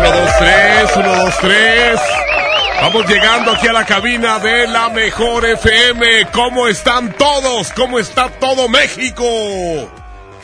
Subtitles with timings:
[0.00, 2.00] 1, 2, 3, 1, 2, 3.
[2.82, 6.28] Vamos llegando aquí a la cabina de la mejor FM.
[6.32, 7.72] ¿Cómo están todos?
[7.72, 9.24] ¿Cómo está todo México?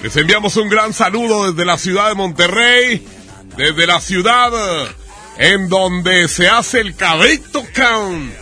[0.02, 3.06] Les enviamos un gran saludo desde la ciudad de Monterrey,
[3.56, 4.52] desde la ciudad
[5.38, 8.32] en donde se hace el cabrito count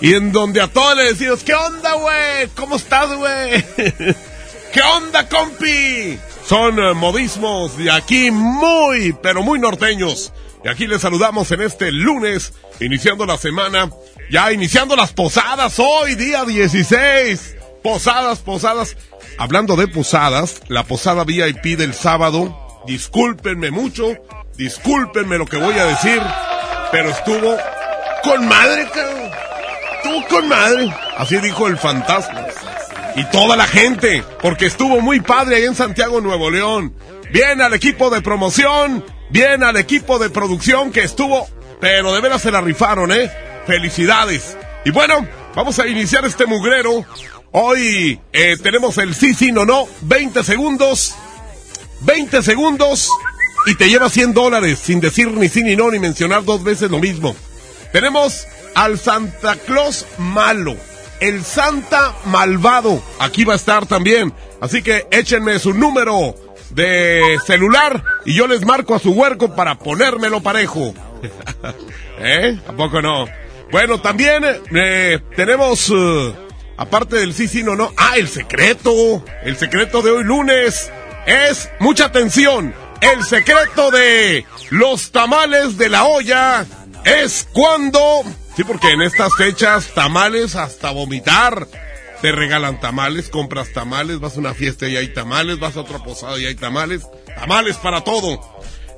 [0.00, 2.48] y en donde a todos les decimos, ¿qué onda, güey?
[2.54, 3.64] ¿Cómo estás, güey?
[4.72, 6.18] ¿Qué onda, compi?
[6.46, 10.32] Son eh, modismos de aquí muy, pero muy norteños.
[10.64, 13.90] Y aquí les saludamos en este lunes, iniciando la semana,
[14.30, 17.56] ya iniciando las posadas hoy, día 16.
[17.82, 18.96] Posadas, posadas.
[19.38, 24.16] Hablando de posadas, la posada VIP del sábado, discúlpenme mucho,
[24.56, 26.20] discúlpenme lo que voy a decir,
[26.92, 27.56] pero estuvo
[28.22, 29.30] con madre, cabrón.
[30.28, 30.94] Con madre.
[31.16, 32.46] Así dijo el fantasma.
[33.16, 36.94] Y toda la gente, porque estuvo muy padre ahí en Santiago, Nuevo León.
[37.32, 41.48] Bien al equipo de promoción, bien al equipo de producción que estuvo,
[41.80, 43.30] pero de veras se la rifaron, ¿eh?
[43.66, 44.56] Felicidades.
[44.84, 47.04] Y bueno, vamos a iniciar este mugrero.
[47.52, 51.14] Hoy eh, tenemos el sí, sí, no, no, 20 segundos.
[52.02, 53.10] 20 segundos
[53.66, 56.90] y te lleva 100 dólares sin decir ni sí ni no ni mencionar dos veces
[56.90, 57.36] lo mismo.
[57.92, 60.76] Tenemos al Santa Claus malo,
[61.20, 63.02] el Santa malvado.
[63.18, 64.32] Aquí va a estar también.
[64.60, 66.34] Así que échenme su número
[66.70, 70.94] de celular y yo les marco a su huerco para ponérmelo parejo.
[72.18, 72.58] ¿Eh?
[72.66, 73.26] ¿A poco no?
[73.70, 74.44] Bueno, también
[74.74, 76.34] eh, tenemos, eh,
[76.76, 79.24] aparte del sí, sí, no, no, ah, el secreto.
[79.44, 80.90] El secreto de hoy lunes
[81.26, 86.66] es, mucha atención, el secreto de los tamales de la olla
[87.04, 88.22] es cuando,
[88.60, 91.66] sí, porque en estas fechas tamales hasta vomitar.
[92.20, 96.00] Te regalan tamales, compras tamales, vas a una fiesta y hay tamales, vas a otra
[96.00, 97.02] posada y hay tamales.
[97.34, 98.38] Tamales para todo.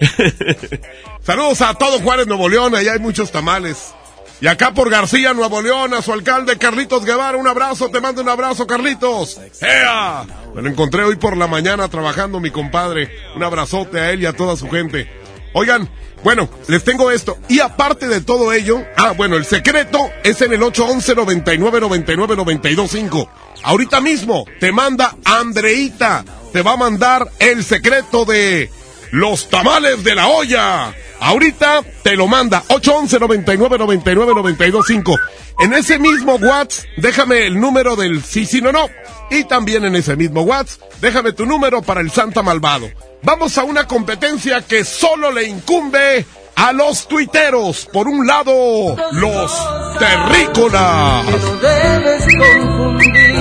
[1.23, 3.95] Saludos a todo Juárez, Nuevo León, allá hay muchos tamales.
[4.41, 8.23] Y acá por García, Nuevo León, a su alcalde Carlitos Guevara, un abrazo, te mando
[8.23, 9.41] un abrazo, Carlitos.
[9.61, 10.25] ¡Ea!
[10.53, 13.09] Me lo encontré hoy por la mañana trabajando, mi compadre.
[13.37, 15.22] Un abrazote a él y a toda su gente.
[15.55, 15.89] Oigan,
[16.23, 17.37] bueno, les tengo esto.
[17.49, 22.37] Y aparte de todo ello, ah, bueno, el secreto es en el 811 99 99
[22.37, 23.31] 925.
[23.65, 26.25] Ahorita mismo te manda Andreita.
[26.53, 28.71] Te va a mandar el secreto de
[29.13, 30.93] los tamales de la olla.
[31.21, 35.17] Ahorita te lo manda 811 99 99 925.
[35.61, 38.89] En ese mismo WhatsApp, déjame el número del sí, sí, no, no.
[39.31, 42.91] Y también en ese mismo WhatsApp, déjame tu número para el Santa Malvado.
[43.23, 46.27] Vamos a una competencia que solo le incumbe
[46.57, 47.87] a los tuiteros.
[47.93, 51.27] Por un lado, los terrícolas.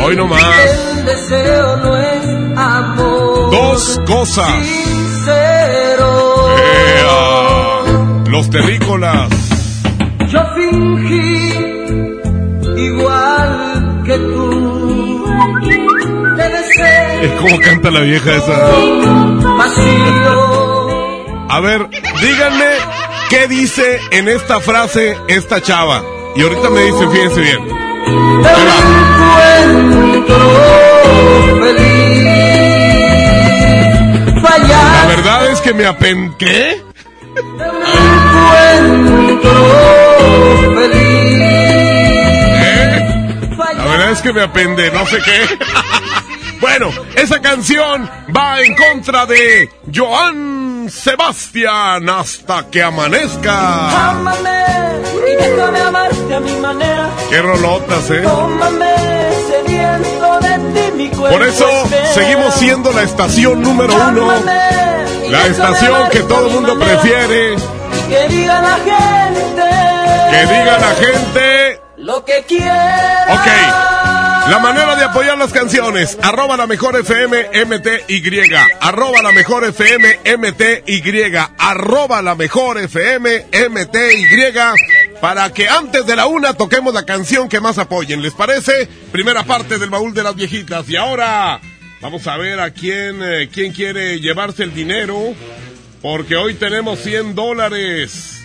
[0.04, 0.44] Hoy no más.
[3.52, 5.01] Dos cosas.
[8.28, 9.30] Los terrícolas.
[10.30, 11.54] Yo fingí
[12.78, 15.26] igual que tú.
[16.38, 17.26] Te besé.
[17.26, 18.70] Es como canta la vieja esa.
[21.50, 21.90] A ver,
[22.22, 23.02] díganme
[23.32, 26.04] ¿Qué dice en esta frase esta chava?
[26.36, 27.66] Y ahorita me dice, fíjense bien.
[28.42, 28.52] La
[35.62, 36.36] es que me apen...
[36.38, 36.72] ¿Qué?
[36.72, 36.82] ¿Eh?
[43.78, 45.58] La verdad es que me apende, no sé qué.
[46.62, 54.16] bueno, esa canción va en contra de Joan Sebastián hasta que amanezca.
[55.28, 57.10] Y déjame amarte a mi manera.
[57.30, 58.22] Qué rolotas, eh.
[58.22, 58.96] Tómame
[59.48, 61.38] sediento de ti mi cuerpo.
[61.38, 62.14] Por eso espera.
[62.14, 64.28] seguimos siendo la estación número uno.
[65.32, 67.56] La estación que todo el mundo prefiere.
[68.10, 69.62] Que diga la gente.
[70.30, 71.82] Que diga la gente.
[71.96, 73.28] Lo que quiera.
[73.30, 74.50] Ok.
[74.50, 76.18] La manera de apoyar las canciones.
[76.22, 78.52] Arroba la mejor FM MTY.
[78.82, 81.38] Arroba la mejor FM MTY.
[81.58, 84.26] Arroba la mejor FM MTY.
[85.22, 88.22] Para que antes de la una toquemos la canción que más apoyen.
[88.22, 88.90] ¿Les parece?
[89.14, 90.90] Primera parte del baúl de las viejitas.
[90.90, 91.62] Y ahora
[92.02, 95.36] vamos a ver a quién, eh, quién quiere llevarse el dinero.
[96.02, 98.42] Porque hoy tenemos 100 dólares.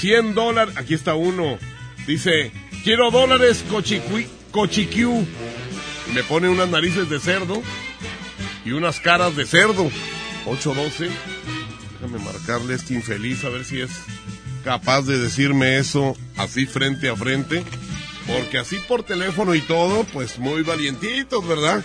[0.00, 0.76] 100 dólares.
[0.76, 1.58] Aquí está uno.
[2.06, 2.50] Dice,
[2.84, 5.26] quiero dólares cochiqui, cochiquiu.
[6.14, 7.62] Me pone unas narices de cerdo
[8.64, 9.90] y unas caras de cerdo.
[10.46, 11.08] 812.
[12.00, 13.90] Déjame marcarle este infeliz a ver si es
[14.64, 17.64] capaz de decirme eso así frente a frente.
[18.26, 21.84] Porque así por teléfono y todo, pues muy valientitos, ¿verdad?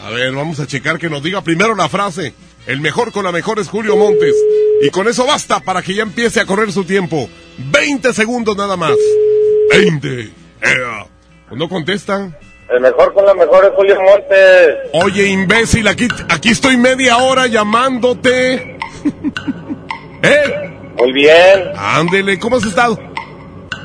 [0.00, 2.34] A ver, vamos a checar que nos diga primero la frase.
[2.66, 4.34] El mejor con la mejor es Julio Montes.
[4.82, 7.28] Y con eso basta para que ya empiece a correr su tiempo.
[7.58, 8.94] 20 segundos nada más.
[9.70, 10.20] 20.
[10.62, 11.06] Ea.
[11.48, 12.30] Pues no contesta.
[12.68, 14.76] El mejor con la mejor es Julio Montes.
[14.94, 18.78] Oye, imbécil, aquí, aquí estoy media hora llamándote.
[20.22, 20.78] ¿Eh?
[20.96, 22.98] Muy bien, Ándele, ¿cómo has estado?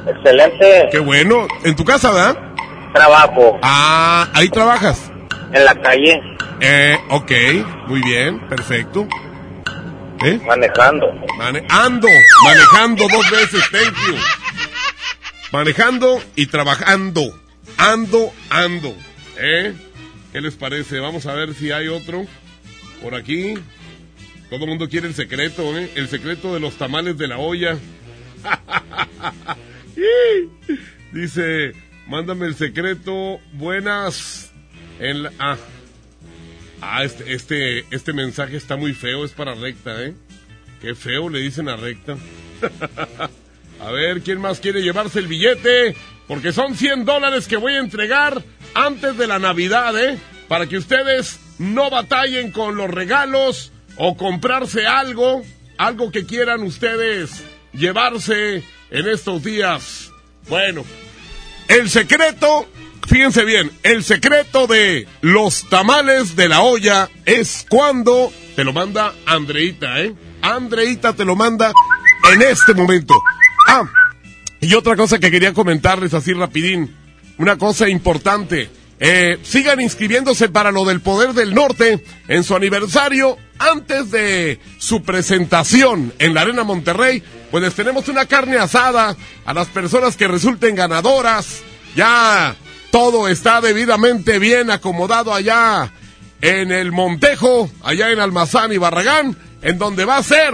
[0.07, 1.47] excelente Qué bueno.
[1.63, 2.37] ¿En tu casa, verdad?
[2.93, 5.11] trabajo Ah, ahí trabajas.
[5.53, 6.21] En la calle,
[6.59, 7.31] Eh, ok,
[7.87, 9.07] muy bien, perfecto.
[10.25, 10.39] ¿Eh?
[10.45, 11.13] manejando.
[11.37, 12.07] Mane- ando,
[12.43, 14.15] manejando dos veces, thank you.
[15.51, 17.21] Manejando y trabajando.
[17.77, 18.95] Ando, ando.
[19.37, 19.73] ¿Eh?
[20.33, 20.99] ¿Qué les parece?
[20.99, 22.25] Vamos a ver si hay otro
[23.03, 23.53] por aquí.
[24.49, 25.91] Todo el mundo quiere el secreto, ¿eh?
[25.95, 27.77] El secreto de los tamales de la olla.
[31.13, 31.73] Dice,
[32.07, 33.39] mándame el secreto.
[33.53, 34.46] Buenas.
[34.99, 35.57] En la- ah,
[36.79, 40.13] Ah, este, este, este mensaje está muy feo, es para recta, ¿eh?
[40.79, 42.15] Qué feo le dicen a recta.
[43.81, 45.95] a ver, ¿quién más quiere llevarse el billete?
[46.27, 48.43] Porque son 100 dólares que voy a entregar
[48.75, 50.19] antes de la Navidad, ¿eh?
[50.47, 55.43] Para que ustedes no batallen con los regalos o comprarse algo,
[55.79, 58.61] algo que quieran ustedes llevarse
[58.91, 60.11] en estos días.
[60.47, 60.85] Bueno,
[61.69, 62.67] el secreto,
[63.07, 69.13] fíjense bien, el secreto de los tamales de la olla es cuando te lo manda
[69.25, 70.13] Andreita, ¿eh?
[70.41, 71.71] Andreita te lo manda
[72.31, 73.15] en este momento.
[73.67, 73.83] Ah,
[74.59, 76.95] y otra cosa que quería comentarles así rapidín,
[77.37, 78.69] una cosa importante.
[78.99, 85.03] Eh, sigan inscribiéndose para lo del Poder del Norte en su aniversario antes de su
[85.03, 87.21] presentación en la Arena Monterrey.
[87.51, 89.15] Pues les tenemos una carne asada
[89.45, 91.61] a las personas que resulten ganadoras.
[91.95, 92.55] Ya
[92.91, 95.91] todo está debidamente bien acomodado allá
[96.41, 100.53] en el Montejo, allá en Almazán y Barragán, en donde va a ser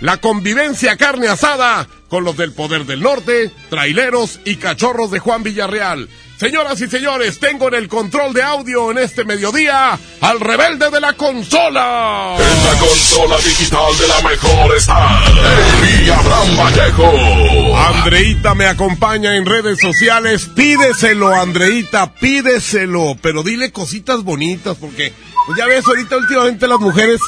[0.00, 5.42] la convivencia carne asada con los del Poder del Norte, traileros y cachorros de Juan
[5.42, 6.08] Villarreal.
[6.38, 11.00] Señoras y señores, tengo en el control de audio en este mediodía al rebelde de
[11.00, 12.36] la consola.
[12.38, 17.76] En la consola digital de la mejor está el Abraham Vallejo.
[17.76, 20.48] Andreita me acompaña en redes sociales.
[20.54, 23.16] Pídeselo, Andreita, pídeselo.
[23.20, 25.12] Pero dile cositas bonitas, porque
[25.46, 27.20] pues ya ves, ahorita últimamente las mujeres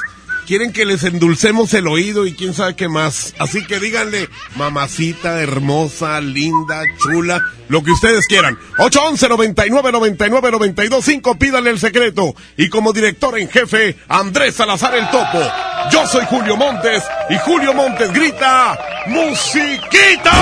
[0.50, 3.35] quieren que les endulcemos el oído y quién sabe qué más.
[3.38, 8.59] Así que díganle, mamacita, hermosa, linda, chula, lo que ustedes quieran.
[8.78, 12.35] 811 99 99 92 5, pídale el secreto.
[12.57, 15.40] Y como director en jefe, Andrés Salazar el Topo.
[15.92, 18.76] Yo soy Julio Montes y Julio Montes grita,
[19.07, 20.33] ¡Musiquita!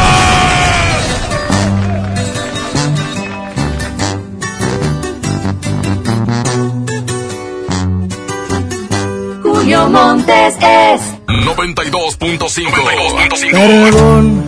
[9.77, 13.51] Montes es 92.5.
[13.53, 14.43] Perdón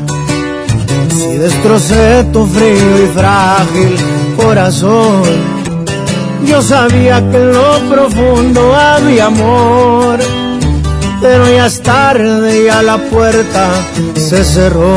[1.10, 3.96] si destrocé tu frío y frágil
[4.36, 5.22] corazón.
[6.46, 10.18] Yo sabía que en lo profundo había amor.
[11.20, 13.68] pero ya es tarde, ya la puerta
[14.14, 14.94] se cerró.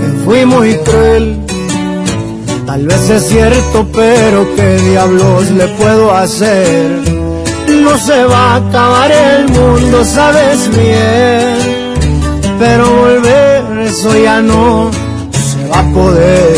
[0.00, 1.43] Que fui muy cruel,
[2.66, 7.02] tal vez es cierto, pero qué diablos le puedo hacer.
[7.68, 11.94] No se va a acabar el mundo, sabes bien,
[12.58, 14.90] pero volver eso ya no
[15.30, 16.56] se va a poder.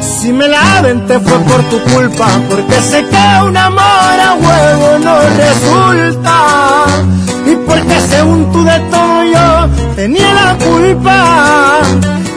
[0.00, 4.98] Si me la aventé fue por tu culpa, porque sé que un amor a huevo
[5.02, 6.36] no resulta.
[7.46, 11.80] Y porque según tú de todo yo tenía la culpa.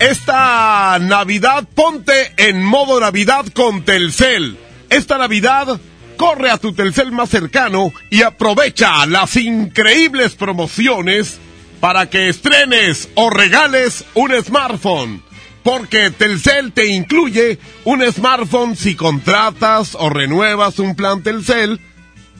[0.00, 4.58] Esta Navidad ponte en modo Navidad con Telcel.
[4.90, 5.80] Esta Navidad
[6.16, 11.38] corre a tu Telcel más cercano y aprovecha las increíbles promociones
[11.78, 15.22] para que estrenes o regales un smartphone.
[15.62, 21.80] Porque Telcel te incluye un smartphone si contratas o renuevas un plan Telcel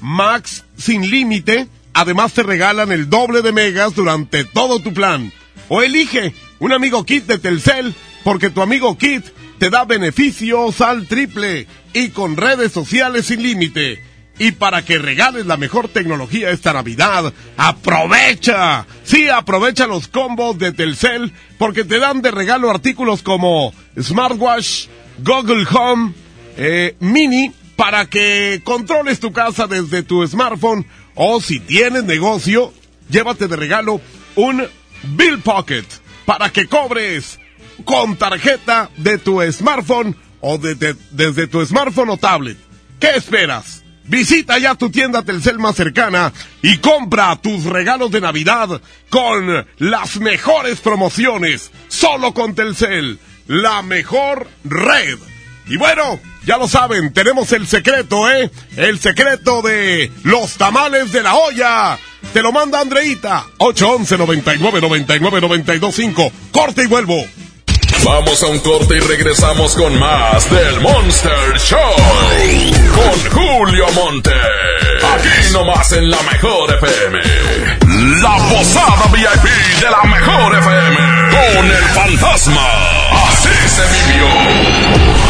[0.01, 1.69] Max sin límite.
[1.95, 5.33] Además te regalan el doble de megas durante todo tu plan.
[5.69, 7.93] O elige un amigo kit de Telcel
[8.23, 9.25] porque tu amigo kit
[9.59, 14.01] te da beneficios al triple y con redes sociales sin límite.
[14.39, 18.87] Y para que regales la mejor tecnología esta Navidad, aprovecha.
[19.03, 24.87] Sí, aprovecha los combos de Telcel porque te dan de regalo artículos como smartwatch,
[25.19, 26.15] Google Home,
[26.57, 32.73] eh, Mini para que controles tu casa desde tu smartphone o si tienes negocio,
[33.11, 34.01] llévate de regalo
[34.37, 34.65] un
[35.03, 37.39] Bill Pocket para que cobres
[37.85, 42.57] con tarjeta de tu smartphone o de- de- desde tu smartphone o tablet.
[43.01, 43.85] ¿Qué esperas?
[44.05, 50.17] Visita ya tu tienda Telcel más cercana y compra tus regalos de Navidad con las
[50.17, 51.71] mejores promociones.
[51.89, 55.19] Solo con Telcel, la mejor red.
[55.69, 58.51] Y bueno, ya lo saben, tenemos el secreto, ¿eh?
[58.77, 61.99] El secreto de los tamales de la olla.
[62.33, 63.45] Te lo manda Andreita.
[63.59, 66.33] 811 99 99 925.
[66.51, 67.25] Corte y vuelvo.
[68.05, 71.79] Vamos a un corte y regresamos con más del Monster Show.
[72.95, 74.33] Con Julio Monte.
[74.33, 77.21] Aquí nomás en la mejor FM.
[78.23, 80.97] La posada VIP de la mejor FM.
[81.31, 82.67] Con el fantasma.
[83.29, 85.22] Así se vivió.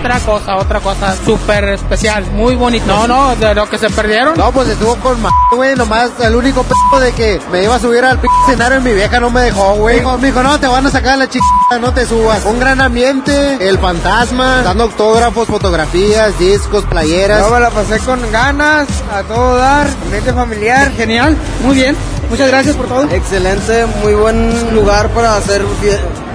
[0.00, 2.86] Otra cosa, otra cosa súper especial, muy bonito.
[2.86, 4.34] No, no, de lo que se perdieron.
[4.34, 7.78] No, pues estuvo con m güey, nomás el único p de que me iba a
[7.78, 9.98] subir al p escenario y mi vieja no me dejó, güey.
[9.98, 11.44] Dijo, me dijo, no, te van a sacar la chica,
[11.78, 12.46] no te subas.
[12.46, 17.40] Un gran ambiente, el fantasma, dando autógrafos, fotografías, discos, playeras.
[17.40, 21.94] Yo me la pasé con ganas, a todo dar, ambiente familiar, genial, muy bien.
[22.30, 23.02] Muchas gracias por todo.
[23.10, 25.62] Excelente, muy buen lugar para hacer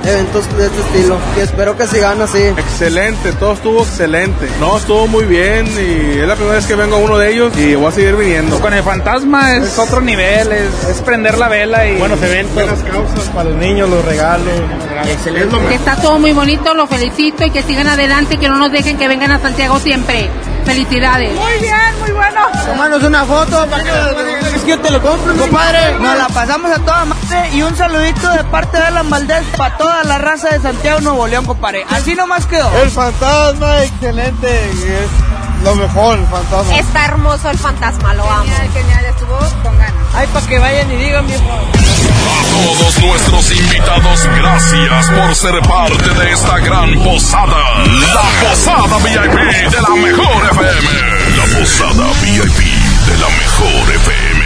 [0.07, 1.17] eventos de este estilo.
[1.37, 2.43] Y espero que sigan así.
[2.43, 4.49] Excelente, todo estuvo excelente.
[4.59, 7.55] No, estuvo muy bien y es la primera vez que vengo a uno de ellos
[7.57, 8.59] y voy a seguir viniendo.
[8.59, 11.97] Con el fantasma es otro nivel, es, es prender la vela y...
[11.97, 12.55] Buenos eventos.
[12.55, 14.53] Buenas causas para los niños, los regalos.
[15.07, 15.55] Excelente.
[15.67, 18.97] Que está todo muy bonito, lo felicito y que sigan adelante, que no nos dejen
[18.97, 20.29] que vengan a Santiago siempre.
[20.65, 21.35] Felicidades.
[21.35, 22.41] Muy bien, muy bueno.
[22.65, 25.93] Tómanos una foto para que que yo te lo compro, compadre.
[25.99, 29.77] Nos la pasamos a toda madre y un saludito de parte de Alan Valdés para
[29.95, 31.85] toda la raza de Santiago Nuevo León, compadre.
[31.89, 32.69] Así nomás quedó.
[32.81, 34.69] El fantasma, excelente.
[34.71, 35.09] Es
[35.63, 36.75] lo mejor, el fantasma.
[36.75, 38.43] Está hermoso el fantasma, lo amo.
[38.43, 39.93] Genial, genial, estuvo con ganas.
[40.13, 41.43] Ay, para que vayan y digan, viejo.
[41.45, 47.79] A todos nuestros invitados, gracias por ser parte de esta gran posada.
[47.85, 50.89] La Posada VIP de la Mejor FM.
[51.37, 52.59] La Posada VIP
[53.07, 54.45] de la Mejor FM.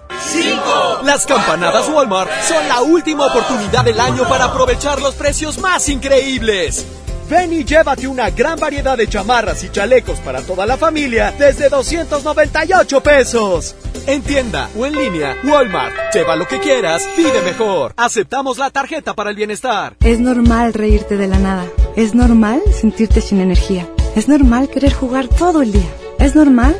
[1.11, 1.11] 5.
[1.11, 6.85] Las campanadas Walmart son la última oportunidad del año para aprovechar los precios más increíbles.
[7.29, 11.67] Ven y llévate una gran variedad de chamarras y chalecos para toda la familia desde
[11.67, 13.75] 298 pesos.
[14.07, 16.13] En tienda o en línea, Walmart.
[16.13, 17.93] Lleva lo que quieras, pide mejor.
[17.97, 19.97] Aceptamos la tarjeta para el bienestar.
[19.99, 21.65] Es normal reírte de la nada.
[21.97, 23.85] Es normal sentirte sin energía.
[24.15, 25.91] Es normal querer jugar todo el día.
[26.19, 26.79] Es normal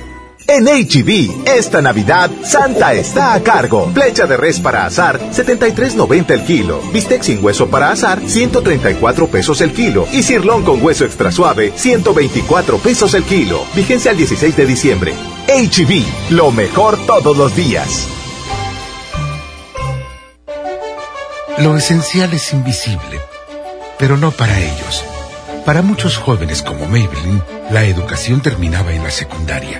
[0.47, 3.89] En HB, esta Navidad, Santa está a cargo.
[3.93, 6.81] Flecha de res para asar, 73.90 el kilo.
[6.91, 10.07] Bistec sin hueso para asar, 134 pesos el kilo.
[10.11, 13.63] Y cirlón con hueso extra suave, 124 pesos el kilo.
[13.75, 15.13] Vigencia al 16 de diciembre.
[15.47, 18.07] HB, lo mejor todos los días.
[21.57, 23.19] Lo esencial es invisible,
[23.99, 25.05] pero no para ellos.
[25.65, 29.79] Para muchos jóvenes como Maybelline, la educación terminaba en la secundaria.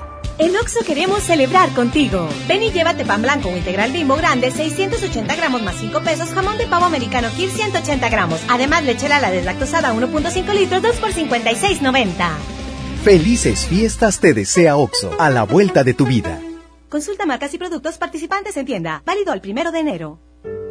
[0.41, 2.27] En Oxo queremos celebrar contigo.
[2.47, 6.57] Ven y llévate pan blanco o integral bimbo grande, 680 gramos más 5 pesos, jamón
[6.57, 8.41] de pavo americano Kir 180 gramos.
[8.49, 12.31] Además, lechera la deslactosada 1.5 litros, 2 por 56.90.
[13.03, 16.41] Felices fiestas te desea Oxo, a la vuelta de tu vida.
[16.89, 19.03] Consulta marcas y productos participantes en tienda.
[19.05, 20.19] Válido el primero de enero.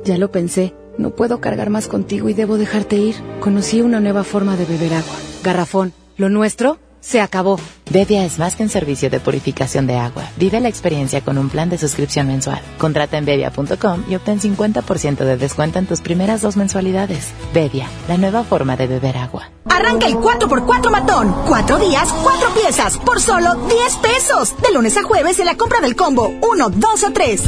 [0.02, 0.74] Ya lo pensé.
[0.98, 3.14] No puedo cargar más contigo y debo dejarte ir.
[3.38, 5.14] Conocí una nueva forma de beber agua.
[5.44, 5.92] Garrafón.
[6.16, 7.58] Lo nuestro se acabó.
[7.90, 10.24] Bedia es más que un servicio de purificación de agua.
[10.36, 12.60] Vive la experiencia con un plan de suscripción mensual.
[12.78, 17.28] Contrata en bedia.com y obtén 50% de descuento en tus primeras dos mensualidades.
[17.52, 19.50] Bedia, la nueva forma de beber agua.
[19.68, 21.34] Arranca el 4x4 matón.
[21.48, 24.54] Cuatro días, cuatro piezas, por solo 10 pesos.
[24.62, 27.42] De lunes a jueves en la compra del combo 1, 2 o 3.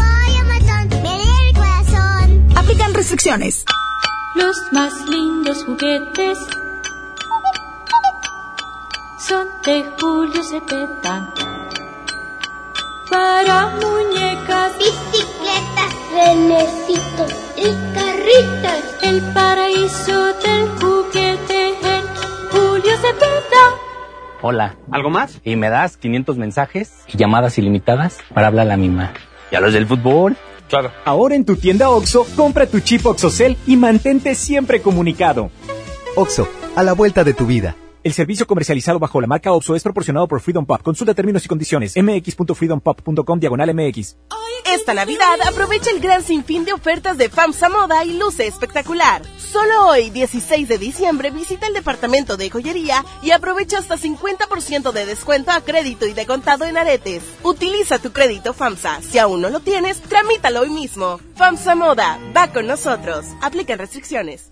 [2.56, 3.64] Aplican restricciones.
[4.34, 6.38] Los más lindos juguetes
[9.33, 11.33] son de Julio Cepeda.
[13.11, 18.81] Para muñecas, bicicletas, renecitos y carritos.
[19.03, 22.05] el paraíso del juguete en
[22.51, 23.64] Julio Cepeda.
[24.42, 24.77] Hola.
[24.90, 25.40] ¿Algo más?
[25.45, 29.14] Y me das 500 mensajes y llamadas ilimitadas para hablar a la misma.
[29.51, 30.37] ¿Y a los del fútbol?
[30.68, 30.90] Claro.
[31.07, 35.51] Ahora en tu tienda OXO, compra tu chip OXOCEL y mantente siempre comunicado.
[36.16, 37.77] OXO, a la vuelta de tu vida.
[38.04, 40.82] El servicio comercializado bajo la marca OPSO es proporcionado por Freedom Pop.
[40.82, 41.94] Consulta términos y condiciones.
[41.96, 44.16] mx.freedompop.com diagonal mx.
[44.72, 49.22] Esta Navidad aprovecha el gran sinfín de ofertas de FAMSA Moda y luce espectacular.
[49.36, 55.06] Solo hoy, 16 de diciembre, visita el departamento de joyería y aprovecha hasta 50% de
[55.06, 57.22] descuento a crédito y de contado en aretes.
[57.44, 59.02] Utiliza tu crédito FAMSA.
[59.02, 61.20] Si aún no lo tienes, tramítalo hoy mismo.
[61.36, 63.26] FAMSA Moda, va con nosotros.
[63.42, 64.51] Aplican restricciones.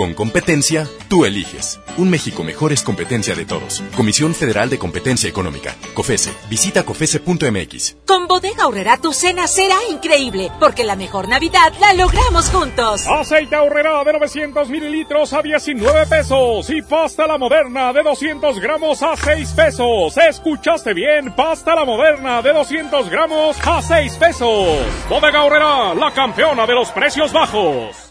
[0.00, 1.78] Con competencia, tú eliges.
[1.98, 3.82] Un México mejor es competencia de todos.
[3.94, 5.76] Comisión Federal de Competencia Económica.
[5.92, 6.32] COFESE.
[6.48, 7.96] Visita COFESE.mx.
[8.06, 13.06] Con Bodega Aurrera tu cena será increíble, porque la mejor Navidad la logramos juntos.
[13.06, 19.02] Aceite Aurrera de 900 mililitros a 19 pesos y pasta la moderna de 200 gramos
[19.02, 20.16] a 6 pesos.
[20.16, 21.34] ¿Escuchaste bien?
[21.36, 24.78] Pasta la moderna de 200 gramos a 6 pesos.
[25.10, 28.10] Bodega Aurrera, la campeona de los precios bajos.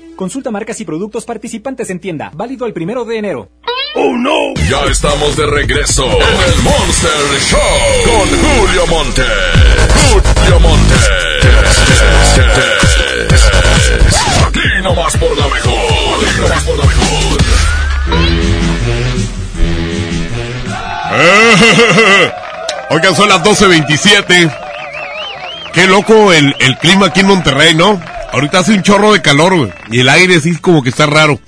[0.21, 2.29] Consulta marcas y productos participantes en tienda.
[2.35, 3.49] Válido el primero de enero.
[3.95, 4.53] ¡Oh, no!
[4.69, 7.59] Ya estamos de regreso en el Monster Show
[8.05, 9.23] con Julio Monte.
[9.95, 10.93] Julio Monte.
[14.45, 15.73] Aquí nomás por la mejor.
[16.23, 17.41] Aquí nomás por la mejor.
[22.91, 24.55] Oigan, son las 12.27.
[25.73, 27.99] Qué loco el, el clima aquí en Monterrey, ¿no?
[28.31, 29.73] Ahorita hace un chorro de calor.
[29.91, 31.39] Y el aire sí como que está raro.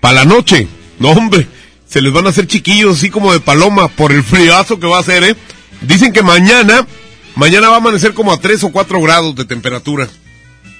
[0.00, 1.46] Para la noche, no hombre,
[1.88, 4.98] se les van a hacer chiquillos así como de paloma por el friazo que va
[4.98, 5.36] a hacer, ¿eh?
[5.80, 6.86] Dicen que mañana,
[7.34, 10.08] mañana va a amanecer como a 3 o 4 grados de temperatura.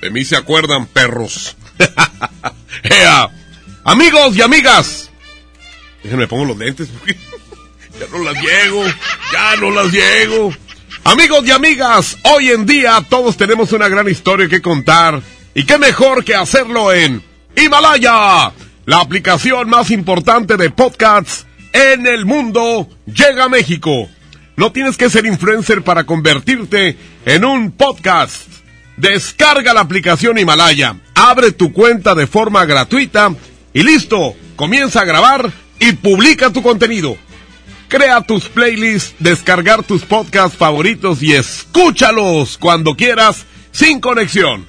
[0.00, 1.56] De mí se acuerdan, perros.
[2.82, 3.28] ¡Ea!
[3.84, 5.10] Amigos y amigas.
[6.02, 7.14] Déjenme pongo los lentes porque
[7.98, 8.84] ya no las llego,
[9.32, 10.52] ya no las llego.
[11.10, 15.22] Amigos y amigas, hoy en día todos tenemos una gran historia que contar.
[15.54, 17.22] Y qué mejor que hacerlo en
[17.56, 18.52] Himalaya,
[18.84, 24.10] la aplicación más importante de podcasts en el mundo, llega a México.
[24.56, 28.46] No tienes que ser influencer para convertirte en un podcast.
[28.98, 33.32] Descarga la aplicación Himalaya, abre tu cuenta de forma gratuita
[33.72, 37.16] y listo, comienza a grabar y publica tu contenido.
[37.88, 44.66] Crea tus playlists, descargar tus podcasts favoritos y escúchalos cuando quieras sin conexión.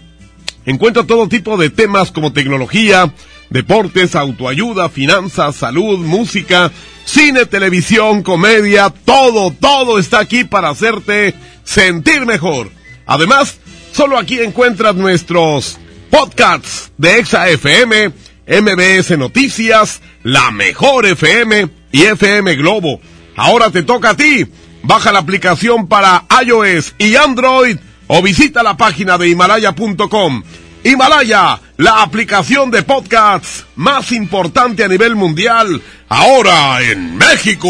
[0.66, 3.14] Encuentra todo tipo de temas como tecnología,
[3.50, 6.72] deportes, autoayuda, finanzas, salud, música,
[7.04, 11.34] cine, televisión, comedia, todo, todo está aquí para hacerte
[11.66, 12.72] sentir mejor.
[13.06, 13.58] Además,
[13.92, 15.78] solo aquí encuentras nuestros
[16.10, 18.14] podcasts de Exa FM,
[18.48, 23.00] MBS Noticias, La Mejor FM y FM Globo.
[23.36, 24.46] Ahora te toca a ti.
[24.84, 30.44] Baja la aplicación para iOS y Android o visita la página de himalaya.com.
[30.84, 37.68] Himalaya, la aplicación de podcasts más importante a nivel mundial, ahora en México.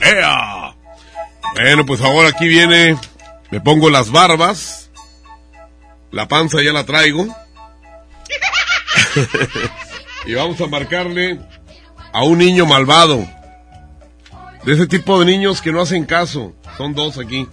[0.00, 0.74] ¡Ea!
[1.54, 2.96] Bueno, pues ahora aquí viene,
[3.50, 4.90] me pongo las barbas,
[6.10, 7.26] la panza ya la traigo.
[10.26, 11.38] y vamos a marcarle
[12.16, 13.28] a un niño malvado.
[14.64, 16.54] De ese tipo de niños que no hacen caso.
[16.78, 17.46] Son dos aquí.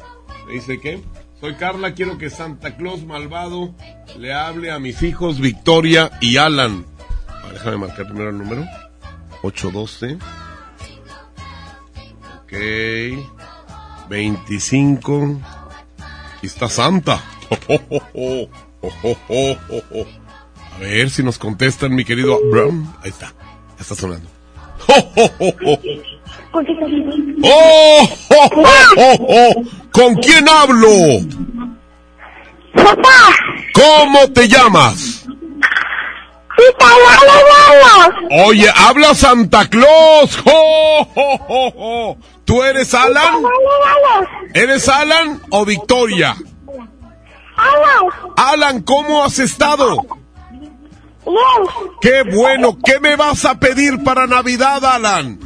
[0.47, 1.03] ¿Me dice qué?
[1.41, 3.75] Soy Carla, quiero que Santa Claus malvado
[4.17, 6.85] le hable a mis hijos Victoria y Alan.
[7.51, 8.65] Déjame marcar primero el número.
[9.41, 10.17] 812.
[12.37, 12.53] Ok.
[14.07, 15.41] 25.
[16.37, 17.21] Aquí está Santa.
[20.73, 22.39] A ver si nos contestan, mi querido.
[23.03, 23.33] Ahí está.
[23.75, 24.32] Ya está sonando.
[27.43, 28.09] ¡Oh!
[28.29, 28.49] oh,
[28.97, 29.63] oh, oh!
[29.91, 30.89] ¿Con quién hablo?
[32.75, 33.35] Papá.
[33.73, 35.25] ¿Cómo te llamas?
[38.47, 40.37] Oye, habla Santa Claus.
[40.43, 42.17] ¡Jo, jo, jo, jo!
[42.45, 43.43] ¿Tú eres Alan?
[44.53, 46.35] ¿Eres Alan o Victoria?
[47.55, 48.33] Alan.
[48.35, 50.05] Alan, ¿cómo has estado?
[52.01, 52.77] Qué bueno.
[52.83, 55.39] ¿Qué me vas a pedir para Navidad, Alan?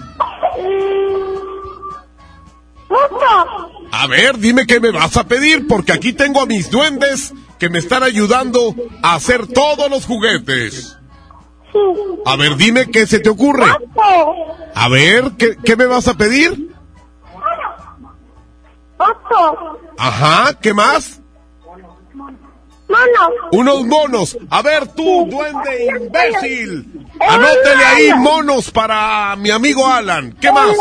[3.91, 7.69] A ver, dime qué me vas a pedir, porque aquí tengo a mis duendes que
[7.69, 10.97] me están ayudando a hacer todos los juguetes.
[12.25, 13.65] A ver, dime qué se te ocurre.
[14.75, 16.75] A ver, ¿qué, qué me vas a pedir?
[19.97, 21.21] Ajá, ¿qué más?
[22.89, 23.31] Monos.
[23.51, 24.37] Unos monos.
[24.49, 26.85] A ver tú, duende imbécil.
[27.19, 30.31] Anótele ahí monos para mi amigo Alan.
[30.39, 30.75] ¿Qué más?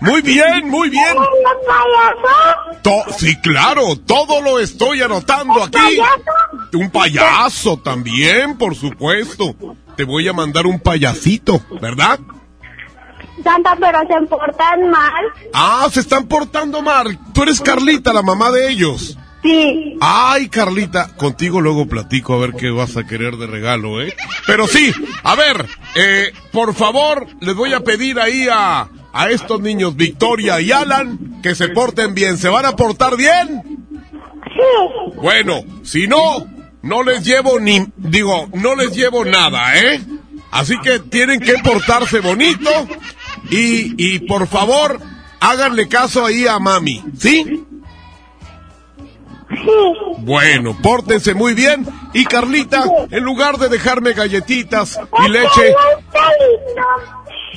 [0.00, 1.14] Muy bien, muy bien.
[2.82, 5.98] To- sí, claro, todo lo estoy anotando aquí.
[6.72, 9.54] Un payaso también, por supuesto.
[9.96, 12.18] Te voy a mandar un payasito, ¿verdad?
[13.42, 15.24] Santa, pero se portan mal.
[15.52, 17.18] Ah, se están portando mal.
[17.32, 19.16] Tú eres Carlita, la mamá de ellos.
[19.42, 19.96] Sí.
[20.00, 24.14] Ay, Carlita, contigo luego platico a ver qué vas a querer de regalo, ¿eh?
[24.46, 29.60] Pero sí, a ver, eh, por favor, les voy a pedir ahí a, a estos
[29.60, 32.36] niños, Victoria y Alan, que se porten bien.
[32.36, 33.62] ¿Se van a portar bien?
[34.44, 35.12] Sí.
[35.16, 36.46] Bueno, si no,
[36.82, 40.02] no les llevo ni, digo, no les llevo nada, ¿eh?
[40.50, 42.68] Así que tienen que portarse bonito
[43.50, 45.00] y, y por favor,
[45.40, 47.64] háganle caso ahí a mami, ¿sí?
[50.18, 51.86] Bueno, pórtense muy bien.
[52.14, 55.74] Y Carlita, en lugar de dejarme galletitas y leche,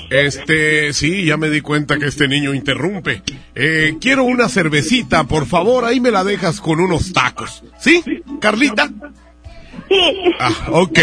[0.10, 3.21] este, sí, ya me di cuenta que este niño interrumpe.
[3.56, 7.63] Eh, quiero una cervecita, por favor, ahí me la dejas con unos tacos.
[7.79, 8.03] ¿Sí,
[8.39, 8.89] Carlita?
[9.89, 10.13] Sí.
[10.39, 10.99] Ah, ok.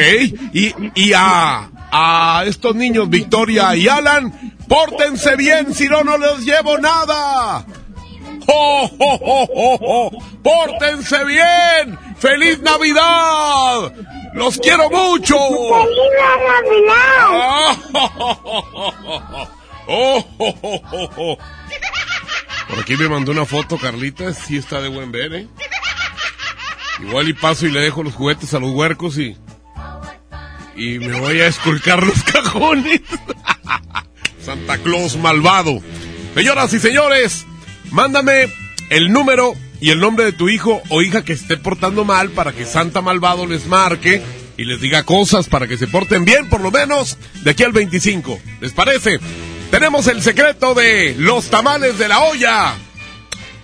[0.52, 6.44] Y, y a, a estos niños, Victoria y Alan, pórtense bien, si no, no les
[6.46, 7.66] llevo nada.
[8.46, 10.10] ¡Jo, jo, jo, jo, jo!
[10.42, 11.98] ¡Pórtense bien!
[12.16, 13.92] ¡Feliz Navidad!
[14.32, 15.36] ¡Los quiero mucho!
[15.36, 15.98] ¡Feliz
[16.88, 19.48] Ah, jo.
[19.92, 21.38] Oh.
[22.68, 24.32] Por aquí me mandó una foto, Carlita.
[24.32, 25.48] Sí está de buen ver, ¿eh?
[27.00, 29.36] Igual y paso y le dejo los juguetes a los huercos y...
[30.76, 33.00] Y me voy a esculcar los cajones.
[34.44, 35.80] Santa Claus malvado.
[36.34, 37.46] Señoras y señores,
[37.90, 38.52] mándame
[38.90, 42.52] el número y el nombre de tu hijo o hija que esté portando mal para
[42.52, 44.22] que Santa Malvado les marque
[44.56, 47.72] y les diga cosas para que se porten bien, por lo menos de aquí al
[47.72, 48.38] 25.
[48.60, 49.18] ¿Les parece?
[49.70, 52.74] Tenemos el secreto de los tamales de la olla.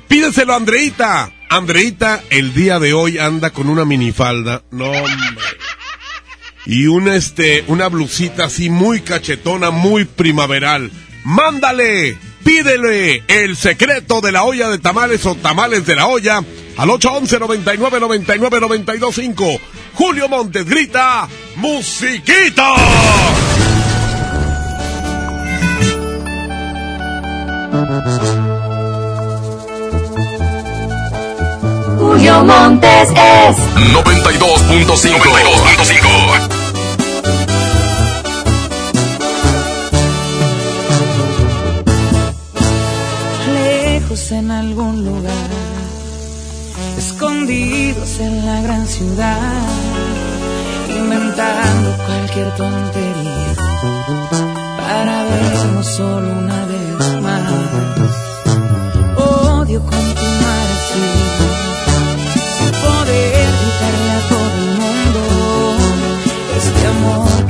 [0.08, 1.32] Pídeselo a Andreita.
[1.48, 4.62] Andreita el día de hoy anda con una minifalda.
[4.70, 5.12] No, hombre.
[6.66, 10.90] Y una, este, una blusita así muy cachetona, muy primaveral.
[11.24, 16.42] Mándale, pídele el secreto de la olla de tamales o tamales de la olla
[16.76, 19.60] al 811 99 99 925.
[19.94, 22.74] Julio Montes grita, musiquita.
[31.98, 33.56] Julio Montes es
[33.92, 34.84] 92.5.
[34.84, 36.55] 92.5.
[43.54, 45.50] lejos en algún lugar,
[46.98, 49.62] escondidos en la gran ciudad,
[50.88, 53.54] inventando cualquier tontería
[54.78, 57.15] para vernos solo una vez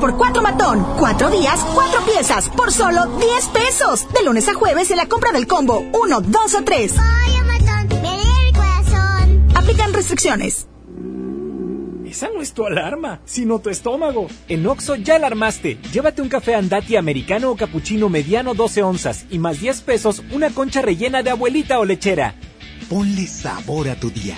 [0.00, 0.86] El 4x4 matón.
[0.98, 4.06] Cuatro días, cuatro piezas, por solo 10 pesos.
[4.14, 6.94] De lunes a jueves en la compra del combo 1, 2 o 3.
[9.54, 10.66] Aplican restricciones.
[12.06, 14.28] Esa no es tu alarma, sino tu estómago.
[14.48, 15.78] En Oxo ya la armaste.
[15.92, 20.48] Llévate un café andati americano o capuchino mediano 12 onzas y más 10 pesos una
[20.48, 22.36] concha rellena de abuelita o lechera.
[22.88, 24.36] Ponle sabor a tu día.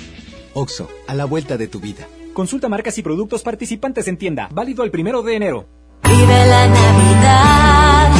[0.54, 2.06] Oxo, a la vuelta de tu vida.
[2.32, 4.48] Consulta marcas y productos participantes en tienda.
[4.52, 5.66] Válido el primero de enero.
[6.04, 8.10] Vive la Navidad,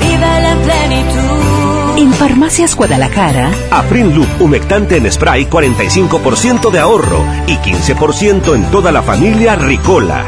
[0.00, 1.98] vive la plenitud.
[1.98, 8.92] En Farmacias Guadalajara, Afrin Loop humectante en spray 45% de ahorro y 15% en toda
[8.92, 10.24] la familia Ricola.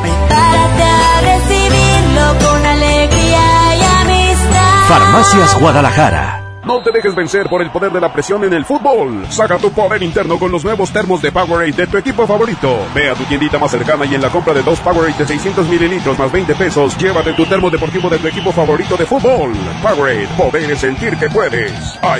[0.00, 4.88] Prepárate a recibirlo con alegría y amistad.
[4.88, 6.33] Farmacias Guadalajara.
[6.66, 9.26] No te dejes vencer por el poder de la presión en el fútbol.
[9.28, 12.78] Saca tu poder interno con los nuevos termos de Powerade de tu equipo favorito.
[12.94, 15.68] Ve a tu tiendita más cercana y en la compra de dos Powerade de 600
[15.68, 19.52] mililitros más 20 pesos, llévate tu termo deportivo de tu equipo favorito de fútbol.
[19.82, 21.70] Powerade, poder es sentir que puedes.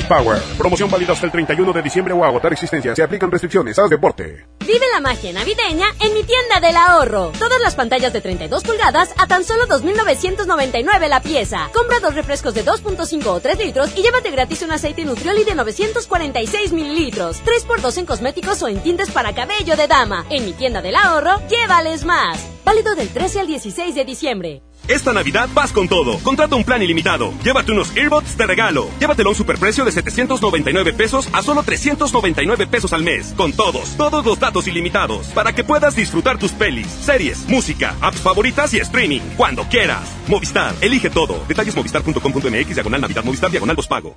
[0.01, 0.39] iPower.
[0.59, 2.95] Promoción válida hasta el 31 de diciembre o agotar existencia.
[2.95, 3.79] Se aplican restricciones.
[3.79, 4.45] Haz deporte.
[4.61, 7.33] Vive la magia navideña en mi tienda del ahorro.
[7.39, 11.71] Todas las pantallas de 32 pulgadas a tan solo 2.999 la pieza.
[11.73, 15.55] Compra dos refrescos de 2.5 o 3 litros y llévate gratis un aceite Nutrioli de
[15.55, 17.41] 946 mililitros.
[17.45, 20.27] 3x2 en cosméticos o en tintes para cabello de dama.
[20.29, 22.45] En mi tienda del ahorro, llévales más.
[22.65, 24.63] Válido del 13 al 16 de diciembre.
[24.87, 26.19] Esta Navidad vas con todo.
[26.19, 27.33] Contrata un plan ilimitado.
[27.43, 28.89] Llévate unos earbuds de regalo.
[29.01, 33.33] Llévatelo a un superprecio de 799 pesos a solo 399 pesos al mes.
[33.37, 35.29] Con todos, todos los datos ilimitados.
[35.29, 39.21] Para que puedas disfrutar tus pelis, series, música, apps favoritas y streaming.
[39.37, 40.03] Cuando quieras.
[40.29, 41.45] Movistar, elige todo.
[41.49, 44.17] Detalles movistar.com.mx, diagonal Navidad, Movistar, diagonal pago.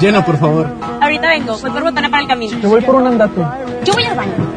[0.00, 0.68] Llena, por favor.
[1.00, 2.58] Ahorita vengo, voy por botana para el camino.
[2.60, 3.40] Yo voy por un andate.
[3.84, 4.52] Yo voy al baño.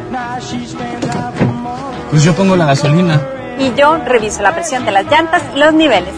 [2.10, 3.20] Pues yo pongo la gasolina.
[3.58, 6.14] Y yo reviso la presión de las llantas y los niveles.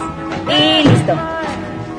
[0.47, 1.13] Y listo.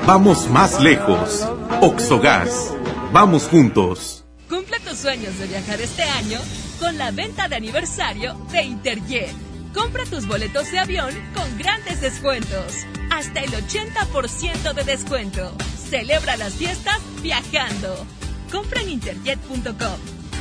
[0.07, 1.48] Vamos más lejos.
[1.81, 2.74] Oxogas.
[3.12, 4.24] Vamos juntos.
[4.48, 6.40] Cumple tus sueños de viajar este año
[6.79, 9.35] con la venta de aniversario de Interjet.
[9.74, 12.74] Compra tus boletos de avión con grandes descuentos.
[13.11, 15.53] Hasta el 80% de descuento.
[15.91, 18.07] Celebra las fiestas viajando.
[18.51, 20.20] Compra en interjet.com.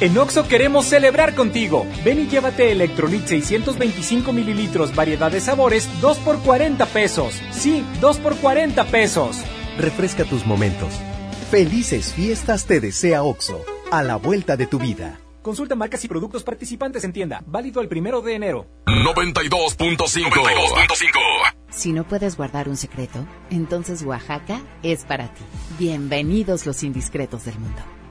[0.00, 1.86] En Oxo queremos celebrar contigo.
[2.04, 7.40] Ven y llévate Electrolit 625 mililitros, variedad de sabores, 2 por 40 pesos.
[7.52, 9.40] Sí, 2 por 40 pesos.
[9.78, 10.92] Refresca tus momentos.
[11.50, 15.20] Felices fiestas te desea OXO, a la vuelta de tu vida.
[15.42, 17.44] Consulta marcas y productos participantes en tienda.
[17.46, 18.66] Válido el primero de enero.
[18.86, 21.54] 92.5.
[21.68, 25.44] Si no puedes guardar un secreto, entonces Oaxaca es para ti.
[25.78, 27.93] Bienvenidos los indiscretos del mundo.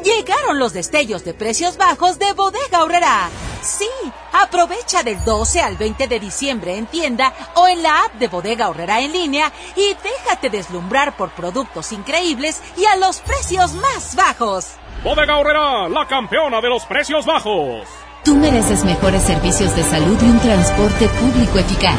[0.00, 3.28] Llegaron los destellos de precios bajos de Bodega Aurrera.
[3.60, 3.88] Sí,
[4.32, 8.66] aprovecha del 12 al 20 de diciembre en tienda o en la app de Bodega
[8.66, 14.68] Aurrera en línea y déjate deslumbrar por productos increíbles y a los precios más bajos.
[15.04, 17.86] Bodega Aurrera, la campeona de los precios bajos.
[18.24, 21.98] Tú mereces mejores servicios de salud y un transporte público eficaz.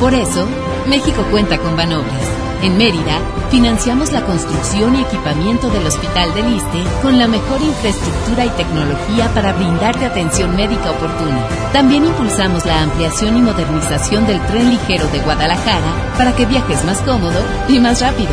[0.00, 0.48] Por eso,
[0.86, 2.49] México cuenta con Banobras.
[2.62, 3.18] En Mérida,
[3.50, 9.32] financiamos la construcción y equipamiento del Hospital del Iste con la mejor infraestructura y tecnología
[9.32, 11.48] para brindarte atención médica oportuna.
[11.72, 17.00] También impulsamos la ampliación y modernización del tren ligero de Guadalajara para que viajes más
[17.00, 18.32] cómodo y más rápido.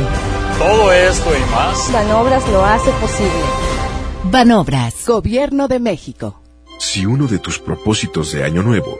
[0.60, 1.94] Todo esto y más.
[1.94, 3.32] Banobras lo hace posible.
[4.26, 6.42] Banobras, Gobierno de México.
[6.80, 9.00] Si uno de tus propósitos de año nuevo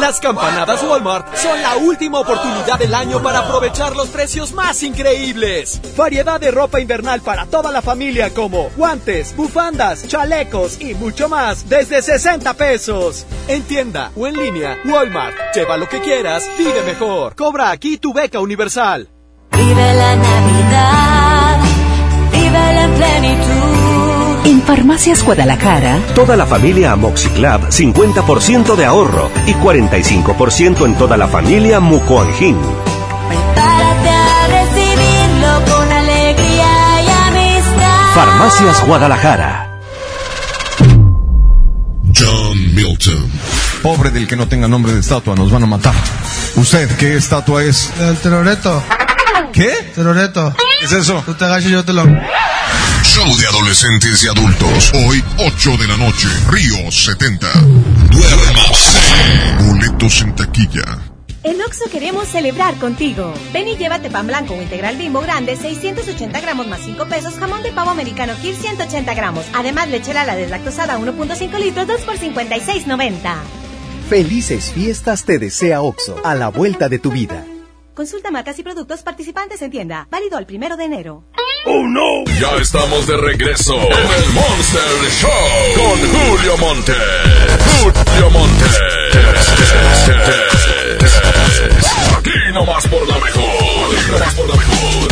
[0.00, 5.80] Las campanadas Walmart son la última oportunidad del año para aprovechar los precios más increíbles.
[5.96, 11.68] Variedad de ropa invernal para toda la familia como guantes, bufandas, chalecos y mucho más
[11.68, 13.26] desde 60 pesos.
[13.48, 15.36] En tienda o en línea, Walmart.
[15.54, 17.34] Lleva lo que quieras, vive mejor.
[17.34, 19.08] Cobra aquí tu beca universal.
[19.52, 21.60] Vive la Navidad,
[22.30, 23.53] vive la plenitud.
[24.44, 31.26] En Farmacias Guadalajara, Toda la familia Amoxiclab 50% de ahorro y 45% en toda la
[31.28, 32.58] familia Mucoangin.
[33.28, 38.14] Prepárate a recibirlo con alegría y amistad.
[38.14, 39.80] Farmacias Guadalajara.
[42.14, 43.30] John Milton.
[43.82, 45.94] Pobre del que no tenga nombre de estatua, nos van a matar.
[46.56, 47.90] ¿Usted qué estatua es?
[47.98, 48.82] El teroreto.
[49.52, 49.70] ¿Qué?
[49.94, 50.54] Teroreto.
[50.80, 51.22] ¿Qué es eso?
[51.24, 52.04] Tú te agachas y yo te lo...
[53.02, 54.92] Show de adolescentes y adultos.
[54.94, 56.28] Hoy, 8 de la noche.
[56.48, 57.46] Río 70.
[58.10, 58.98] Duérmase.
[59.60, 60.98] Boletos en taquilla.
[61.44, 63.34] En Oxo queremos celebrar contigo.
[63.52, 67.62] Ven y llévate pan blanco o integral bimbo grande, 680 gramos más 5 pesos, jamón
[67.62, 69.44] de pavo americano Kir 180 gramos.
[69.54, 73.34] Además, leche la deslactosada 1.5 litros, 2 por 56.90.
[74.08, 77.44] Felices fiestas te desea OXO, a la vuelta de tu vida.
[77.94, 80.08] Consulta marcas y productos participantes en tienda.
[80.10, 81.22] Válido el primero de enero.
[81.64, 82.24] ¡Oh, no!
[82.40, 85.30] Ya estamos de regreso en el Monster Show
[85.76, 86.92] con Julio Monte.
[87.80, 88.64] Julio Monte.
[92.18, 93.44] Aquí nomás por la mejor.
[93.96, 95.08] Aquí nomás por la mejor.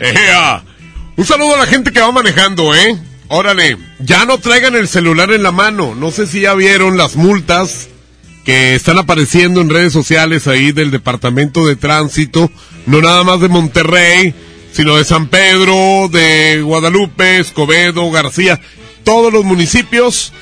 [0.00, 0.64] Ejea.
[1.16, 2.98] Un saludo a la gente que va manejando, ¿eh?
[3.28, 5.94] Órale, ya no traigan el celular en la mano.
[5.94, 7.88] No sé si ya vieron las multas
[8.46, 12.48] que están apareciendo en redes sociales ahí del Departamento de Tránsito,
[12.86, 14.32] no nada más de Monterrey,
[14.72, 18.60] sino de San Pedro, de Guadalupe, Escobedo, García,
[19.02, 20.32] todos los municipios.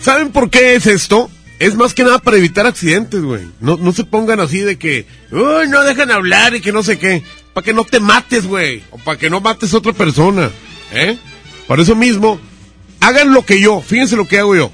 [0.00, 1.30] ¿Saben por qué es esto?
[1.60, 3.42] Es más que nada para evitar accidentes, güey.
[3.60, 6.98] No, no se pongan así de que, uy, no dejan hablar y que no sé
[6.98, 7.22] qué.
[7.54, 8.82] Para que no te mates, güey.
[8.90, 10.50] O para que no mates a otra persona.
[10.92, 11.16] ¿Eh?
[11.68, 12.40] Por eso mismo,
[12.98, 13.80] hagan lo que yo.
[13.80, 14.72] Fíjense lo que hago yo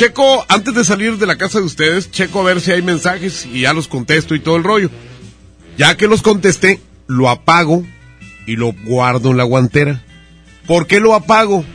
[0.00, 3.44] checo, antes de salir de la casa de ustedes, checo a ver si hay mensajes
[3.44, 4.88] y ya los contesto y todo el rollo.
[5.76, 7.84] Ya que los contesté, lo apago
[8.46, 10.02] y lo guardo en la guantera.
[10.66, 11.66] ¿Por qué lo apago?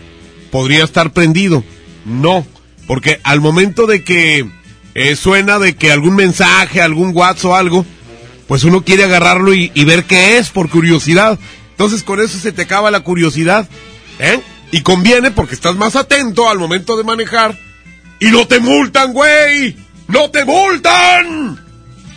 [0.49, 1.63] Podría estar prendido.
[2.03, 2.47] No,
[2.87, 4.49] porque al momento de que
[4.95, 7.85] eh, suena de que algún mensaje, algún WhatsApp o algo,
[8.47, 11.37] pues uno quiere agarrarlo y, ver qué es por curiosidad.
[11.69, 13.69] Entonces con eso se te acaba la curiosidad.
[14.17, 14.39] ¿Eh?
[14.71, 17.55] Y conviene porque estás más atento al momento de manejar.
[18.19, 19.75] Y no te multan, güey.
[20.07, 21.59] No te multan.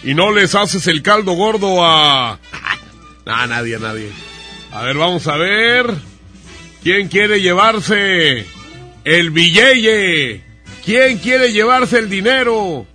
[0.03, 2.39] Y no les haces el caldo gordo a...
[3.27, 4.11] a nadie, a nadie.
[4.73, 5.93] A ver, vamos a ver.
[6.83, 8.47] ¿Quién quiere llevarse
[9.05, 10.45] el billete?
[10.85, 12.87] ¿Quién quiere llevarse el dinero?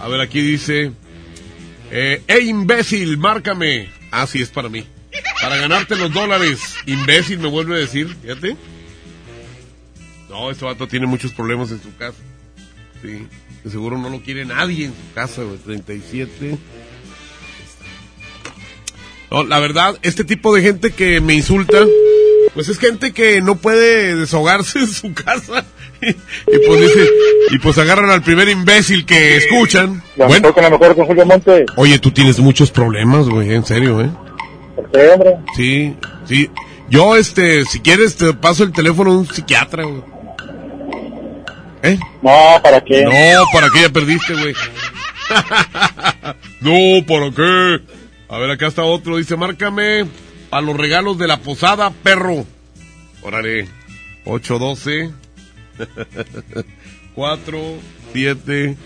[0.00, 0.92] A ver, aquí dice...
[1.90, 3.16] Eh, ¡Eh, imbécil!
[3.16, 3.88] Márcame.
[4.10, 4.84] Ah, sí, es para mí.
[5.40, 6.74] Para ganarte los dólares.
[6.86, 8.14] Imbécil, me vuelve a decir.
[8.20, 8.56] Fíjate.
[10.28, 12.18] No, este vato tiene muchos problemas en su casa.
[13.02, 13.26] Sí.
[13.64, 15.58] De seguro no lo quiere nadie en su casa, güey.
[15.58, 16.58] 37.
[19.30, 21.84] No, la verdad, este tipo de gente que me insulta,
[22.54, 25.64] pues es gente que no puede deshogarse en su casa.
[26.00, 27.10] y, pues dice,
[27.50, 30.02] y pues agarran al primer imbécil que escuchan.
[30.16, 31.66] Bueno, con la mejor Monte.
[31.76, 34.10] oye, tú tienes muchos problemas, güey, en serio, ¿eh?
[34.76, 35.36] ¿Por qué, hombre?
[35.56, 35.94] Sí,
[36.24, 36.50] sí.
[36.88, 40.17] Yo, este, si quieres, te paso el teléfono a un psiquiatra, güey.
[41.82, 41.98] ¿Eh?
[42.22, 43.04] No, ¿para qué?
[43.04, 44.54] No, ¿para qué ya perdiste, güey?
[46.60, 47.82] no, ¿para qué?
[48.28, 49.16] A ver, acá está otro.
[49.16, 50.06] Dice, márcame
[50.50, 52.44] a los regalos de la posada, perro.
[53.22, 53.68] Órale.
[54.24, 55.10] 812
[57.14, 57.58] 4
[58.12, 58.76] 7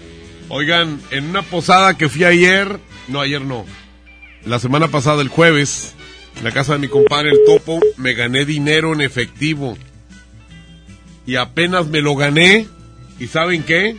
[0.49, 2.78] Oigan, en una posada que fui ayer,
[3.09, 3.64] no, ayer no.
[4.45, 5.95] La semana pasada, el jueves,
[6.36, 9.78] en la casa de mi compadre el Topo, me gané dinero en efectivo.
[11.24, 12.66] Y apenas me lo gané,
[13.22, 13.96] ¿y saben qué?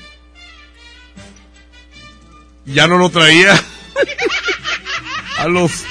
[2.65, 3.53] Ya no lo traía.
[5.38, 5.86] a los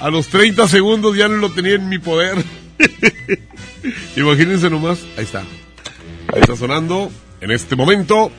[0.00, 2.44] a los 30 segundos ya no lo tenía en mi poder.
[4.16, 5.40] Imagínense nomás, ahí está.
[6.34, 7.10] Ahí está sonando
[7.40, 8.30] en este momento.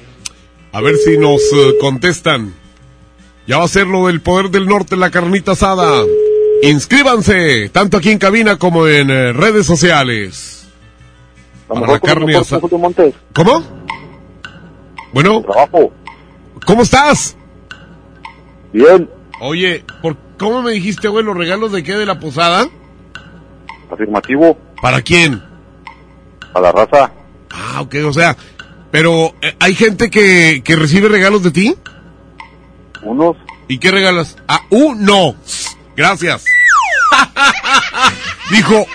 [0.72, 2.54] A ver si nos eh, contestan.
[3.48, 6.04] Ya va a ser lo del poder del norte, la carnita asada.
[6.62, 10.68] Inscríbanse, tanto aquí en cabina como en eh, redes sociales.
[11.68, 12.62] Para la carne asada.
[13.34, 13.85] ¿Cómo?
[15.16, 15.46] Bueno.
[16.66, 17.38] ¿Cómo estás?
[18.74, 19.10] Bien.
[19.40, 22.68] Oye, ¿por cómo me dijiste, güey, los regalos de qué de la posada?
[23.90, 24.58] Afirmativo.
[24.82, 25.42] ¿Para quién?
[26.54, 27.14] A la raza.
[27.50, 28.36] Ah, ok, o sea,
[28.92, 31.76] pero eh, ¿hay gente que, que recibe regalos de ti?
[33.02, 33.38] Unos.
[33.70, 34.36] ¿Y qué regalas?
[34.50, 35.78] Ah, unos.
[35.96, 36.44] Gracias.
[38.52, 38.86] Dijo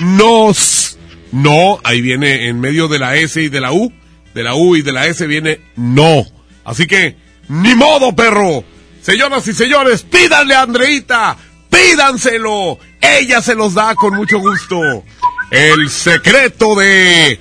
[0.00, 0.98] unos.
[1.30, 3.92] No, ahí viene en medio de la S y de la U.
[4.34, 6.24] De la U y de la S viene no.
[6.64, 7.16] Así que,
[7.48, 8.64] ni modo, perro.
[9.02, 11.36] Señoras y señores, pídanle a Andreita,
[11.70, 12.78] pídanselo.
[13.00, 15.04] Ella se los da con mucho gusto.
[15.50, 17.38] El secreto de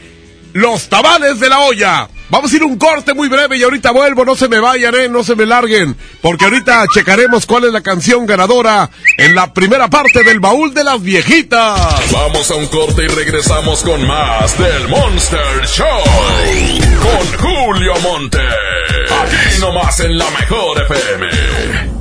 [0.53, 2.09] los tamales de la olla.
[2.31, 5.09] Vamos a ir un corte muy breve y ahorita vuelvo, no se me vayan, eh,
[5.09, 9.89] no se me larguen, porque ahorita checaremos cuál es la canción ganadora en la primera
[9.89, 12.09] parte del baúl de las viejitas.
[12.09, 15.85] Vamos a un corte y regresamos con más del Monster Show.
[17.01, 18.39] Con Julio Monte.
[18.39, 22.00] Aquí nomás en la mejor FM.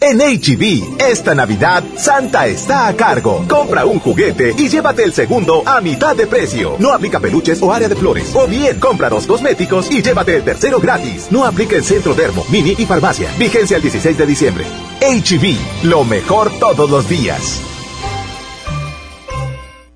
[0.00, 3.44] En HB, esta Navidad, Santa está a cargo.
[3.48, 6.76] Compra un juguete y llévate el segundo a mitad de precio.
[6.78, 8.34] No aplica peluches o área de flores.
[8.34, 11.28] O bien, compra dos cosméticos y llévate el tercero gratis.
[11.30, 13.30] No aplica en Centro Dermo, Mini y Farmacia.
[13.38, 14.64] Vigencia el 16 de diciembre.
[15.00, 17.60] HB, lo mejor todos los días.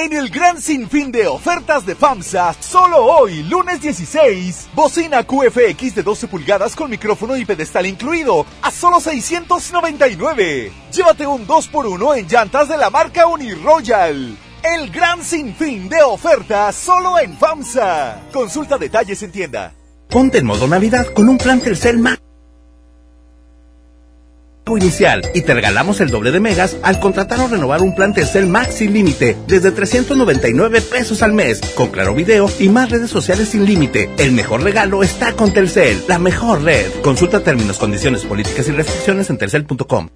[0.00, 6.02] En el gran sinfín de ofertas de FAMSA, solo hoy, lunes 16, bocina QFX de
[6.02, 10.72] 12 pulgadas con micrófono y pedestal incluido, a solo 699.
[10.90, 14.38] Llévate un 2x1 en llantas de la marca Uniroyal.
[14.62, 18.22] El gran sinfín de ofertas solo en FAMSA.
[18.32, 19.74] Consulta detalles en tienda.
[20.08, 22.18] Ponte en modo Navidad con un plan Telcel más
[24.78, 28.46] inicial y te regalamos el doble de megas al contratar o renovar un plan Telcel
[28.46, 33.48] Max sin límite desde 399 pesos al mes con claro video y más redes sociales
[33.48, 34.10] sin límite.
[34.18, 36.86] El mejor regalo está con Telcel, la mejor red.
[37.02, 40.08] Consulta términos, condiciones, políticas y restricciones en telcel.com.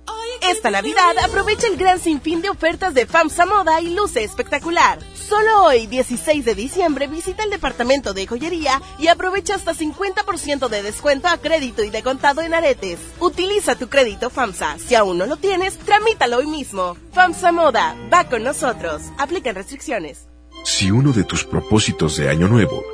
[0.42, 4.98] Esta Navidad aprovecha el gran sinfín de ofertas de FAMSA Moda y luce espectacular.
[5.14, 10.82] Solo hoy, 16 de diciembre, visita el departamento de joyería y aprovecha hasta 50% de
[10.82, 12.98] descuento a crédito y de contado en aretes.
[13.20, 14.78] Utiliza tu crédito FAMSA.
[14.78, 16.96] Si aún no lo tienes, tramítalo hoy mismo.
[17.12, 19.02] FAMSA Moda, va con nosotros.
[19.18, 20.28] Aplican restricciones.
[20.64, 22.93] Si uno de tus propósitos de año nuevo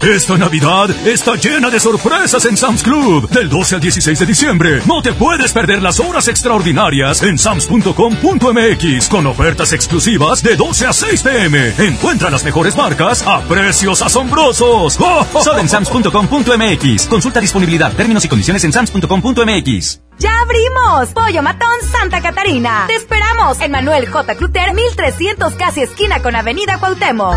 [0.00, 3.28] Esta Navidad está llena de sorpresas en Sam's Club.
[3.30, 9.08] Del 12 al 16 de diciembre, no te puedes perder las horas extraordinarias en sams.com.mx
[9.08, 11.74] con ofertas exclusivas de 12 a 6 pm.
[11.78, 14.96] Encuentra las mejores marcas a precios asombrosos.
[15.00, 15.26] ¡Oh!
[15.42, 17.06] Solo en sams.com.mx.
[17.08, 20.00] Consulta disponibilidad, términos y condiciones en sams.com.mx.
[20.20, 21.08] ¡Ya abrimos!
[21.12, 22.84] Pollo Matón Santa Catarina.
[22.86, 24.34] Te esperamos en Manuel J.
[24.36, 27.36] Cluter, 1300 casi esquina con Avenida Cuauhtémoc.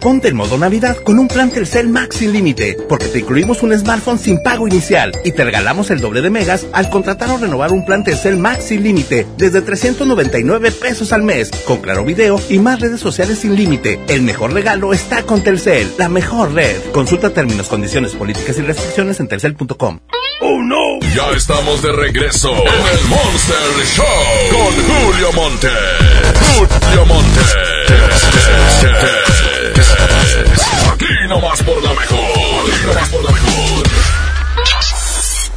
[0.00, 3.76] Ponte en modo Navidad con un plan Telcel Max sin límite, porque te incluimos un
[3.76, 7.72] smartphone sin pago inicial y te regalamos el doble de megas al contratar o renovar
[7.72, 12.60] un plan Telcel Max sin límite desde 399 pesos al mes, con claro video y
[12.60, 13.98] más redes sociales sin límite.
[14.08, 16.76] El mejor regalo está con Telcel, la mejor red.
[16.92, 19.98] Consulta términos, condiciones, políticas y restricciones en telcel.com.
[20.40, 21.00] ¡Oh, no!
[21.16, 24.04] Ya estamos de regreso en el Monster Show
[24.52, 25.68] con Julio Monte.
[26.54, 27.40] Julio Monte.
[30.92, 32.18] Aquí nomás por la mejor.
[32.72, 33.88] Aquí nomás por la mejor.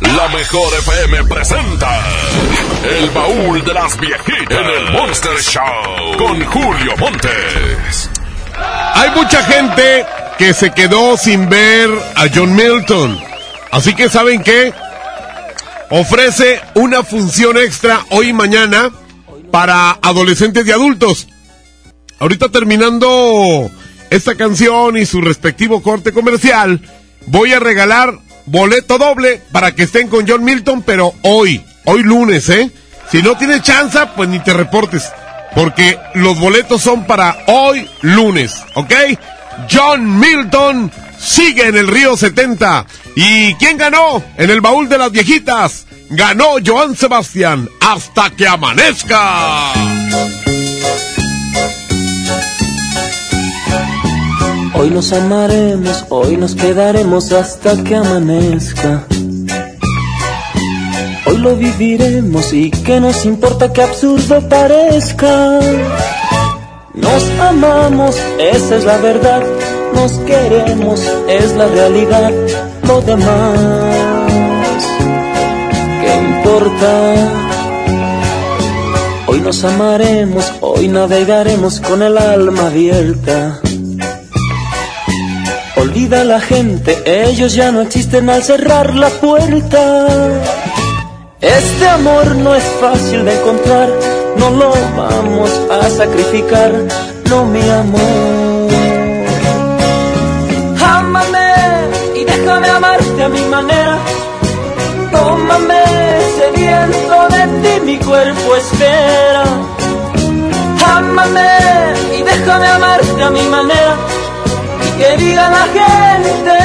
[0.01, 1.99] La mejor FM presenta
[2.83, 8.09] El baúl de las viejitas en el Monster Show con Julio Montes.
[8.93, 10.05] Hay mucha gente
[10.37, 13.19] que se quedó sin ver a John Milton.
[13.71, 14.73] Así que, ¿saben qué?
[15.89, 18.91] Ofrece una función extra hoy y mañana
[19.51, 21.27] para adolescentes y adultos.
[22.19, 23.69] Ahorita terminando
[24.11, 26.81] esta canción y su respectivo corte comercial,
[27.25, 32.47] voy a regalar boleto doble para que estén con John Milton, pero hoy, hoy lunes,
[32.49, 32.69] ¿eh?
[33.09, 35.09] Si no tienes chance, pues ni te reportes,
[35.55, 38.93] porque los boletos son para hoy lunes, ¿ok?
[39.71, 42.85] John Milton sigue en el Río 70.
[43.15, 44.23] ¿Y quién ganó?
[44.37, 45.85] En el baúl de las viejitas.
[46.09, 50.10] Ganó Joan Sebastián hasta que amanezca.
[54.73, 59.05] Hoy nos amaremos, hoy nos quedaremos hasta que amanezca.
[61.27, 65.59] Hoy lo viviremos y que nos importa que absurdo parezca.
[66.93, 69.43] Nos amamos, esa es la verdad.
[69.93, 72.31] Nos queremos, es la realidad.
[72.87, 73.55] Lo demás,
[76.01, 77.31] ¿qué importa?
[79.27, 83.61] Hoy nos amaremos, hoy navegaremos con el alma abierta.
[85.81, 89.97] Olvida la gente, ellos ya no existen al cerrar la puerta.
[91.41, 93.89] Este amor no es fácil de encontrar,
[94.37, 96.71] no lo vamos a sacrificar,
[97.27, 98.69] no mi amor.
[100.85, 101.49] Ámame
[102.15, 103.97] y déjame amarte a mi manera.
[105.11, 105.81] Tómame
[106.37, 109.45] sediento de ti, mi cuerpo espera.
[110.95, 111.49] Ámame
[112.19, 114.10] y déjame amarte a mi manera
[115.01, 116.57] que diga la gente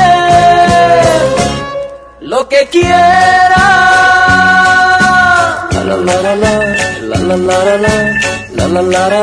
[2.21, 3.65] lo que quiera.
[5.73, 6.53] La, la, la, la,
[7.11, 7.95] la la la la,
[8.57, 9.17] la la la, la.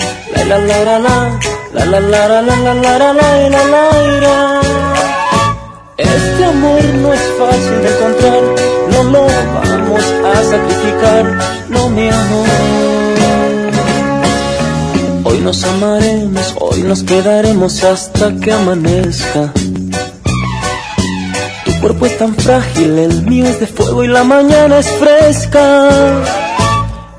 [0.00, 1.16] La la la la,
[1.72, 2.32] la la la
[2.90, 3.56] la la,
[4.24, 4.36] la.
[5.96, 8.42] este amor no es fácil de encontrar,
[8.92, 9.22] no lo
[9.56, 11.24] vamos a sacrificar,
[11.68, 12.89] no mi amor.
[15.42, 19.52] Nos amaremos, hoy nos quedaremos hasta que amanezca.
[21.64, 25.88] Tu cuerpo es tan frágil, el mío es de fuego y la mañana es fresca.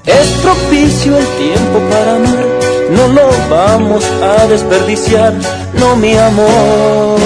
[0.06, 2.46] Es propicio el tiempo para amar,
[2.92, 5.34] no lo vamos a desperdiciar,
[5.74, 7.20] no mi amor.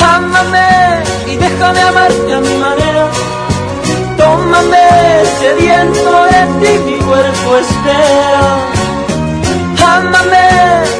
[0.00, 3.08] Ámame y déjame amarte a mi manera.
[4.18, 8.81] Tómame sediento de ti, mi cuerpo espera.
[9.96, 10.48] Ámame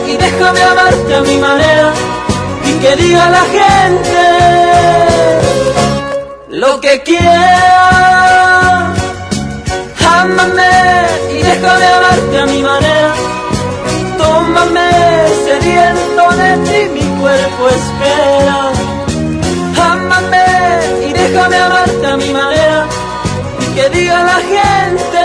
[0.07, 1.93] y déjame amarte a mi manera
[2.69, 4.23] y que diga la gente
[6.49, 8.93] lo que quiera.
[10.21, 10.73] Ámame
[11.37, 13.13] y déjame amarte a mi manera.
[14.19, 14.91] Tómame
[15.47, 18.59] sediento de ti, mi cuerpo espera.
[19.93, 20.47] Ámame
[21.09, 22.87] y déjame amarte a mi manera
[23.63, 25.22] y que diga la gente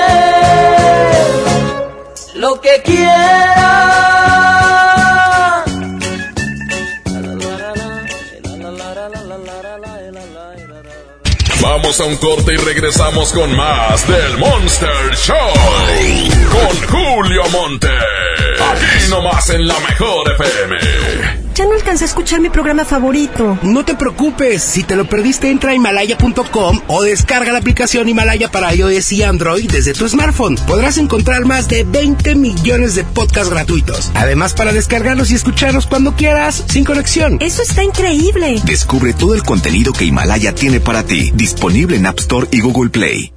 [2.38, 3.98] lo que quiera.
[11.62, 15.36] Vamos a un corte y regresamos con más del Monster Show.
[16.52, 17.90] Con Julio Monte.
[17.90, 21.27] Aquí nomás en la mejor FM.
[21.58, 23.58] Ya no alcancé a escuchar mi programa favorito.
[23.64, 28.52] No te preocupes, si te lo perdiste entra a himalaya.com o descarga la aplicación Himalaya
[28.52, 30.56] para iOS y Android desde tu smartphone.
[30.68, 34.12] Podrás encontrar más de 20 millones de podcasts gratuitos.
[34.14, 37.40] Además para descargarlos y escucharlos cuando quieras, sin conexión.
[37.42, 38.62] Eso está increíble.
[38.64, 42.92] Descubre todo el contenido que Himalaya tiene para ti, disponible en App Store y Google
[42.92, 43.34] Play.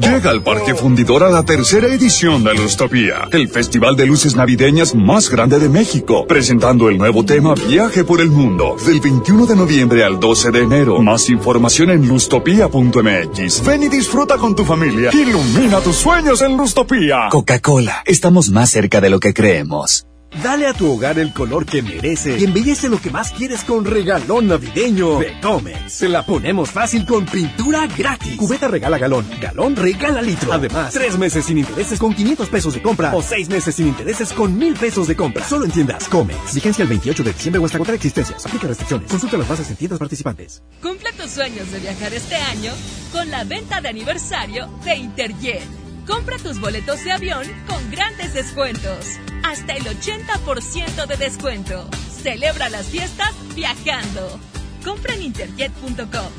[0.00, 4.94] Llega al Parque Fundidor a la tercera edición de Lustopía, el festival de luces navideñas
[4.94, 9.56] más grande de México, presentando el nuevo tema viaje por el mundo del 21 de
[9.56, 11.00] noviembre al 12 de enero.
[11.00, 13.64] Más información en lustopia.mx.
[13.64, 15.10] Ven y disfruta con tu familia.
[15.12, 17.28] Ilumina tus sueños en Lustopia.
[17.30, 20.06] Coca-Cola, estamos más cerca de lo que creemos.
[20.42, 23.84] Dale a tu hogar el color que merece y embellece lo que más quieres con
[23.84, 25.92] regalón navideño de Comex.
[25.92, 28.36] Se la ponemos fácil con pintura gratis.
[28.36, 30.52] Cubeta regala galón, galón regala litro.
[30.52, 34.32] Además, tres meses sin intereses con 500 pesos de compra o seis meses sin intereses
[34.32, 35.44] con mil pesos de compra.
[35.44, 36.54] Solo entiendas Comex.
[36.54, 38.44] Vigencia el 28 de diciembre o hasta contra existencias.
[38.44, 39.10] Aplica restricciones.
[39.10, 40.62] Consulta las bases en tiendas participantes.
[40.82, 42.72] Cumple tus sueños de viajar este año
[43.12, 45.85] con la venta de aniversario de Interjet.
[46.06, 49.18] Compra tus boletos de avión con grandes descuentos.
[49.42, 51.88] Hasta el 80% de descuento.
[52.22, 54.38] Celebra las fiestas viajando.
[54.84, 56.30] Compra en interjet.com.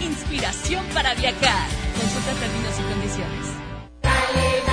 [0.00, 1.68] Inspiración para viajar.
[1.98, 4.65] Consulta términos y condiciones.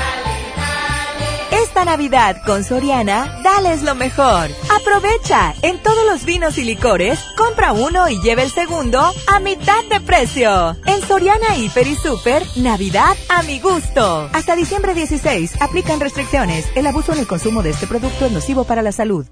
[1.74, 4.48] Esta Navidad con Soriana, dales lo mejor.
[4.80, 9.84] Aprovecha, en todos los vinos y licores, compra uno y lleve el segundo a mitad
[9.90, 10.78] de precio.
[10.86, 14.30] En Soriana Hiper y Super, Navidad a mi gusto.
[14.34, 16.68] Hasta diciembre 16, aplican restricciones.
[16.76, 19.26] El abuso en el consumo de este producto es nocivo para la salud.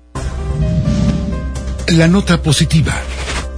[1.89, 2.95] La nota positiva.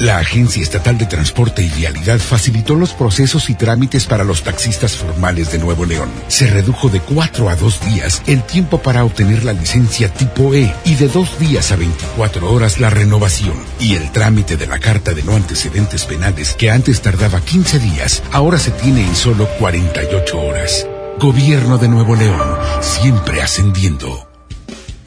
[0.04, 4.97] La Agencia Estatal de Transporte y Vialidad facilitó los procesos y trámites para los taxistas
[4.97, 6.12] formales de Nuevo León.
[6.28, 10.76] Se redujo de cuatro a dos días el tiempo para obtener la licencia tipo E
[10.84, 13.54] y de dos días a 24 horas la renovación.
[13.80, 18.24] Y el trámite de la carta de no antecedentes penales que antes tardaba 15 días,
[18.34, 20.86] ahora se tiene en solo 48 horas.
[21.18, 24.33] Gobierno de Nuevo León, siempre ascendiendo.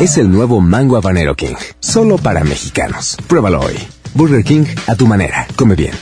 [0.00, 3.16] Es el nuevo Mango Habanero King, solo para mexicanos.
[3.28, 3.78] Pruébalo hoy.
[4.14, 5.46] Burger King a tu manera.
[5.56, 5.92] Come bien.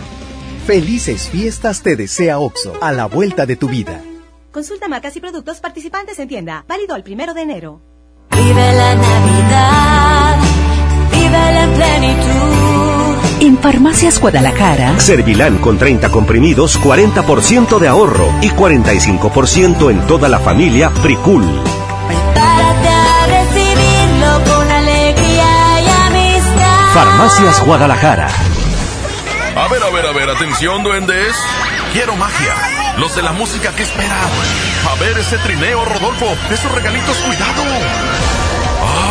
[0.65, 4.01] Felices fiestas te desea OXO, a la vuelta de tu vida.
[4.53, 6.63] Consulta marcas y productos participantes en tienda.
[6.69, 7.81] Válido el primero de enero.
[8.31, 10.37] Vive la Navidad,
[11.11, 13.41] vive la plenitud.
[13.41, 20.39] En Farmacias Guadalajara, Servilán con 30 comprimidos, 40% de ahorro y 45% en toda la
[20.39, 21.43] familia Fricul.
[26.93, 28.27] Farmacias Guadalajara.
[29.55, 31.35] A ver, a ver, a ver, atención, duendes.
[31.91, 32.53] quiero magia.
[32.97, 34.29] Los de la música que esperan.
[34.91, 36.27] A ver ese trineo, Rodolfo.
[36.51, 37.63] Esos regalitos, cuidado.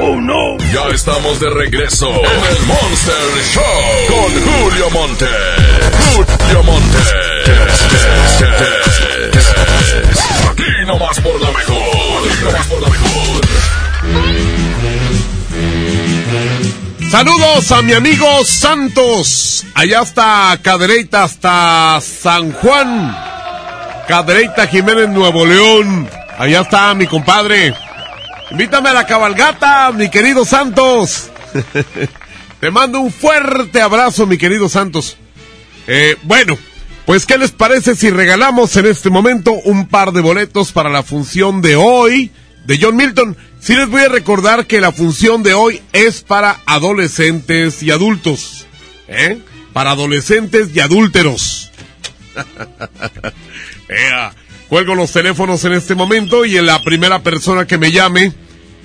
[0.00, 0.58] ¡Oh, no!
[0.72, 3.14] Ya estamos de regreso en el Monster
[3.52, 3.62] Show
[4.08, 5.26] con Julio Monte.
[6.14, 6.98] Julio Monte.
[10.50, 12.28] Aquí nomás por la mejor.
[12.28, 13.44] Aquí nomás por la mejor.
[17.10, 19.64] Saludos a mi amigo Santos.
[19.74, 23.16] Allá está Cadereyta hasta San Juan.
[24.08, 26.08] Cadereyta Jiménez, Nuevo León.
[26.36, 27.74] Allá está mi compadre.
[28.50, 31.30] Invítame a la cabalgata, mi querido Santos.
[32.60, 35.16] Te mando un fuerte abrazo, mi querido Santos.
[35.86, 36.56] Eh, bueno,
[37.06, 41.02] pues ¿qué les parece si regalamos en este momento un par de boletos para la
[41.02, 42.30] función de hoy
[42.66, 43.36] de John Milton?
[43.60, 48.66] Sí les voy a recordar que la función de hoy es para adolescentes y adultos.
[49.08, 49.38] ¿Eh?
[49.72, 51.70] Para adolescentes y adúlteros.
[53.88, 54.34] Ea,
[54.74, 58.32] cuelgo los teléfonos en este momento y en la primera persona que me llame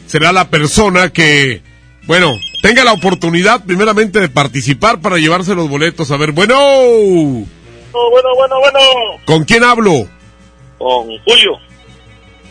[0.06, 1.64] será la persona que,
[2.04, 2.32] bueno,
[2.62, 6.12] tenga la oportunidad primeramente de participar para llevarse los boletos.
[6.12, 6.54] A ver, bueno.
[6.54, 8.80] bueno, bueno, bueno.
[9.26, 10.08] ¿Con quién hablo?
[10.78, 11.58] Con Julio.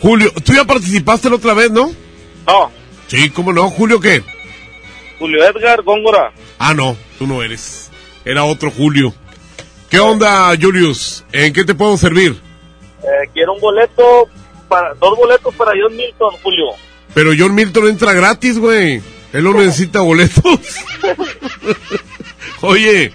[0.01, 1.93] Julio, tú ya participaste la otra vez, ¿no?
[2.45, 2.73] No.
[3.07, 3.71] Sí, ¿cómo no?
[3.71, 4.25] ¿Julio qué?
[5.21, 6.33] Julio Edgar Góngora.
[6.59, 7.89] Ah, no, tú no eres.
[8.25, 9.15] Era otro Julio.
[9.89, 11.25] ¿Qué onda, Julius?
[11.31, 12.48] ¿En qué te puedo servir?
[13.03, 14.29] Eh, quiero un boleto,
[14.69, 16.67] para dos boletos para John Milton, Julio.
[17.15, 19.03] Pero John Milton entra gratis, güey.
[19.33, 20.61] Él no necesita boletos.
[22.63, 23.13] Oye.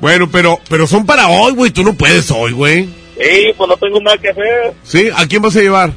[0.00, 1.70] bueno, pero pero son para hoy, güey.
[1.70, 2.84] Tú no puedes hoy, güey.
[3.18, 4.74] Sí, pues no tengo nada que hacer.
[4.82, 5.10] ¿Sí?
[5.14, 5.92] ¿A quién vas a llevar?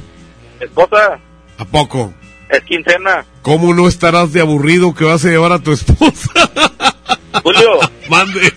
[0.60, 1.18] Esposa.
[1.56, 2.12] ¿A poco?
[2.50, 3.24] Es quincena.
[3.42, 6.30] ¿Cómo no estarás de aburrido que vas a llevar a tu esposa?
[7.42, 7.80] Julio.
[8.08, 8.52] Mande.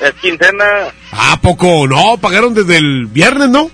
[0.00, 0.64] Es quincena.
[1.12, 1.86] ¿A poco?
[1.86, 3.70] No, pagaron desde el viernes, ¿no?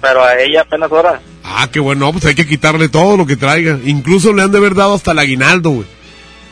[0.00, 1.20] Pero a ella apenas ahora.
[1.42, 3.78] Ah, qué bueno, pues hay que quitarle todo lo que traiga.
[3.84, 5.86] Incluso le han de haber dado hasta el aguinaldo, güey.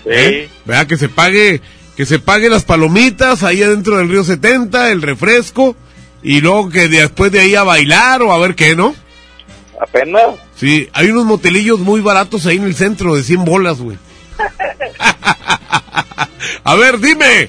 [0.04, 0.10] Sí.
[0.10, 0.48] ¿Eh?
[0.64, 1.60] Vea que se pague,
[1.96, 5.76] que se pague las palomitas ahí adentro del río 70, el refresco,
[6.22, 8.94] y luego que después de ahí a bailar o a ver qué, ¿no?
[9.80, 10.22] Apenas.
[10.56, 13.98] Sí, hay unos motelillos muy baratos ahí en el centro de 100 bolas, güey.
[16.64, 17.48] a ver, dime,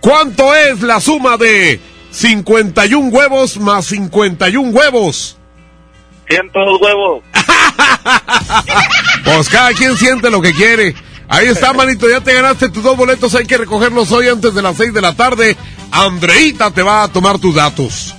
[0.00, 1.80] ¿cuánto es la suma de
[2.10, 5.36] 51 huevos más 51 huevos?
[6.28, 7.24] 102 huevos.
[9.24, 10.94] pues cada quien siente lo que quiere.
[11.28, 14.62] Ahí está, manito, ya te ganaste tus dos boletos, hay que recogerlos hoy antes de
[14.62, 15.56] las 6 de la tarde.
[15.92, 18.14] Andreita te va a tomar tus datos.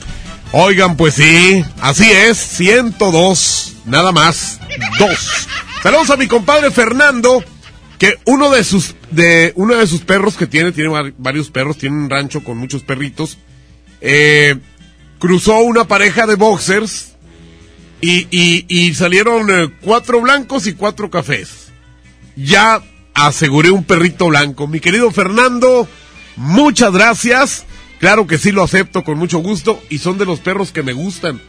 [0.54, 4.60] Oigan, pues sí, así es, 102, nada más,
[5.00, 5.48] dos.
[5.82, 7.42] Saludos a mi compadre Fernando,
[7.98, 11.96] que uno de sus, de, uno de sus perros que tiene, tiene varios perros, tiene
[11.96, 13.38] un rancho con muchos perritos,
[14.02, 14.58] eh,
[15.20, 17.14] cruzó una pareja de boxers
[18.02, 18.28] y,
[18.68, 21.72] y, salieron eh, cuatro blancos y cuatro cafés.
[22.36, 22.82] Ya
[23.14, 24.68] aseguré un perrito blanco.
[24.68, 25.88] Mi querido Fernando,
[26.36, 27.66] muchas gracias.
[28.00, 30.94] Claro que sí lo acepto con mucho gusto y son de los perros que me
[30.94, 31.40] gustan.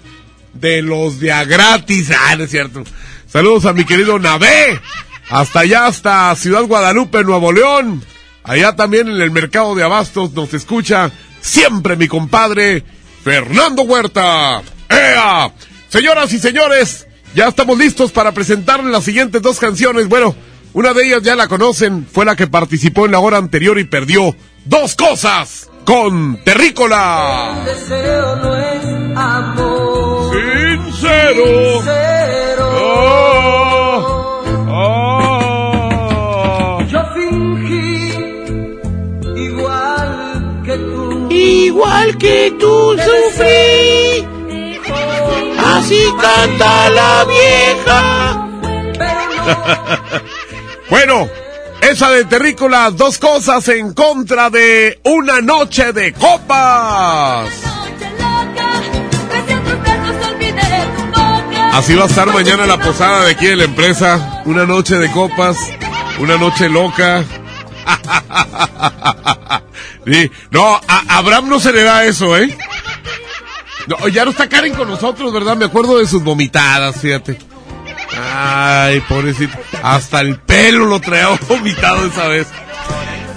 [0.53, 2.13] De los de a gratis.
[2.21, 2.85] Ah, no es cierto.
[3.27, 4.79] Saludos a mi querido Navé.
[5.31, 8.05] Hasta allá, hasta Ciudad Guadalupe, Nuevo León.
[8.45, 11.11] Allá también en el mercado de abastos nos escucha
[11.43, 12.83] siempre mi compadre
[13.23, 14.63] Fernando Huerta.
[14.89, 15.53] ¡Ea!
[15.89, 20.09] Señoras y señores, ya estamos listos para presentar las siguientes dos canciones.
[20.09, 20.35] Bueno,
[20.73, 23.85] una de ellas ya la conocen, fue la que participó en la hora anterior y
[23.85, 24.35] perdió
[24.65, 27.59] dos cosas con Terrícola.
[27.59, 28.85] El deseo no es
[29.17, 30.33] amor.
[30.33, 31.45] Sincero.
[31.75, 32.12] Sincero.
[41.43, 44.25] Igual que tú sufrí.
[45.59, 48.49] Así canta la vieja.
[50.91, 51.29] bueno,
[51.81, 57.49] esa de Terrícola, dos cosas en contra de una noche de copas.
[61.73, 64.43] Así va a estar mañana la posada de aquí de la empresa.
[64.45, 65.57] Una noche de copas,
[66.21, 67.25] una noche loca.
[70.07, 72.57] Sí, No, a Abraham no se le da eso, ¿eh?
[73.87, 75.57] No, ya no está Karen con nosotros, ¿verdad?
[75.57, 77.39] Me acuerdo de sus vomitadas, fíjate.
[78.17, 79.57] Ay, pobrecito.
[79.83, 82.47] Hasta el pelo lo traía vomitado esa vez.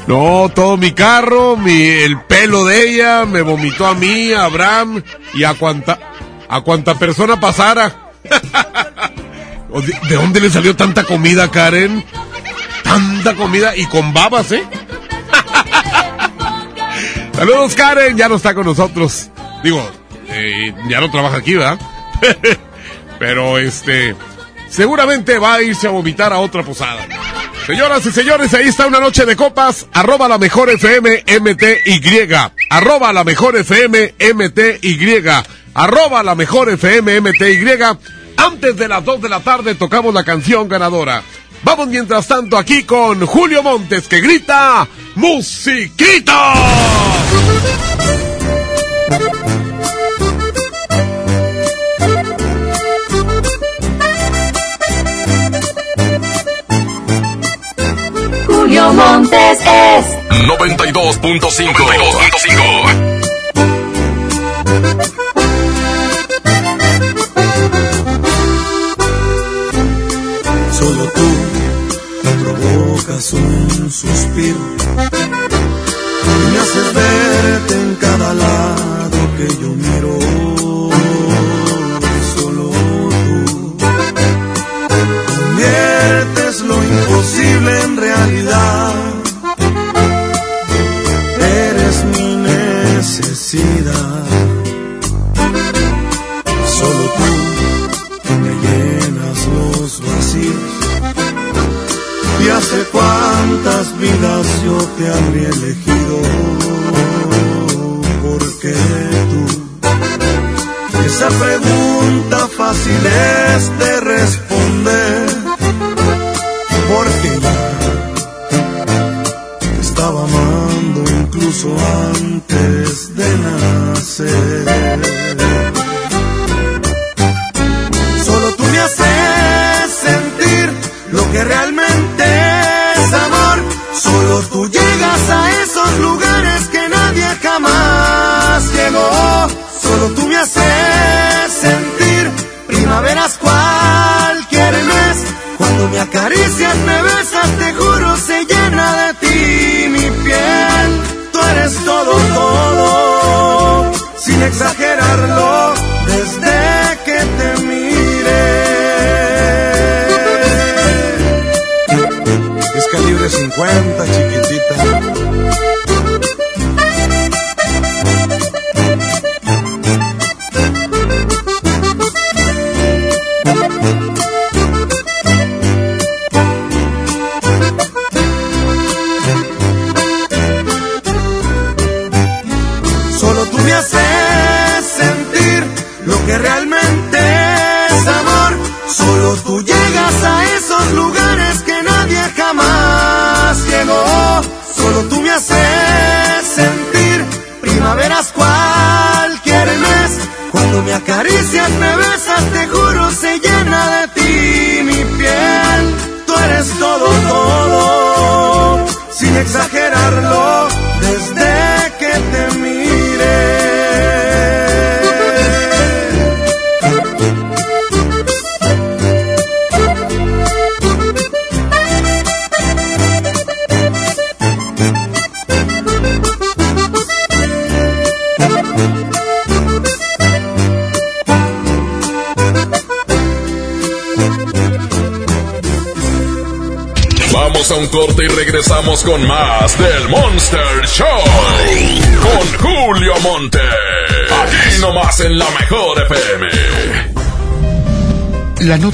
[0.08, 5.02] No, todo mi carro, mi, el pelo de ella, me vomitó a mí, a Abraham
[5.34, 5.98] y a cuanta,
[6.48, 8.12] a cuanta persona pasara.
[10.10, 12.06] ¿De dónde le salió tanta comida, Karen?
[12.84, 14.64] Tanta comida y con babas, ¿eh?
[17.36, 19.30] Saludos, Karen, ya no está con nosotros.
[19.62, 19.86] Digo,
[20.30, 21.78] eh, ya no trabaja aquí, ¿verdad?
[23.20, 24.16] Pero este,
[24.70, 27.06] seguramente va a irse a vomitar a otra posada.
[27.66, 29.88] Señoras y señores, ahí está una noche de copas.
[29.92, 32.36] Arroba la mejor FM MTY.
[32.70, 35.24] Arroba la mejor FM MTY.
[35.74, 37.66] Arroba la mejor FM MTY.
[38.38, 41.24] Antes de las 2 de la tarde tocamos la canción ganadora.
[41.66, 46.54] Vamos mientras tanto aquí con Julio Montes que grita ¡Musiquita!
[58.46, 60.06] Julio Montes es
[60.46, 61.74] 92.5.
[61.74, 63.15] 92.5.
[73.16, 74.58] un suspiro
[76.52, 80.45] me haces verte en cada lado que yo miro.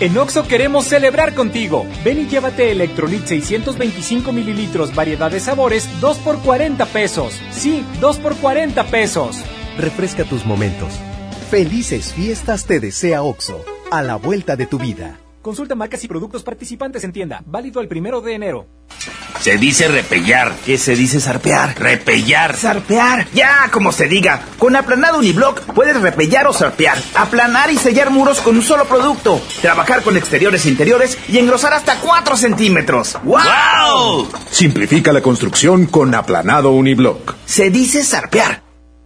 [0.00, 1.86] En Oxo queremos celebrar contigo.
[2.02, 7.38] Ven y llévate Electrolit 625 mililitros, variedad de sabores, 2 por 40 pesos.
[7.50, 9.36] Sí, 2 por 40 pesos.
[9.76, 10.94] Refresca tus momentos.
[11.50, 15.19] Felices fiestas te desea Oxo, a la vuelta de tu vida.
[15.42, 17.42] Consulta marcas y productos participantes en tienda.
[17.46, 18.66] Válido el primero de enero.
[19.40, 20.52] Se dice repellar.
[20.66, 21.80] ¿Qué se dice zarpear?
[21.80, 22.54] Repellar.
[22.56, 23.26] Zarpear.
[23.32, 24.42] Ya, como se diga.
[24.58, 26.98] Con aplanado uniblock puedes repellar o zarpear.
[27.14, 29.40] Aplanar y sellar muros con un solo producto.
[29.62, 33.16] Trabajar con exteriores e interiores y engrosar hasta 4 centímetros.
[33.24, 34.28] ¡Wow!
[34.50, 37.34] Simplifica la construcción con aplanado uniblock.
[37.46, 38.69] Se dice zarpear.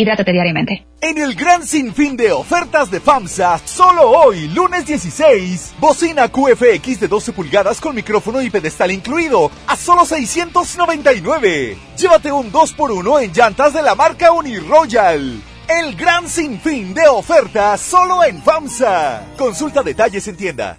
[0.00, 0.86] Hidrátate diariamente.
[1.00, 7.08] En el gran sinfín de ofertas de FAMSA, solo hoy, lunes 16, bocina QFX de
[7.08, 11.76] 12 pulgadas con micrófono y pedestal incluido, a solo 699.
[11.96, 15.42] Llévate un 2x1 en llantas de la marca Uniroyal.
[15.66, 19.34] El gran sinfín de ofertas solo en FAMSA.
[19.36, 20.78] Consulta detalles en tienda.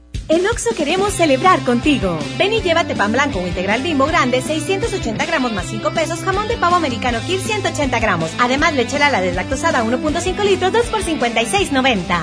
[0.31, 2.17] En Oxo queremos celebrar contigo.
[2.37, 6.47] Ven y llévate pan blanco o integral bimbo grande, 680 gramos más 5 pesos, jamón
[6.47, 8.31] de pavo americano Kir 180 gramos.
[8.39, 12.17] Además, lechera la deslactosada 1.5 litros, 2 por 56.90.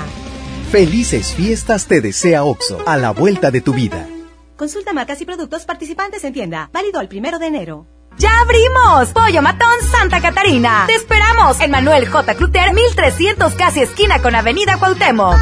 [0.72, 4.08] Felices fiestas te desea Oxo, a la vuelta de tu vida.
[4.56, 6.70] Consulta marcas y productos participantes en tienda.
[6.72, 7.86] Válido el primero de enero.
[8.16, 9.10] ¡Ya abrimos!
[9.10, 10.84] Pollo Matón Santa Catarina.
[10.86, 12.34] Te esperamos en Manuel J.
[12.36, 15.36] Cluter, 1300 casi esquina con Avenida Cuauhtémoc.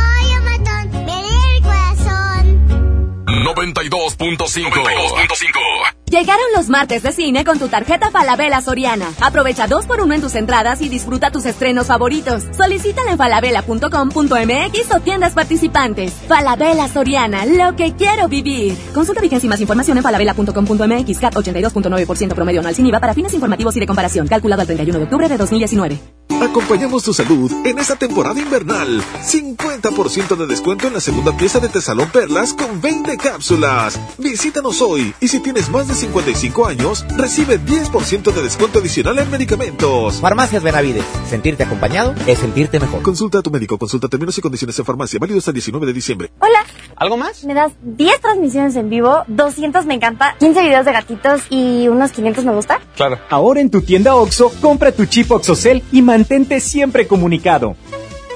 [3.46, 5.94] 92.5.
[6.10, 9.06] Llegaron los martes de cine con tu tarjeta Falabella Soriana.
[9.20, 12.42] Aprovecha dos por uno en tus entradas y disfruta tus estrenos favoritos.
[12.56, 16.12] Solicítala en falabella.com.mx o tiendas participantes.
[16.26, 18.76] Falabella Soriana, lo que quiero vivir.
[18.92, 21.18] Consulta vigencia y más información en falabella.com.mx.
[21.20, 24.26] CAT 82.9% promedio anual sin IVA para fines informativos y de comparación.
[24.26, 26.25] Calculado al 31 de octubre de 2019.
[26.40, 29.02] Acompañamos tu salud en esta temporada invernal.
[29.22, 33.98] 50% de descuento en la segunda pieza de Tesalón Perlas con 20 cápsulas.
[34.18, 39.30] Visítanos hoy y si tienes más de 55 años, recibe 10% de descuento adicional en
[39.30, 40.20] medicamentos.
[40.20, 41.04] Farmacias Benavides.
[41.28, 43.02] Sentirte acompañado es sentirte mejor.
[43.02, 43.78] Consulta a tu médico.
[43.78, 45.18] Consulta términos y condiciones en farmacia.
[45.18, 46.30] Válido hasta el 19 de diciembre.
[46.40, 46.66] Hola.
[46.96, 47.44] ¿Algo más?
[47.44, 52.10] Me das 10 transmisiones en vivo, 200 me encanta, 15 videos de gatitos y unos
[52.12, 52.80] 500 me gusta.
[52.96, 53.18] Claro.
[53.28, 57.76] Ahora en tu tienda OXO, compra tu chip OXOCEL y mantente siempre comunicado.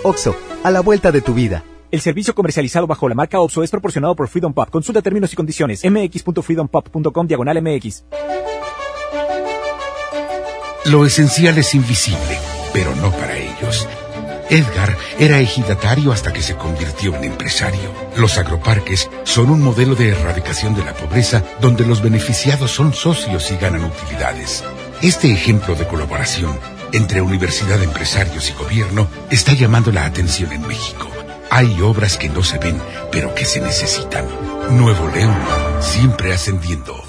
[0.04, 1.64] Oxo, a la vuelta de tu vida.
[1.90, 4.70] El servicio comercializado bajo la marca OPSO es proporcionado por Freedom Pop.
[4.70, 5.82] Consulta términos y condiciones.
[5.84, 8.04] mx.freedompop.com diagonal mx.
[10.84, 12.38] Lo esencial es invisible,
[12.72, 13.88] pero no para ellos.
[14.50, 17.90] Edgar era ejidatario hasta que se convirtió en empresario.
[18.16, 23.50] Los agroparques son un modelo de erradicación de la pobreza donde los beneficiados son socios
[23.50, 24.62] y ganan utilidades.
[25.02, 26.56] Este ejemplo de colaboración
[26.92, 31.08] entre universidad, empresarios y gobierno está llamando la atención en México.
[31.50, 32.80] Hay obras que no se ven,
[33.10, 34.26] pero que se necesitan.
[34.70, 35.36] Nuevo León,
[35.80, 37.02] siempre ascendiendo.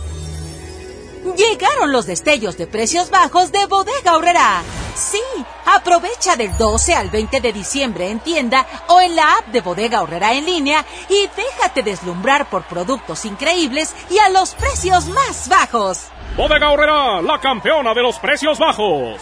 [1.38, 4.64] Llegaron los destellos de precios bajos de Bodega Horrera.
[4.96, 5.22] Sí,
[5.66, 10.02] aprovecha del 12 al 20 de diciembre en tienda o en la app de Bodega
[10.02, 16.08] Horrera en línea y déjate deslumbrar por productos increíbles y a los precios más bajos.
[16.36, 19.22] Bodega Horrera, la campeona de los precios bajos.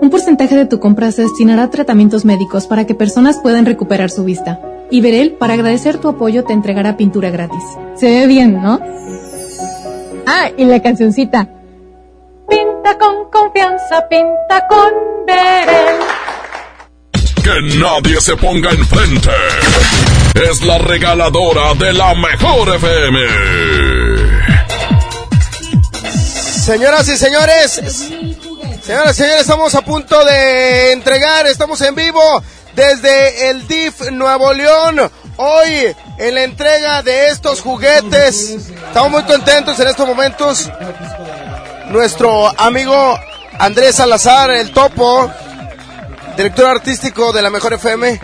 [0.00, 4.10] Un porcentaje de tu compra se destinará a tratamientos médicos para que personas puedan recuperar
[4.10, 4.58] su vista.
[4.90, 7.62] Y Verel, para agradecer tu apoyo, te entregará pintura gratis.
[7.96, 8.80] Se ve bien, ¿no?
[10.26, 11.48] Ah, y la cancioncita.
[12.48, 14.90] Pinta con confianza, pinta con
[15.26, 15.96] Verel.
[17.44, 19.30] Que nadie se ponga enfrente.
[20.34, 23.18] Es la regaladora de la mejor FM.
[26.64, 28.12] Señoras y señores,
[28.90, 32.42] señoras y señores, estamos a punto de entregar, estamos en vivo
[32.74, 35.08] desde el DIF Nuevo León.
[35.36, 40.68] Hoy en la entrega de estos juguetes, estamos muy contentos en estos momentos.
[41.90, 43.16] Nuestro amigo
[43.60, 45.30] Andrés Salazar, el topo,
[46.36, 48.20] director artístico de la Mejor FM,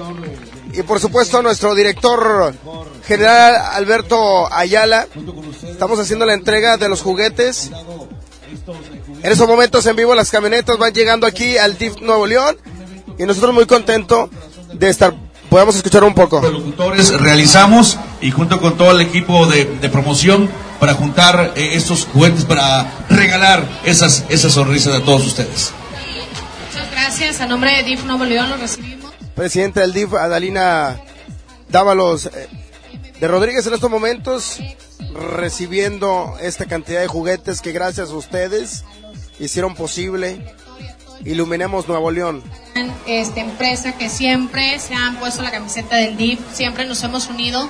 [0.73, 2.53] y por supuesto nuestro director
[3.07, 5.07] general Alberto Ayala.
[5.63, 7.71] Estamos haciendo la entrega de los juguetes.
[9.23, 12.57] En estos momentos en vivo las camionetas van llegando aquí al DIF Nuevo León
[13.19, 14.31] y nosotros muy contentos
[14.73, 15.15] de estar.
[15.51, 16.41] Podemos escuchar un poco.
[16.41, 20.49] Locutores realizamos y junto con todo el equipo de, de promoción
[20.81, 25.73] para juntar eh, estos juguetes para regalar esas, esas sonrisas a todos ustedes.
[26.69, 27.41] Muchas gracias.
[27.41, 29.13] A nombre de DIF Nuevo León lo recibimos.
[29.35, 31.01] Presidente del DIF, Adalina
[31.69, 32.49] Dávalos eh,
[33.21, 34.61] de Rodríguez en estos momentos
[35.15, 38.85] recibiendo esta cantidad de juguetes que gracias a ustedes
[39.39, 40.55] hicieron posible.
[41.25, 42.43] Iluminemos Nuevo León.
[43.07, 47.69] Esta empresa que siempre se han puesto la camiseta del DIF, siempre nos hemos unido,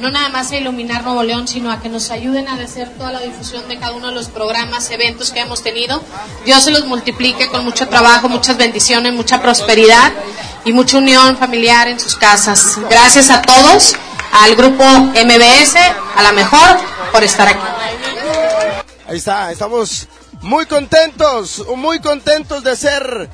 [0.00, 3.12] no nada más a iluminar Nuevo León, sino a que nos ayuden a hacer toda
[3.12, 6.02] la difusión de cada uno de los programas, eventos que hemos tenido.
[6.44, 10.12] Dios se los multiplique con mucho trabajo, muchas bendiciones, mucha prosperidad
[10.64, 12.78] y mucha unión familiar en sus casas.
[12.90, 13.94] Gracias a todos,
[14.32, 15.76] al grupo MBS,
[16.16, 16.78] a la mejor,
[17.12, 17.66] por estar aquí.
[19.06, 20.06] Ahí está, estamos
[20.42, 23.28] muy contentos, muy contentos de ser,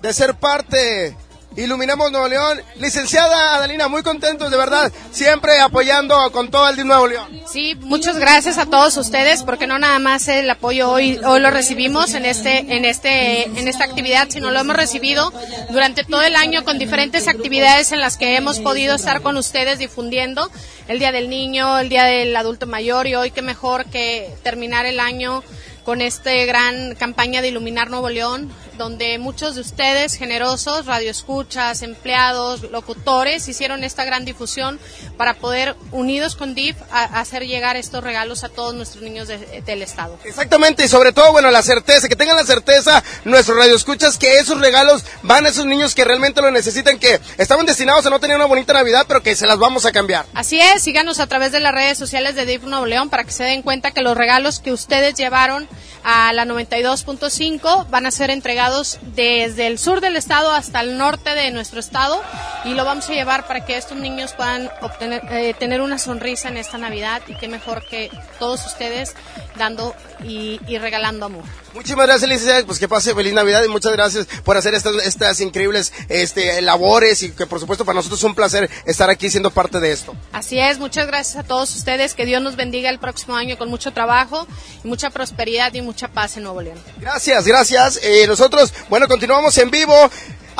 [0.00, 1.16] de ser parte.
[1.56, 2.60] Iluminamos Nuevo León.
[2.76, 7.40] Licenciada Adalina, muy contentos de verdad, siempre apoyando con todo el DIF Nuevo León.
[7.50, 11.50] Sí, muchas gracias a todos ustedes, porque no nada más el apoyo hoy, hoy lo
[11.50, 15.32] recibimos en este, en este, en esta actividad, sino lo hemos recibido
[15.70, 19.80] durante todo el año con diferentes actividades en las que hemos podido estar con ustedes
[19.80, 20.48] difundiendo
[20.86, 24.86] el Día del Niño, el Día del Adulto Mayor y hoy qué mejor que terminar
[24.86, 25.42] el año
[25.90, 28.48] con esta gran campaña de Iluminar Nuevo León,
[28.80, 34.80] donde muchos de ustedes, generosos, radioescuchas, empleados, locutores, hicieron esta gran difusión
[35.18, 39.60] para poder, unidos con DIF, a, hacer llegar estos regalos a todos nuestros niños de-
[39.66, 40.18] del Estado.
[40.24, 44.58] Exactamente, y sobre todo, bueno, la certeza, que tengan la certeza, nuestros radioescuchas, que esos
[44.58, 48.36] regalos van a esos niños que realmente lo necesitan, que estaban destinados a no tener
[48.36, 50.24] una bonita Navidad, pero que se las vamos a cambiar.
[50.32, 53.32] Así es, síganos a través de las redes sociales de DIF Nuevo León para que
[53.32, 55.68] se den cuenta que los regalos que ustedes llevaron
[56.02, 58.69] a la 92.5 van a ser entregados
[59.14, 62.20] desde el sur del estado hasta el norte de nuestro estado
[62.64, 66.48] y lo vamos a llevar para que estos niños puedan obtener, eh, tener una sonrisa
[66.48, 69.14] en esta Navidad y qué mejor que todos ustedes
[69.60, 71.44] dando y, y regalando amor.
[71.74, 72.66] Muchísimas gracias, licenciada.
[72.66, 77.22] Pues que pase feliz Navidad y muchas gracias por hacer estas, estas increíbles este, labores
[77.22, 80.14] y que por supuesto para nosotros es un placer estar aquí siendo parte de esto.
[80.32, 82.14] Así es, muchas gracias a todos ustedes.
[82.14, 84.48] Que Dios nos bendiga el próximo año con mucho trabajo
[84.82, 86.78] y mucha prosperidad y mucha paz en Nuevo León.
[86.98, 88.00] Gracias, gracias.
[88.02, 89.94] Eh, nosotros, bueno, continuamos en vivo.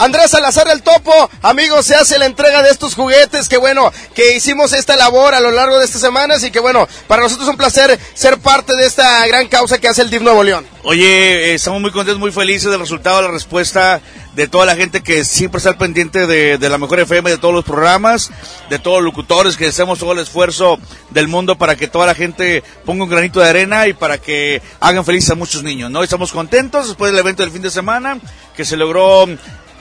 [0.00, 1.12] Andrés Salazar el Topo,
[1.42, 5.40] amigos, se hace la entrega de estos juguetes, que bueno, que hicimos esta labor a
[5.40, 8.74] lo largo de estas semanas y que bueno, para nosotros es un placer ser parte
[8.76, 10.66] de esta gran causa que hace el DIF Nuevo León.
[10.84, 14.00] Oye, eh, estamos muy contentos, muy felices del resultado, la respuesta
[14.34, 17.36] de toda la gente que siempre está al pendiente de, de la mejor FM, de
[17.36, 18.30] todos los programas,
[18.70, 20.78] de todos los locutores, que hacemos todo el esfuerzo
[21.10, 24.62] del mundo para que toda la gente ponga un granito de arena y para que
[24.80, 26.02] hagan felices a muchos niños, ¿no?
[26.02, 28.18] Estamos contentos después del evento del fin de semana,
[28.56, 29.26] que se logró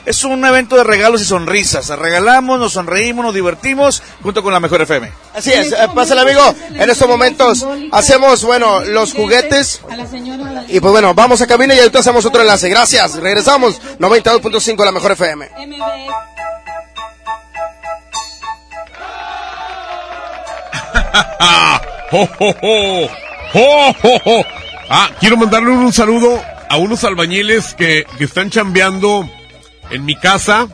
[0.05, 1.88] es un evento de regalos y sonrisas.
[1.89, 5.11] Regalamos, nos sonreímos, nos divertimos junto con la mejor FM.
[5.35, 6.55] Así es, eh, pásale amigo.
[6.73, 9.81] En estos momentos hacemos, bueno, los juguetes.
[10.67, 12.69] Y pues bueno, vamos a cabina y ahorita hacemos otro enlace.
[12.69, 13.15] Gracias.
[13.15, 13.81] Regresamos.
[13.99, 15.49] 92.5 la mejor FM.
[22.11, 23.09] ¡Jo, jo, jo!
[23.53, 24.43] ¡Jo, jo, jo!
[24.89, 29.30] Ah, quiero mandarle un saludo a unos albañiles que, que están chambeando
[29.91, 30.67] en mi casa.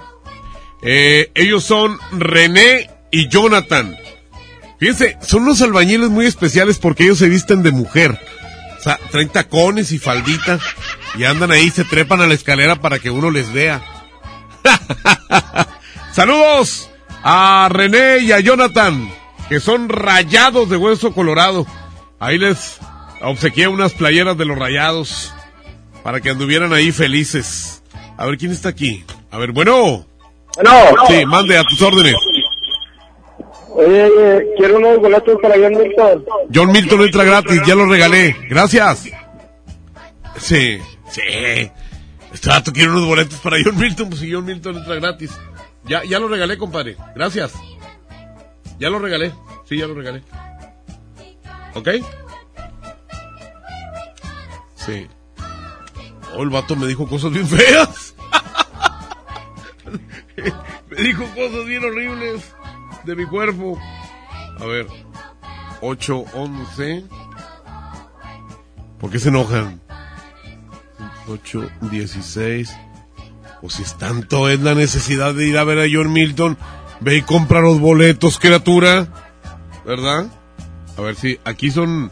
[0.82, 3.98] Eh, ellos son René y Jonathan.
[4.80, 8.20] Fíjense, son unos albañiles muy especiales porque ellos se visten de mujer.
[8.78, 10.62] O sea, traen tacones y falditas
[11.18, 13.82] y andan ahí, se trepan a la escalera para que uno les vea.
[16.12, 16.90] Saludos
[17.24, 19.10] a René y a Jonathan,
[19.50, 21.66] que son rayados de hueso colorado.
[22.20, 22.78] Ahí les
[23.22, 25.34] obsequié unas playeras de los rayados
[26.04, 27.82] para que anduvieran ahí felices.
[28.18, 29.04] A ver, ¿quién está aquí?
[29.32, 30.06] A ver, bueno.
[30.56, 30.72] Bueno.
[31.08, 32.16] Sí, mande a tus órdenes.
[33.70, 36.26] Oye, oye, quiero unos boletos para John Milton.
[36.54, 38.36] John Milton entra gratis, ya lo regalé.
[38.50, 39.10] Gracias.
[40.38, 40.80] Sí,
[41.10, 41.22] sí.
[42.34, 45.32] Este rato quiere unos boletos para John Milton, pues si John Milton entra gratis.
[45.84, 46.96] Ya, ya lo regalé, compadre.
[47.16, 47.54] Gracias.
[48.80, 49.34] Ya lo regalé.
[49.68, 50.24] Sí, ya lo regalé.
[51.74, 51.90] ¿Ok?
[54.76, 55.08] Sí.
[56.36, 58.14] Oh, el vato me dijo cosas bien feas.
[60.90, 62.54] me dijo cosas bien horribles
[63.06, 63.80] de mi cuerpo.
[64.60, 64.88] A ver.
[65.82, 67.06] 8, 11.
[69.00, 69.82] ¿Por qué se enojan?
[71.28, 72.76] 8, 16.
[73.62, 76.58] O si es tanto es la necesidad de ir a ver a John Milton,
[77.00, 79.08] ve y compra los boletos, criatura.
[79.86, 80.28] ¿Verdad?
[80.98, 82.12] A ver si aquí son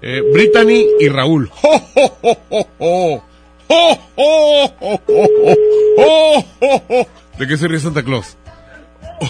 [0.00, 1.48] eh, Brittany y Raúl.
[1.52, 3.31] ¡Jo, jo, jo, jo, jo!
[3.74, 5.56] ¡Oh, oh, oh, oh,
[5.88, 7.06] oh, oh, oh!
[7.38, 8.36] ¿De qué se ríe Santa Claus?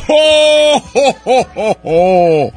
[0.09, 2.53] ¡Oh, oh, oh, oh, oh!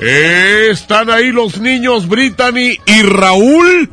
[0.00, 3.90] ¿Están ahí los niños Brittany y Raúl?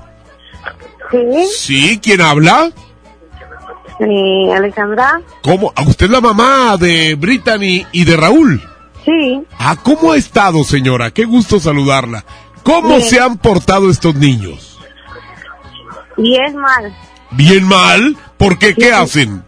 [1.11, 1.45] Sí.
[1.55, 1.99] ¿Sí?
[2.01, 2.72] ¿Quién habla?
[3.99, 5.22] Sí, Alejandra.
[5.43, 5.72] ¿Cómo?
[5.76, 8.61] ¿A usted es la mamá de Brittany y de Raúl?
[9.05, 9.43] Sí.
[9.59, 11.11] Ah, ¿cómo ha estado, señora?
[11.11, 12.23] Qué gusto saludarla.
[12.64, 13.01] ¿Cómo Bien.
[13.01, 14.80] se han portado estos niños?
[16.18, 16.95] Y es mal.
[17.32, 18.16] ¿Bien mal?
[18.38, 18.74] ¿Por qué?
[18.76, 19.44] ¿Qué hacen?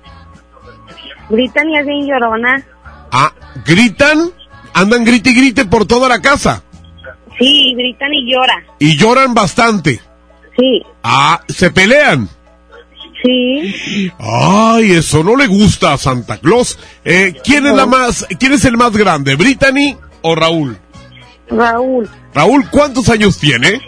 [1.29, 2.65] Gritan y bien llorona.
[3.11, 3.31] Ah,
[3.65, 4.31] ¿gritan?
[4.73, 6.63] Andan grite y grite por toda la casa.
[7.37, 8.63] Sí, gritan y llora.
[8.79, 10.01] Y lloran bastante.
[10.57, 10.83] Sí.
[11.03, 12.27] Ah, ¿se pelean?
[13.23, 14.11] Sí.
[14.17, 16.77] Ay, eso no le gusta a Santa Claus.
[17.03, 20.77] Eh, ¿quién es la más, quién es el más grande, Brittany o Raúl?
[21.49, 22.09] Raúl.
[22.33, 23.81] Raúl, ¿cuántos años tiene?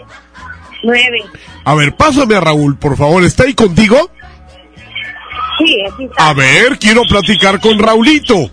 [0.82, 1.24] Nueve.
[1.64, 3.22] A ver, pásame a Raúl, por favor.
[3.24, 4.10] ¿Está ahí contigo?
[5.58, 6.30] Sí, aquí está.
[6.30, 8.50] A ver, quiero platicar con Raulito.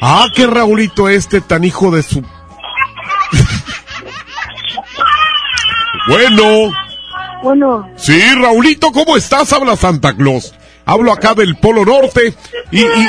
[0.00, 2.22] Ah, qué Raulito este tan hijo de su...
[6.08, 6.70] bueno.
[7.42, 9.52] Bueno, Sí, Raulito, ¿cómo estás?
[9.52, 10.54] Habla Santa Claus.
[10.84, 12.34] Hablo acá del Polo Norte
[12.70, 13.08] y, y,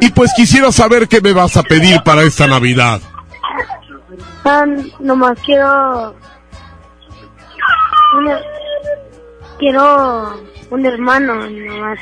[0.00, 3.00] y pues quisiera saber qué me vas a pedir para esta Navidad.
[4.44, 4.64] ah,
[5.00, 6.14] nomás quiero...
[8.18, 8.40] una-
[9.58, 10.34] Quiero
[10.70, 11.98] un hermano, nomás.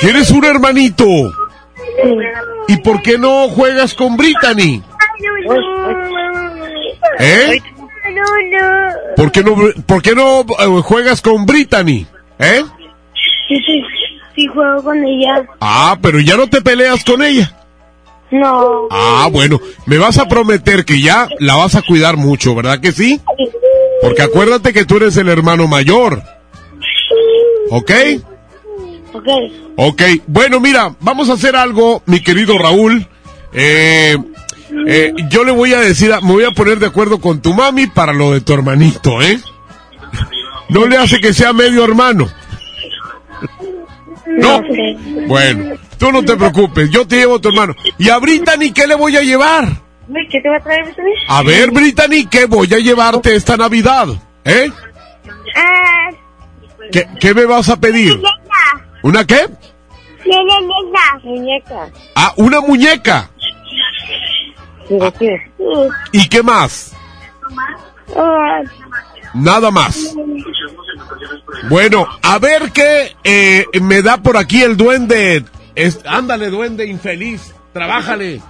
[0.00, 1.04] ¿Quieres un hermanito?
[1.04, 2.16] Sí.
[2.68, 4.82] ¿Y por qué no juegas con Brittany?
[7.18, 7.60] ¿Eh?
[9.16, 9.56] ¿Por qué no,
[9.86, 12.06] por qué no eh, juegas con Brittany?
[12.38, 12.64] ¿Eh?
[13.48, 13.82] Sí, sí,
[14.36, 15.44] sí juego con ella.
[15.60, 17.52] Ah, pero ya no te peleas con ella.
[18.30, 18.88] No.
[18.90, 22.92] Ah, bueno, me vas a prometer que ya la vas a cuidar mucho, ¿verdad que
[22.92, 23.20] sí?
[24.00, 26.22] Porque acuérdate que tú eres el hermano mayor.
[27.70, 27.90] ¿Ok?
[29.12, 29.26] Ok.
[29.76, 33.06] Ok, bueno, mira, vamos a hacer algo, mi querido Raúl.
[33.52, 34.16] Eh,
[34.86, 37.86] eh, yo le voy a decir, me voy a poner de acuerdo con tu mami
[37.86, 39.40] para lo de tu hermanito, ¿eh?
[40.68, 42.28] No le hace que sea medio hermano.
[44.26, 44.62] No.
[45.26, 47.74] Bueno, tú no te preocupes, yo te llevo a tu hermano.
[47.98, 49.87] ¿Y a Brittany qué le voy a llevar?
[50.30, 51.12] ¿Qué te va a traer, Brittany?
[51.28, 54.08] A ver, Brittany, ¿qué voy a llevarte esta Navidad?
[54.44, 54.70] ¿Eh?
[55.56, 56.08] Ah,
[56.90, 58.20] ¿Qué, qué me vas a pedir?
[59.02, 59.46] ¿Una qué?
[60.24, 61.20] muñeca.
[61.22, 61.88] Muñeca.
[62.14, 63.30] Ah, una muñeca.
[66.12, 66.92] ¿Y qué más?
[68.16, 68.60] Ah,
[69.34, 70.14] Nada más.
[71.68, 75.44] Bueno, a ver qué eh, me da por aquí el duende.
[75.74, 77.54] Es- ándale, duende infeliz.
[77.72, 78.40] Trabájale.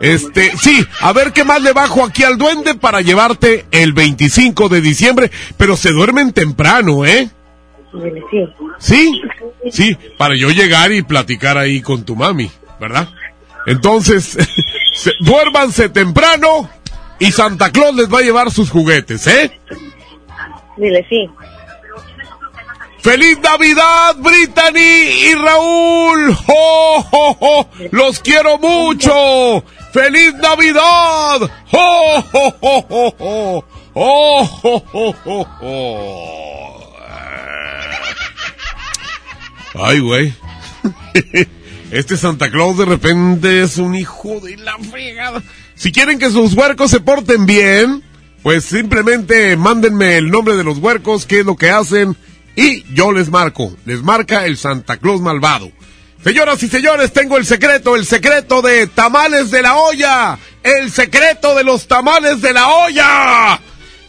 [0.00, 4.68] Este, sí, a ver qué más le bajo aquí al duende para llevarte el 25
[4.68, 7.28] de diciembre, pero se duermen temprano, ¿eh?
[8.78, 9.20] Sí,
[9.70, 13.08] sí, para yo llegar y platicar ahí con tu mami, ¿verdad?
[13.66, 14.36] Entonces,
[14.94, 16.70] se- duérmanse temprano
[17.18, 19.58] y Santa Claus les va a llevar sus juguetes, ¿eh?
[20.76, 21.28] Dile sí.
[23.00, 26.34] ¡Feliz Navidad, Brittany y Raúl!
[26.34, 27.70] ¡Jo, jo, jo!
[27.92, 29.64] ¡Los quiero mucho!
[29.92, 31.50] ¡Feliz Navidad!
[31.70, 33.64] ¡Jo, jo, jo, jo, jo!
[33.94, 36.78] ¡Oh, jo, jo, jo, jo!
[39.74, 40.34] Ay, güey.
[41.90, 45.42] Este Santa Claus de repente es un hijo de la fregada.
[45.74, 48.02] Si quieren que sus huercos se porten bien,
[48.42, 52.14] pues simplemente mándenme el nombre de los huercos, qué es lo que hacen,
[52.56, 53.74] y yo les marco.
[53.86, 55.72] Les marca el Santa Claus malvado.
[56.22, 60.38] Señoras y señores, tengo el secreto, el secreto de tamales de la olla.
[60.62, 63.60] El secreto de los tamales de la olla.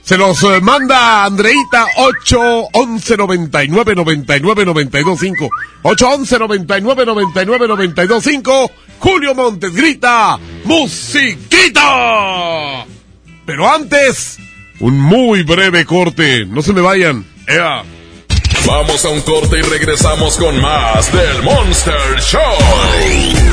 [0.04, 5.50] Se los eh, manda Andreita 8 11 99 99 92 5.
[5.84, 8.72] 8 11 99 99 92 5.
[8.98, 11.88] Julio Montes grita ¡Musiquita!
[13.46, 14.40] Pero antes,
[14.80, 16.44] un muy breve corte.
[16.48, 17.24] No se me vayan.
[17.48, 17.84] Ea.
[18.66, 22.42] Vamos a un corte y regresamos con más del Monster Show.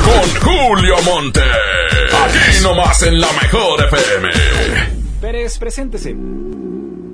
[0.03, 1.41] Con Julio Monte.
[1.41, 4.29] Aquí nomás en la mejor FM.
[5.21, 6.15] Pérez, preséntese.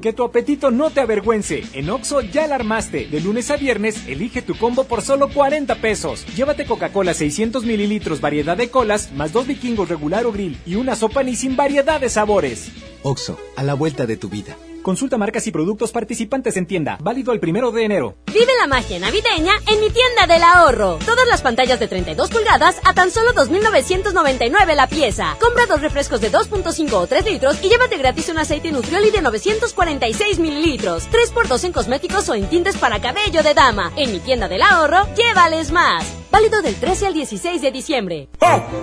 [0.01, 1.63] Que tu apetito no te avergüence.
[1.71, 3.07] En Oxo ya la armaste.
[3.07, 6.25] De lunes a viernes, elige tu combo por solo 40 pesos.
[6.35, 10.97] Llévate Coca-Cola 600 mililitros, variedad de colas, más dos vikingos regular o grill y una
[10.97, 12.69] sopa ni sin variedad de sabores.
[13.03, 14.57] Oxo, a la vuelta de tu vida.
[14.83, 16.97] Consulta marcas y productos participantes en tienda.
[17.01, 18.17] Válido el primero de enero.
[18.27, 20.99] Vive la magia navideña en mi tienda del ahorro.
[21.05, 25.37] Todas las pantallas de 32 pulgadas a tan solo 2.999 la pieza.
[25.39, 29.21] Compra dos refrescos de 2.5 o 3 litros y llévate gratis un aceite Nutrioli de
[29.21, 31.07] 946 mililitros.
[31.09, 33.93] 3x2 en cosméticos o en tintes para cabello de dama.
[33.95, 36.23] En mi tienda del ahorro, llévales más.
[36.33, 38.27] Válido del 13 al 16 de diciembre.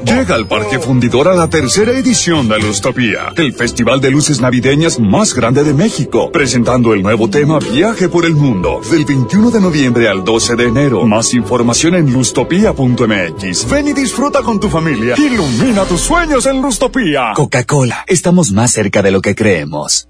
[0.04, 5.34] Llega al Parque Fundidora la tercera edición de Lustopía, el festival de luces navideñas más
[5.34, 5.89] grande de México,
[6.32, 10.64] presentando el nuevo tema Viaje por el Mundo, del 21 de noviembre al 12 de
[10.64, 11.04] enero.
[11.04, 13.68] Más información en lustopía.mx.
[13.68, 15.14] Ven y disfruta con tu familia.
[15.18, 17.32] Ilumina tus sueños en Lustopía.
[17.34, 20.08] Coca-Cola, estamos más cerca de lo que creemos.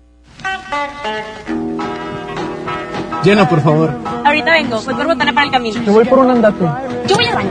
[3.24, 3.90] Llena, por favor.
[4.24, 5.82] Ahorita vengo, voy por botana para el camino.
[5.82, 6.64] Yo voy por un andate.
[7.06, 7.50] Yo voy al baño.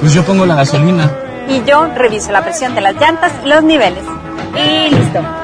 [0.00, 1.10] Pues yo pongo la gasolina.
[1.48, 4.04] Y yo reviso la presión de las llantas y los niveles.
[4.54, 5.43] Y listo.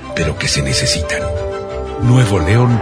[0.15, 1.21] pero que se necesitan.
[2.01, 2.81] Nuevo León,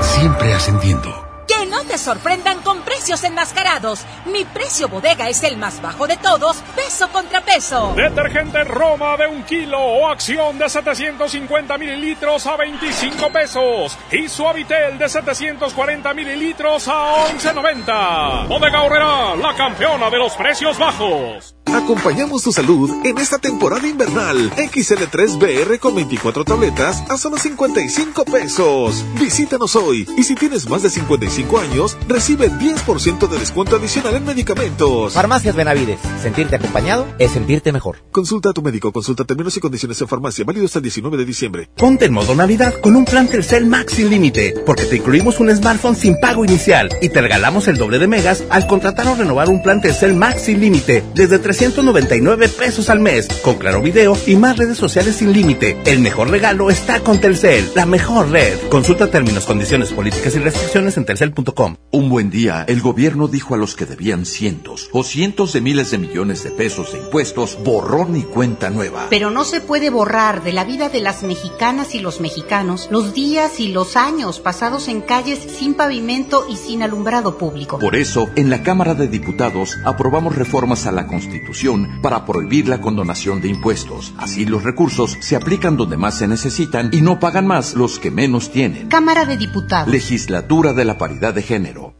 [0.00, 1.28] siempre ascendiendo.
[1.46, 4.04] Que no te sorprendan con precios enmascarados.
[4.26, 7.92] Mi precio bodega es el más bajo de todos, peso contra peso.
[7.96, 13.98] Detergente Roma de un kilo o acción de 750 mililitros a 25 pesos.
[14.12, 18.46] Y Suavitel de 740 mililitros a 11.90.
[18.46, 21.56] Bodega Horrera, la campeona de los precios bajos.
[21.74, 24.50] Acompañamos tu salud en esta temporada invernal.
[24.56, 29.04] XL3BR con 24 tabletas a solo 55 pesos.
[29.20, 34.24] Visítanos hoy y si tienes más de 55 años, recibe 10% de descuento adicional en
[34.24, 35.12] medicamentos.
[35.12, 36.00] Farmacias Benavides.
[36.20, 37.98] Sentirte acompañado es sentirte mejor.
[38.10, 41.24] Consulta a tu médico, consulta términos y condiciones en farmacia, válido hasta el 19 de
[41.24, 41.70] diciembre.
[41.76, 45.54] Ponte en modo Navidad con un plan Telcel Max sin límite, porque te incluimos un
[45.54, 49.48] smartphone sin pago inicial y te regalamos el doble de megas al contratar o renovar
[49.48, 54.34] un plan Telcel Max sin límite desde 399 pesos al mes, con claro video y
[54.36, 55.76] más redes sociales sin límite.
[55.84, 58.58] El mejor regalo está con Telcel, la mejor red.
[58.70, 61.76] Consulta términos, condiciones, políticas y restricciones en telcel.com.
[61.90, 65.90] Un buen día, el gobierno dijo a los que debían cientos o cientos de miles
[65.90, 69.08] de millones de pesos de impuestos, borrón y cuenta nueva.
[69.10, 73.12] Pero no se puede borrar de la vida de las mexicanas y los mexicanos los
[73.12, 77.78] días y los años pasados en calles sin pavimento y sin alumbrado público.
[77.78, 81.06] Por eso, en la Cámara de Diputados aprobamos reformas a la
[81.50, 84.14] Constitución para prohibir la condonación de impuestos.
[84.18, 88.12] Así los recursos se aplican donde más se necesitan y no pagan más los que
[88.12, 88.88] menos tienen.
[88.88, 89.92] Cámara de Diputados.
[89.92, 91.94] Legislatura de la Paridad de Género.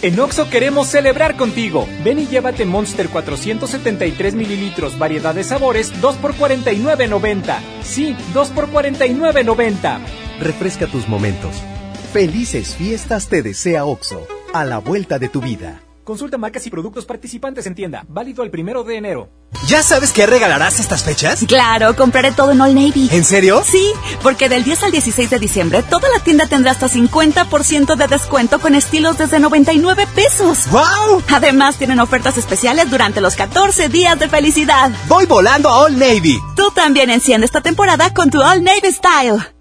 [0.00, 1.86] En Oxo queremos celebrar contigo.
[2.02, 7.58] Ven y llévate Monster 473 mililitros, variedad de sabores, 2 por 49.90.
[7.82, 9.98] Sí, 2 por 49.90.
[10.40, 11.54] Refresca tus momentos.
[12.14, 15.82] Felices fiestas te desea Oxo, a la vuelta de tu vida.
[16.10, 18.04] Consulta marcas y productos participantes en tienda.
[18.08, 19.28] Válido el primero de enero.
[19.68, 21.44] ¿Ya sabes qué regalarás estas fechas?
[21.46, 23.08] Claro, compraré todo en All Navy.
[23.12, 23.62] ¿En serio?
[23.64, 28.08] Sí, porque del 10 al 16 de diciembre toda la tienda tendrá hasta 50% de
[28.08, 30.68] descuento con estilos desde 99 pesos.
[30.72, 31.22] ¡Wow!
[31.32, 34.90] Además tienen ofertas especiales durante los 14 días de felicidad.
[35.06, 36.40] Voy volando a All Navy.
[36.56, 39.38] Tú también enciende esta temporada con tu All Navy Style.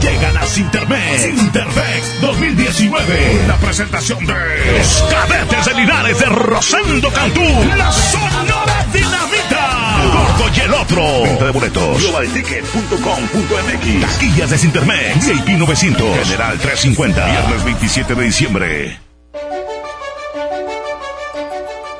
[0.00, 1.22] Llegan a Sintermex.
[1.22, 3.44] Sintermex 2019.
[3.48, 7.42] La presentación de los cadetes de Linares de Rosendo Cantú.
[7.76, 9.98] La Sonora Dinamita.
[10.12, 11.22] Gordo y el otro.
[11.22, 12.02] Venta de boletos.
[12.02, 14.00] Globalticket.com.mx.
[14.00, 15.26] Taquillas de Sintermex.
[15.26, 16.18] VIP 900.
[16.24, 17.26] General 350.
[17.26, 18.98] Viernes 27 de diciembre.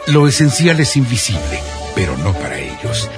[0.08, 1.60] Lo esencial es invisible,
[1.96, 3.10] pero no para ellos.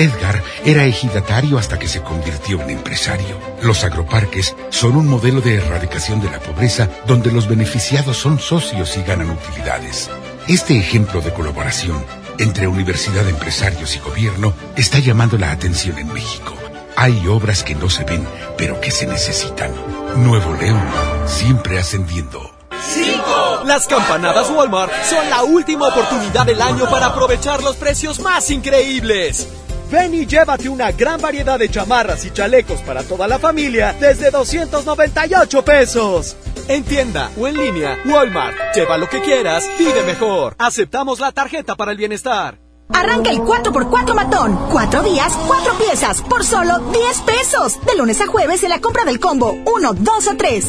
[0.00, 3.38] Edgar era ejidatario hasta que se convirtió en empresario.
[3.62, 8.96] Los agroparques son un modelo de erradicación de la pobreza donde los beneficiados son socios
[8.96, 10.10] y ganan utilidades.
[10.48, 12.04] Este ejemplo de colaboración
[12.38, 16.54] entre universidad, empresarios y gobierno está llamando la atención en México.
[16.96, 19.70] Hay obras que no se ven, pero que se necesitan.
[20.16, 20.82] Nuevo León,
[21.26, 22.50] siempre ascendiendo.
[22.82, 23.64] 5.
[23.66, 29.48] Las campanadas Walmart son la última oportunidad del año para aprovechar los precios más increíbles.
[29.90, 34.30] Ven y llévate una gran variedad de chamarras y chalecos para toda la familia desde
[34.30, 36.36] 298 pesos.
[36.68, 38.56] En tienda o en línea, Walmart.
[38.74, 40.54] Lleva lo que quieras, vive mejor.
[40.58, 42.60] Aceptamos la tarjeta para el bienestar.
[42.92, 44.56] Arranca el 4x4 matón.
[44.70, 47.84] Cuatro días, cuatro piezas, por solo 10 pesos.
[47.84, 50.66] De lunes a jueves en la compra del combo 1, 2 o 3.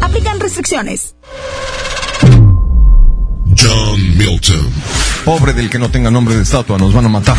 [0.00, 1.16] Aplican restricciones.
[3.56, 4.72] John Milton.
[5.24, 7.36] Pobre del que no tenga nombre de estatua, nos van a matar.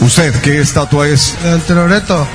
[0.00, 1.34] ¿Usted qué estatua es?
[1.44, 2.26] El teroreto.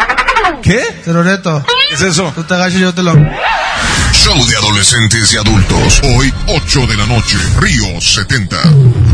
[0.61, 0.81] ¿Qué?
[1.05, 1.65] Teroreto.
[1.87, 2.31] ¿Qué es eso?
[2.35, 3.13] Tú te agachas y yo te lo...
[3.13, 6.01] Show de adolescentes y adultos.
[6.03, 7.37] Hoy, 8 de la noche.
[7.59, 8.57] Río 70.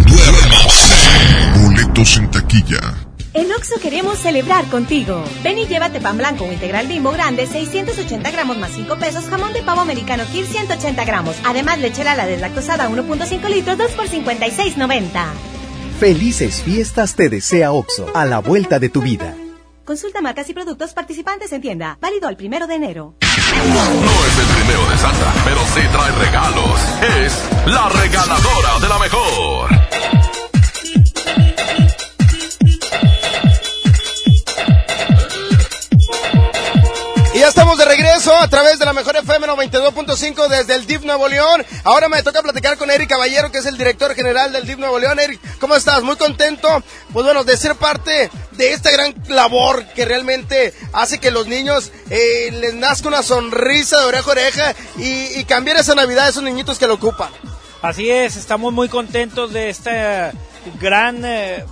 [0.05, 1.59] Duérmase.
[1.61, 2.95] Boletos en taquilla.
[3.35, 5.23] En Oxo queremos celebrar contigo.
[5.43, 9.53] Ven y llévate pan blanco o integral bimbo grande, 680 gramos más 5 pesos, jamón
[9.53, 11.35] de pavo americano Kir 180 gramos.
[11.45, 15.56] Además, lechera la deslactosada 1.5 litros, 2 por 56.90.
[15.99, 19.35] Felices fiestas te desea Oxo, a la vuelta de tu vida.
[19.83, 21.97] Consulta marcas y productos participantes en tienda.
[21.99, 23.15] Válido el primero de enero.
[23.19, 26.79] No es el primero de Santa, pero sí trae regalos.
[27.23, 30.26] Es la regaladora de la mejor.
[37.47, 41.65] Estamos de regreso a través de la mejor FM 92.5 desde el DIF Nuevo León.
[41.85, 44.99] Ahora me toca platicar con Eric Caballero, que es el director general del DIF Nuevo
[44.99, 45.17] León.
[45.17, 46.03] Eric, ¿cómo estás?
[46.03, 46.67] Muy contento,
[47.13, 51.91] pues bueno, de ser parte de esta gran labor que realmente hace que los niños
[52.09, 56.43] eh, les nazca una sonrisa de oreja a oreja y, cambiar esa Navidad a esos
[56.43, 57.29] niñitos que lo ocupan.
[57.81, 60.33] Así es, estamos muy contentos de esta
[60.81, 61.63] gran eh,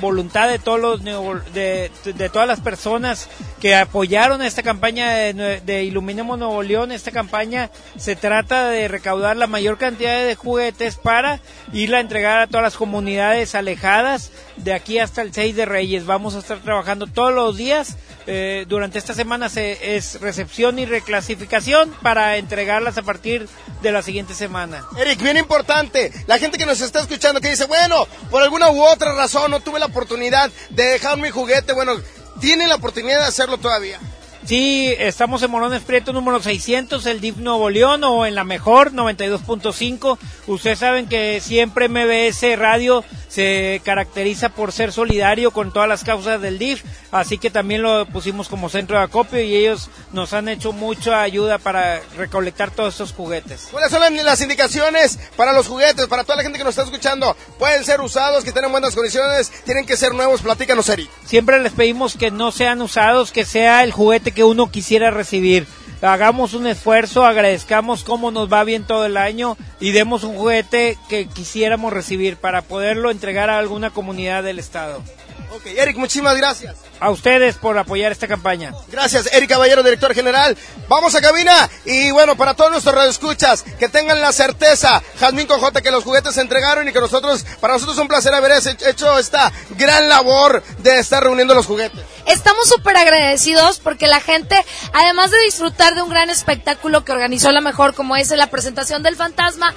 [0.00, 1.04] voluntad de todos los
[1.52, 3.28] de, de todas las personas
[3.60, 6.92] que apoyaron esta campaña de, de Iluminemos Nuevo León.
[6.92, 11.40] Esta campaña se trata de recaudar la mayor cantidad de juguetes para
[11.72, 16.06] irla a entregar a todas las comunidades alejadas de aquí hasta el 6 de Reyes.
[16.06, 17.96] Vamos a estar trabajando todos los días.
[18.26, 23.48] Eh, durante esta semana se, es recepción y reclasificación para entregarlas a partir
[23.82, 24.84] de la siguiente semana.
[24.98, 28.82] Eric, bien importante, la gente que nos está escuchando que dice, bueno, por alguna u
[28.82, 31.94] otra razón no tuve la oportunidad de dejar mi juguete, bueno,
[32.40, 34.00] tiene la oportunidad de hacerlo todavía.
[34.46, 38.92] Sí, estamos en Morones Prieto número 600, el DIF Nuevo León o en la mejor
[38.92, 40.18] 92.5.
[40.46, 46.40] Ustedes saben que siempre MBS Radio se caracteriza por ser solidario con todas las causas
[46.40, 50.48] del DIF, así que también lo pusimos como centro de acopio y ellos nos han
[50.48, 53.66] hecho mucha ayuda para recolectar todos estos juguetes.
[53.72, 57.36] ¿Cuáles son las indicaciones para los juguetes, para toda la gente que nos está escuchando?
[57.58, 61.10] Pueden ser usados, que tengan buenas condiciones, tienen que ser nuevos, platícanos, Eric.
[61.24, 65.66] Siempre les pedimos que no sean usados, que sea el juguete que uno quisiera recibir.
[66.02, 70.98] Hagamos un esfuerzo, agradezcamos cómo nos va bien todo el año y demos un juguete
[71.08, 75.02] que quisiéramos recibir para poderlo entregar a alguna comunidad del estado.
[75.50, 76.76] Ok, Eric, muchísimas gracias.
[76.98, 78.74] A ustedes por apoyar esta campaña.
[78.88, 80.56] Gracias, Eric Caballero, director general.
[80.88, 85.82] Vamos a cabina y bueno, para todos nuestros radioescuchas, que tengan la certeza, Jazmín Cojota,
[85.82, 88.52] que los juguetes se entregaron y que nosotros, para nosotros es un placer haber
[88.86, 92.00] hecho esta gran labor de estar reuniendo los juguetes.
[92.26, 97.52] Estamos súper agradecidos porque la gente, además de disfrutar de un gran espectáculo que organizó
[97.52, 99.74] la mejor, como es la presentación del fantasma,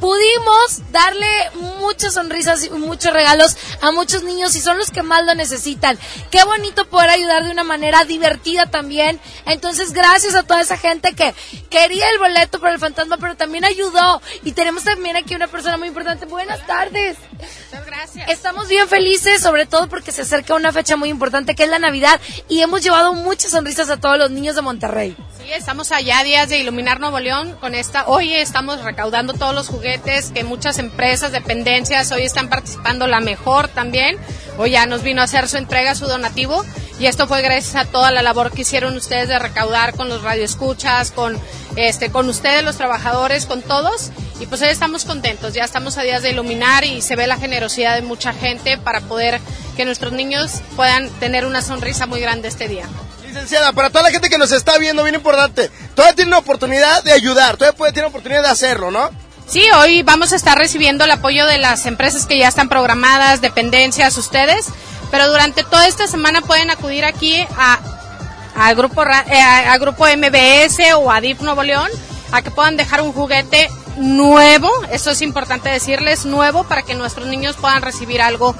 [0.00, 5.24] pudimos darle muchas sonrisas y muchos regalos a muchos niños y son los que más
[5.24, 5.98] lo necesitan.
[6.30, 9.20] Qué bonito poder ayudar de una manera divertida también.
[9.46, 11.34] Entonces, gracias a toda esa gente que
[11.68, 14.20] quería el boleto para el fantasma, pero también ayudó.
[14.42, 16.26] Y tenemos también aquí una persona muy importante.
[16.26, 17.16] Buenas tardes.
[17.40, 18.28] Muchas gracias.
[18.28, 21.78] Estamos bien felices, sobre todo porque se acerca una fecha muy importante que es la
[21.78, 25.16] Navidad y hemos llevado muchas sonrisas a todos los niños de Monterrey.
[25.38, 28.06] Sí, estamos allá días de Iluminar Nuevo León con esta.
[28.06, 33.06] Hoy estamos recaudando todos los juguetes que muchas empresas, dependencias hoy están participando.
[33.06, 34.18] La mejor también.
[34.58, 36.64] Hoy ya nos vino a hacer su entrega, su donativo.
[37.00, 40.22] Y esto fue gracias a toda la labor que hicieron ustedes de recaudar con los
[40.22, 41.40] radioescuchas, con
[41.74, 44.10] este, con ustedes los trabajadores, con todos.
[44.38, 45.54] Y pues hoy estamos contentos.
[45.54, 49.00] Ya estamos a días de iluminar y se ve la generosidad de mucha gente para
[49.00, 49.40] poder
[49.78, 52.84] que nuestros niños puedan tener una sonrisa muy grande este día.
[53.26, 57.02] Licenciada, para toda la gente que nos está viendo, bien importante, todavía tiene una oportunidad
[57.02, 59.08] de ayudar, todavía puede tener oportunidad de hacerlo, ¿no?
[59.48, 63.40] Sí, hoy vamos a estar recibiendo el apoyo de las empresas que ya están programadas,
[63.40, 64.66] dependencias, ustedes,
[65.10, 67.78] pero durante toda esta semana pueden acudir aquí a,
[68.56, 71.90] al grupo, eh, grupo MBS o a DIF Nuevo León
[72.32, 77.26] a que puedan dejar un juguete nuevo, eso es importante decirles, nuevo para que nuestros
[77.26, 78.54] niños puedan recibir algo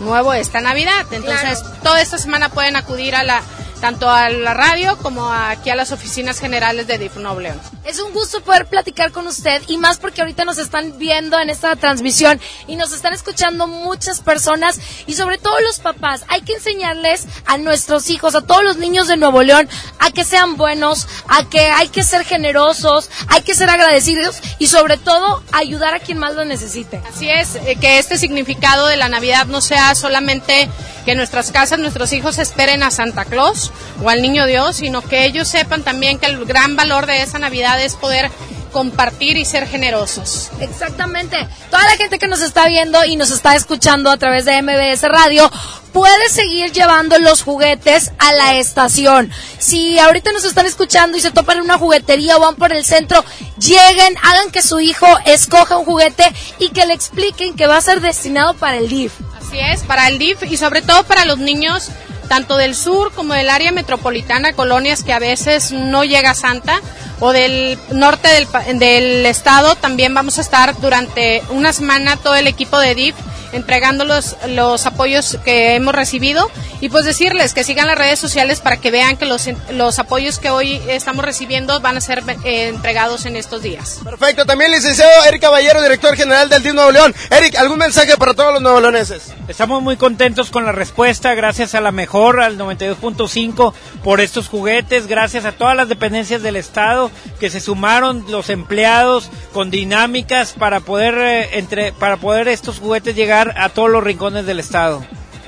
[0.00, 1.06] nuevo esta Navidad.
[1.10, 3.42] Entonces, toda esta semana pueden acudir a la
[3.80, 7.60] tanto a la radio como aquí a las oficinas generales de DIF Nuevo León.
[7.84, 11.50] Es un gusto poder platicar con usted y más porque ahorita nos están viendo en
[11.50, 16.24] esta transmisión y nos están escuchando muchas personas y sobre todo los papás.
[16.28, 20.24] Hay que enseñarles a nuestros hijos, a todos los niños de Nuevo León, a que
[20.24, 25.42] sean buenos, a que hay que ser generosos, hay que ser agradecidos y sobre todo
[25.52, 27.02] ayudar a quien más lo necesite.
[27.08, 30.68] Así es, eh, que este significado de la Navidad no sea solamente
[31.04, 33.69] que nuestras casas nuestros hijos esperen a Santa Claus
[34.02, 37.38] o al Niño Dios, sino que ellos sepan también que el gran valor de esa
[37.38, 38.30] Navidad es poder
[38.70, 40.50] compartir y ser generosos.
[40.60, 41.36] Exactamente.
[41.70, 45.02] Toda la gente que nos está viendo y nos está escuchando a través de MBS
[45.02, 45.50] Radio
[45.92, 49.30] puede seguir llevando los juguetes a la estación.
[49.58, 52.84] Si ahorita nos están escuchando y se topan en una juguetería o van por el
[52.84, 53.24] centro,
[53.58, 56.24] lleguen, hagan que su hijo escoja un juguete
[56.58, 59.12] y que le expliquen que va a ser destinado para el DIF.
[59.40, 61.90] Así es, para el DIF y sobre todo para los niños
[62.30, 66.80] tanto del sur como del área metropolitana, colonias que a veces no llega Santa,
[67.18, 72.46] o del norte del, del estado, también vamos a estar durante una semana todo el
[72.46, 73.16] equipo de DIF
[73.52, 76.50] entregando los, los apoyos que hemos recibido
[76.80, 80.38] y pues decirles que sigan las redes sociales para que vean que los, los apoyos
[80.38, 84.00] que hoy estamos recibiendo van a ser eh, entregados en estos días.
[84.04, 87.14] Perfecto, también licenciado Eric Caballero, director general del DIF Nuevo León.
[87.30, 89.34] Eric, ¿algún mensaje para todos los nuevo leoneses?
[89.48, 93.72] Estamos muy contentos con la respuesta, gracias a la mejor, al 92.5
[94.04, 99.30] por estos juguetes, gracias a todas las dependencias del Estado que se sumaron, los empleados
[99.52, 104.44] con dinámicas para poder, eh, entre, para poder estos juguetes llegar a todos los rincones
[104.44, 105.02] del estado.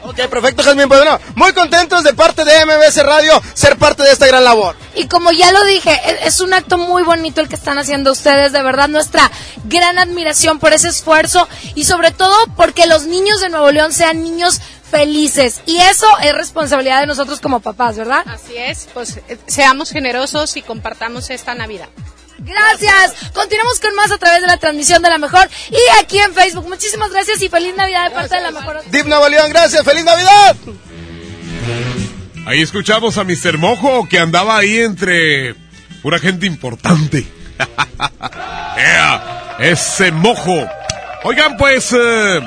[0.05, 0.89] Ok, perfecto, Jasmine.
[0.89, 4.74] Pues bueno, muy contentos de parte de MBS Radio ser parte de esta gran labor.
[4.97, 8.11] Y como ya lo dije, e-, es un acto muy bonito el que están haciendo
[8.11, 8.53] ustedes.
[8.53, 9.31] De verdad, nuestra
[9.65, 14.23] gran admiración por ese esfuerzo y sobre todo porque los niños de Nuevo León sean
[14.23, 14.61] niños
[14.93, 15.62] felices.
[15.64, 18.23] Y eso es responsabilidad de nosotros como papás, ¿verdad?
[18.27, 21.89] Así es, pues eh, seamos generosos y compartamos esta Navidad.
[22.39, 23.14] Gracias.
[23.32, 26.69] Continuamos con más a través de la transmisión de la mejor y aquí en Facebook.
[26.69, 28.82] Muchísimas gracias y feliz Navidad de parte de la mejor.
[28.90, 29.82] Dip Nuevo León, gracias.
[29.82, 30.56] Feliz Navidad.
[32.44, 33.59] Ahí escuchamos a Mr.
[33.59, 35.55] Mojo que andaba ahí entre
[36.02, 37.27] pura gente importante.
[39.59, 40.66] ese mojo.
[41.23, 42.40] Oigan, pues eh,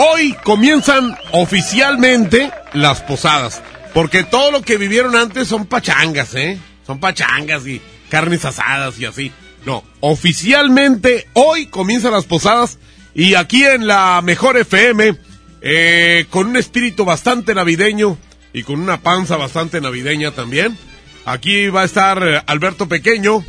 [0.00, 3.62] hoy comienzan oficialmente las posadas.
[3.92, 6.58] Porque todo lo que vivieron antes son pachangas, ¿eh?
[6.86, 9.32] Son pachangas y carnes asadas y así.
[9.66, 12.78] No, oficialmente hoy comienzan las posadas
[13.14, 15.16] y aquí en la Mejor FM,
[15.60, 18.16] eh, con un espíritu bastante navideño
[18.54, 20.78] y con una panza bastante navideña también.
[21.26, 23.44] Aquí va a estar Alberto Pequeño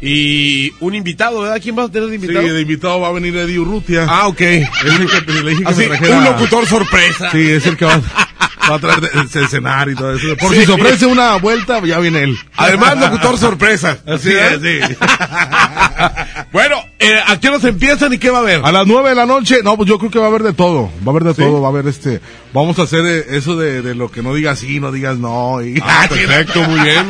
[0.00, 1.58] y un invitado, ¿verdad?
[1.62, 2.46] ¿Quién va a tener de invitado?
[2.46, 4.06] Sí, de invitado va a venir Eddie Urrutia.
[4.08, 4.40] Ah, ok.
[4.40, 7.30] Es el que le dije que Así, me trajera- un locutor sorpresa.
[7.32, 8.00] Sí, es el que va,
[8.70, 10.36] va a traer el cenar y todo eso.
[10.36, 10.60] Por Sí.
[10.60, 12.38] si se ofrece una vuelta, ya viene él.
[12.56, 13.98] Además, locutor sorpresa.
[14.06, 14.94] Así es, sí.
[16.52, 18.60] Bueno, eh, ¿a qué horas empiezan y qué va a haber?
[18.64, 20.52] A las nueve de la noche, no, pues yo creo que va a haber de
[20.52, 22.20] todo, va a haber de todo, va a haber este,
[22.52, 25.62] vamos a hacer eh, eso de, de lo que no digas sí, no digas no.
[25.62, 27.06] Y, Ah, perfecto, muy bien.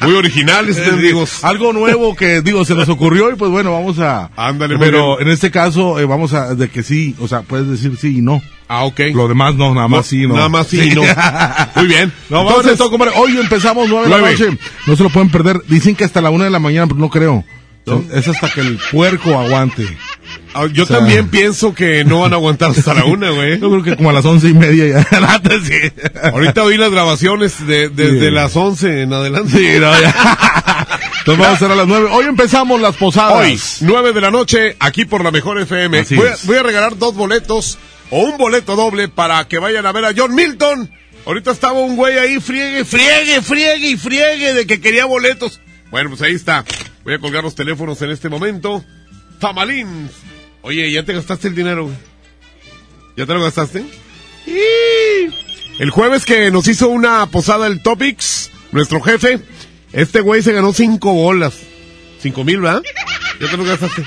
[0.00, 1.44] Muy originales, Eh, amigos.
[1.44, 4.30] Algo nuevo que, digo, se nos ocurrió y pues bueno, vamos a...
[4.36, 7.96] Ándale, Pero en este caso, eh, vamos a, de que sí, o sea, puedes decir
[7.98, 8.42] sí y no.
[8.68, 9.00] Ah, ok.
[9.14, 10.34] Lo demás no, nada más sí, no.
[10.34, 11.02] Nada más sí y no.
[11.76, 12.12] Muy bien.
[12.30, 13.12] No, vamos Entonces- a esto, compadre.
[13.16, 14.58] Hoy empezamos nueve de la noche.
[14.86, 15.60] No se lo pueden perder.
[15.68, 17.44] Dicen que hasta la una de la mañana, pero no creo.
[18.12, 19.84] Es hasta que el puerco aguante.
[20.54, 23.58] Ah, Yo O sea- también pienso que no van a aguantar hasta la una, güey.
[23.60, 25.18] Yo creo que como a las once y media ya.
[25.34, 25.92] Antes sí.
[26.32, 28.30] Ahorita oí las grabaciones de, desde Sí.
[28.30, 29.50] las 11 en adelante.
[29.56, 30.86] Sí, no, ya.
[31.18, 32.08] Entonces vamos a hacer a las nueve.
[32.12, 33.38] Hoy empezamos las posadas.
[33.80, 36.02] Hoy, 9 de la noche, aquí por la Mejor FM.
[36.16, 37.78] Voy a, voy a regalar dos boletos
[38.10, 40.90] o un boleto doble para que vayan a ver a John Milton.
[41.26, 45.60] Ahorita estaba un güey ahí, friegue, friegue, friegue y friegue de que quería boletos.
[45.90, 46.64] Bueno, pues ahí está.
[47.04, 48.84] Voy a colgar los teléfonos en este momento.
[49.40, 50.08] Famalín.
[50.62, 51.90] Oye, ¿ya te gastaste el dinero?
[53.16, 53.84] ¿Ya te lo gastaste?
[54.46, 55.32] ¡Y!
[55.78, 59.40] El jueves que nos hizo una posada el Topics, nuestro jefe,
[59.92, 61.58] este güey se ganó cinco bolas.
[62.20, 62.82] Cinco mil, ¿verdad?
[63.40, 64.04] ¿Ya te los gastaste?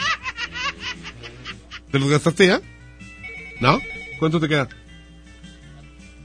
[1.92, 2.62] ¿Te los gastaste ya?
[3.60, 3.82] ¿No?
[4.20, 4.70] ¿Cuánto te queda?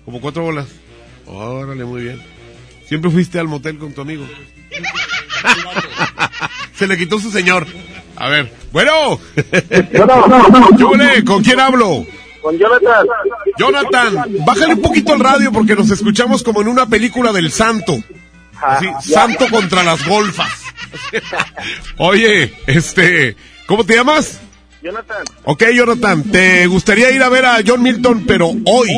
[0.04, 0.68] Como cuatro bolas.
[1.26, 2.22] Órale, muy bien.
[2.86, 4.26] Siempre fuiste al motel con tu amigo.
[6.80, 7.66] Se le quitó su señor.
[8.16, 9.20] A ver, bueno.
[9.70, 11.24] ¿Qué huele?
[11.24, 12.06] ¿Con quién hablo?
[12.40, 13.06] Con Jonathan.
[13.58, 17.98] Jonathan, bájale un poquito el radio porque nos escuchamos como en una película del santo.
[18.62, 20.50] Así, santo contra las golfas.
[21.98, 23.36] Oye, este,
[23.66, 24.40] ¿cómo te llamas?
[24.82, 25.24] Jonathan.
[25.44, 28.88] Ok, Jonathan, ¿te gustaría ir a ver a John Milton, pero hoy?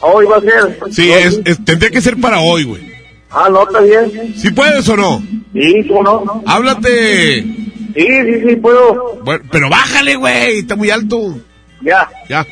[0.00, 0.78] Hoy va a ser.
[0.90, 2.97] Sí, es, es- tendría que ser para hoy, güey.
[3.30, 4.34] Ah, no, está bien.
[4.36, 5.22] ¿Si puedes o no?
[5.52, 6.42] Sí, ¿cómo no?
[6.46, 7.42] Háblate.
[7.42, 9.20] Sí, sí, sí, puedo.
[9.24, 11.38] Bueno, pero bájale, güey, está muy alto.
[11.82, 12.08] Ya.
[12.28, 12.46] Ya.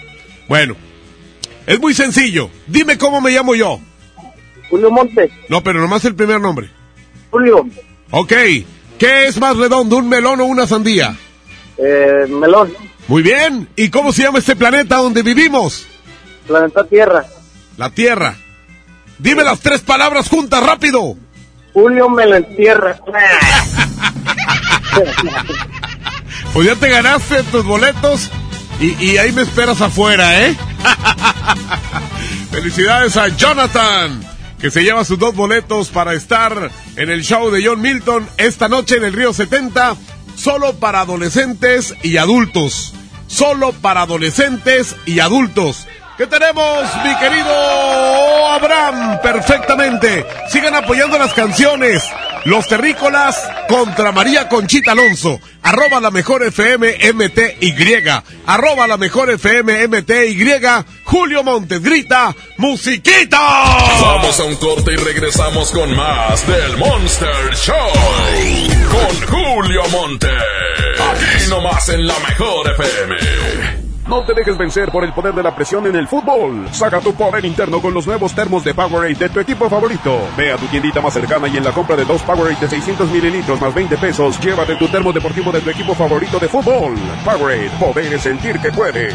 [0.49, 0.77] Bueno,
[1.67, 2.51] es muy sencillo.
[2.67, 3.81] Dime cómo me llamo yo.
[4.69, 5.31] Julio Monte.
[5.49, 6.71] No, pero nomás el primer nombre.
[7.31, 7.67] Julio.
[8.11, 8.33] Ok.
[8.99, 11.17] ¿Qué es más redondo, un melón o una sandía?
[11.77, 12.73] Eh, melón.
[13.09, 13.69] Muy bien.
[13.77, 15.87] ¿Y cómo se llama este planeta donde vivimos?
[16.47, 17.25] Planeta Tierra.
[17.77, 18.37] La Tierra.
[19.19, 21.17] Dime las tres palabras juntas, rápido.
[21.73, 23.01] Julio me lo entierra.
[26.53, 28.31] Pues ya te ganaste tus boletos
[28.81, 30.57] y, y ahí me esperas afuera, ¿eh?
[32.51, 34.23] Felicidades a Jonathan,
[34.59, 38.69] que se lleva sus dos boletos para estar en el show de John Milton esta
[38.69, 39.97] noche en el Río 70,
[40.35, 42.95] solo para adolescentes y adultos.
[43.27, 45.87] Solo para adolescentes y adultos.
[46.17, 49.21] ¿Qué tenemos, mi querido Abraham?
[49.23, 50.25] Perfectamente.
[50.49, 52.03] Sigan apoyando las canciones.
[52.47, 53.37] Los terrícolas
[53.69, 55.39] contra María Conchita Alonso.
[55.63, 57.75] Arroba la mejor FM MTY.
[58.47, 60.55] Arroba la mejor FM MTY.
[61.05, 63.39] Julio Montes grita, musiquita.
[64.01, 67.93] Vamos a un corte y regresamos con más del Monster Show.
[68.91, 70.31] Con Julio Monte.
[70.31, 73.86] Aquí nomás en la mejor FM.
[74.09, 76.69] No te dejes vencer por el poder de la presión en el fútbol.
[76.71, 80.21] Saca tu poder interno con los nuevos termos de Powerade de tu equipo favorito.
[80.37, 83.11] Ve a tu tiendita más cercana y en la compra de dos Powerade de 600
[83.11, 86.95] mililitros más 20 pesos, llévate tu termo deportivo de tu equipo favorito de fútbol.
[87.25, 89.13] Powerade, poder sentir que puedes.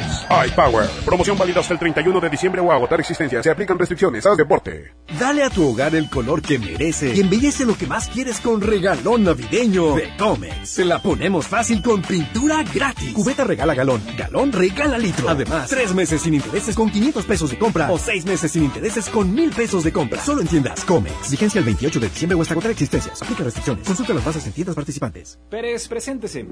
[0.47, 3.41] iPower, promoción válida hasta el 31 de diciembre o agotar existencia.
[3.41, 4.25] Se aplican restricciones.
[4.25, 4.93] Haz deporte.
[5.17, 8.59] Dale a tu hogar el color que merece y embellece lo que más quieres con
[8.59, 10.67] regalón navideño de Comex.
[10.67, 13.13] Se la ponemos fácil con pintura gratis.
[13.13, 15.29] Cubeta regala galón, galón regala litro.
[15.29, 19.09] Además, tres meses sin intereses con 500 pesos de compra o seis meses sin intereses
[19.09, 20.23] con 1000 pesos de compra.
[20.23, 21.31] Solo en tiendas Comex.
[21.31, 23.21] Vigencia el 28 de diciembre o hasta agotar existencias.
[23.21, 23.87] Aplica restricciones.
[23.87, 25.39] Consulta las bases en tiendas participantes.
[25.49, 26.45] Pérez, preséntese.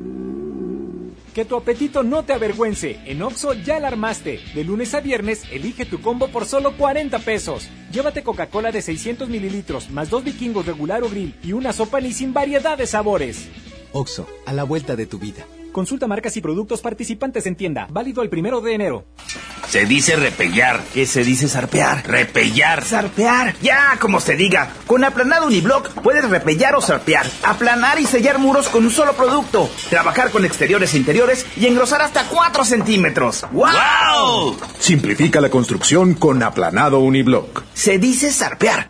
[1.34, 3.00] Que tu apetito no te avergüence.
[3.06, 4.40] En Oxo ya la armaste.
[4.56, 7.70] De lunes a viernes, elige tu combo por solo 40 pesos.
[7.92, 12.14] Llévate Coca-Cola de 600 mililitros, más dos vikingos regular o grill y una sopa ni
[12.14, 13.48] sin variedad de sabores.
[13.92, 15.46] Oxo, a la vuelta de tu vida.
[15.72, 17.88] Consulta marcas y productos participantes en tienda.
[17.90, 19.06] Válido el primero de enero.
[19.68, 20.82] Se dice repellar.
[20.94, 22.08] ¿Qué se dice zarpear?
[22.08, 22.84] Repellar.
[22.84, 23.56] Zarpear.
[23.62, 24.72] Ya, como se diga.
[24.88, 27.28] Con aplanado uniblock puedes repellar o zarpear.
[27.44, 29.70] Aplanar y sellar muros con un solo producto.
[29.90, 33.46] Trabajar con exteriores e interiores y engrosar hasta 4 centímetros.
[33.52, 34.58] ¡Wow!
[34.80, 37.64] Simplifica la construcción con aplanado uniblock.
[37.74, 38.90] Se dice zarpear.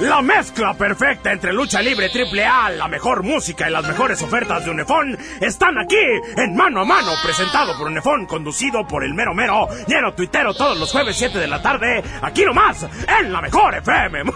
[0.00, 4.64] La mezcla perfecta entre lucha libre triple A, la mejor música y las mejores ofertas
[4.64, 5.96] de Unefón están aquí
[6.36, 10.78] en Mano a Mano, presentado por Unefón, conducido por el mero mero, lleno tuitero todos
[10.78, 12.86] los jueves 7 de la tarde, aquí nomás,
[13.20, 14.22] en la mejor FM.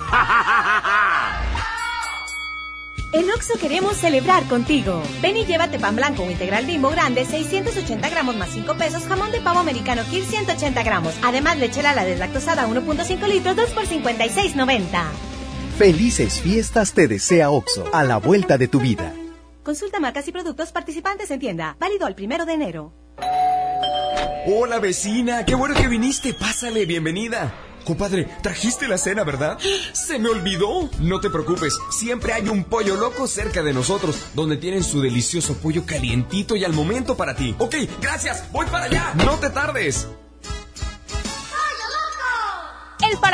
[3.12, 5.02] En Oxo queremos celebrar contigo.
[5.22, 9.32] Ven y llévate pan blanco o integral bimbo grande, 680 gramos más 5 pesos, jamón
[9.32, 11.14] de pavo americano Kir 180 gramos.
[11.22, 15.35] Además, leche la deslactosada 1.5 litros, 2 por 56.90.
[15.78, 19.12] Felices fiestas te desea Oxo, a la vuelta de tu vida.
[19.62, 21.76] Consulta marcas y productos participantes en tienda.
[21.78, 22.94] Válido al primero de enero.
[24.46, 26.32] Hola vecina, qué bueno que viniste.
[26.32, 27.54] Pásale, bienvenida.
[27.84, 29.58] Compadre, trajiste la cena, ¿verdad?
[29.92, 30.88] Se me olvidó.
[31.00, 35.58] No te preocupes, siempre hay un pollo loco cerca de nosotros, donde tienen su delicioso
[35.58, 37.54] pollo calientito y al momento para ti.
[37.58, 39.12] Ok, gracias, voy para allá.
[39.26, 40.08] No te tardes.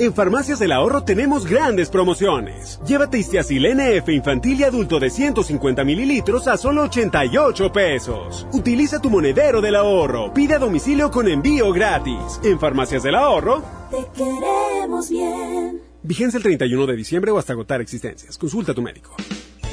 [0.00, 2.80] En Farmacias del Ahorro tenemos grandes promociones.
[2.86, 8.46] Llévate Istiazil NF infantil y adulto de 150 mililitros a solo 88 pesos.
[8.52, 10.32] Utiliza tu monedero del ahorro.
[10.32, 12.40] Pide a domicilio con envío gratis.
[12.44, 13.64] En Farmacias del Ahorro.
[13.90, 15.80] Te queremos bien.
[16.04, 18.38] Vigencia el 31 de diciembre o hasta agotar existencias.
[18.38, 19.16] Consulta a tu médico.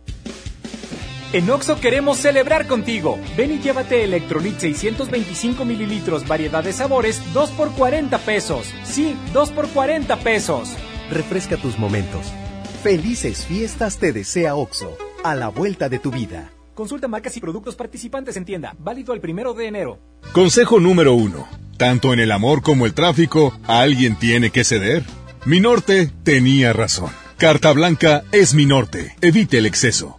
[1.31, 3.19] En Oxo queremos celebrar contigo.
[3.38, 8.73] Ven y llévate Electrolit 625 mililitros, variedad de sabores, 2 por 40 pesos.
[8.84, 10.72] Sí, 2 por 40 pesos.
[11.11, 12.26] Refresca tus momentos.
[12.81, 16.49] Felices fiestas te desea Oxo, a la vuelta de tu vida.
[16.73, 18.76] Consulta marcas y productos participantes en tienda.
[18.80, 19.99] Válido el primero de enero.
[20.34, 21.47] Consejo número uno.
[21.77, 25.03] Tanto en el amor como el tráfico, alguien tiene que ceder.
[25.45, 27.11] Mi norte tenía razón.
[27.38, 29.15] Carta Blanca es mi norte.
[29.22, 30.18] Evite el exceso.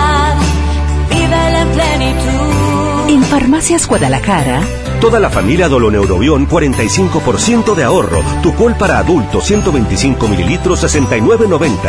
[1.73, 3.09] plenitud.
[3.09, 4.61] En Farmacias Guadalajara,
[5.01, 8.23] Toda la familia Doloneurobión 45% de ahorro.
[8.43, 11.81] Tucol para adultos 125 mililitros 69.90.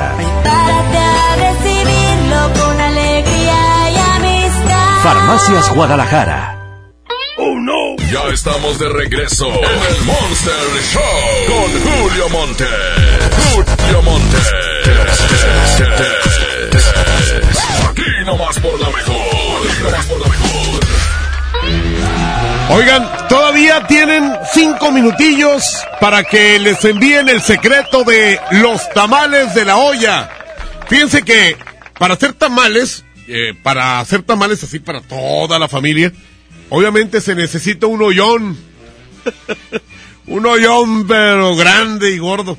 [0.43, 5.03] Párate a recibirlo con alegría y amistad.
[5.03, 6.59] Farmacias Guadalajara.
[7.37, 7.97] ¡Oh, no!
[8.11, 10.55] Ya estamos de regreso en el Monster
[10.91, 11.03] Show
[11.49, 12.65] con Julio Monte.
[13.53, 14.72] Julio Monte.
[22.71, 25.63] Oigan, todavía tienen cinco minutillos
[26.01, 30.31] para que les envíen el secreto de los tamales de la olla.
[30.89, 31.57] Fíjense que
[31.99, 36.13] para hacer tamales, eh, para hacer tamales así para toda la familia,
[36.71, 38.57] obviamente se necesita un hoyón.
[40.27, 42.57] un hoyón pero grande y gordo.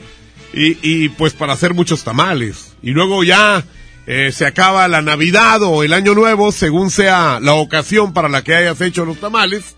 [0.54, 2.76] Y, y pues para hacer muchos tamales.
[2.84, 3.64] Y luego ya
[4.06, 8.44] eh, se acaba la Navidad o el Año Nuevo, según sea la ocasión para la
[8.44, 9.76] que hayas hecho los tamales.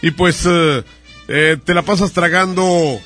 [0.00, 0.82] Y pues eh,
[1.28, 3.00] eh, te la pasas tragando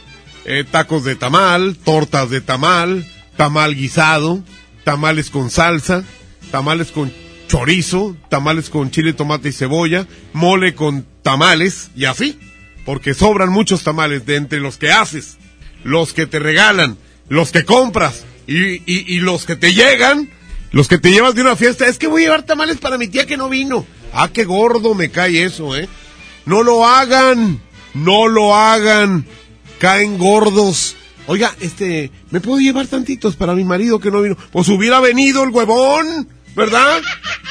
[0.71, 3.05] tacos de tamal, tortas de tamal,
[3.37, 4.45] tamal guisado,
[4.85, 6.05] tamales con salsa,
[6.53, 7.13] tamales con
[7.49, 12.39] chorizo, tamales con chile, tomate y cebolla, mole con tamales y así.
[12.85, 15.37] Porque sobran muchos tamales de entre los que haces,
[15.87, 16.99] los que te regalan,
[17.29, 20.29] los que compras y, y, los que te llegan,
[20.73, 21.87] los que te llevas de una fiesta.
[21.87, 23.87] Es que voy a llevar tamales para mi tía que no vino.
[24.13, 25.89] Ah, qué gordo me cae eso, ¿eh?
[26.45, 27.61] No lo hagan,
[27.95, 29.27] no lo hagan,
[29.79, 30.97] caen gordos.
[31.29, 34.37] Oiga, este, ¿me puedo llevar tantitos para mi marido que no vino?
[34.51, 37.01] Pues hubiera venido el huevón, ¿verdad?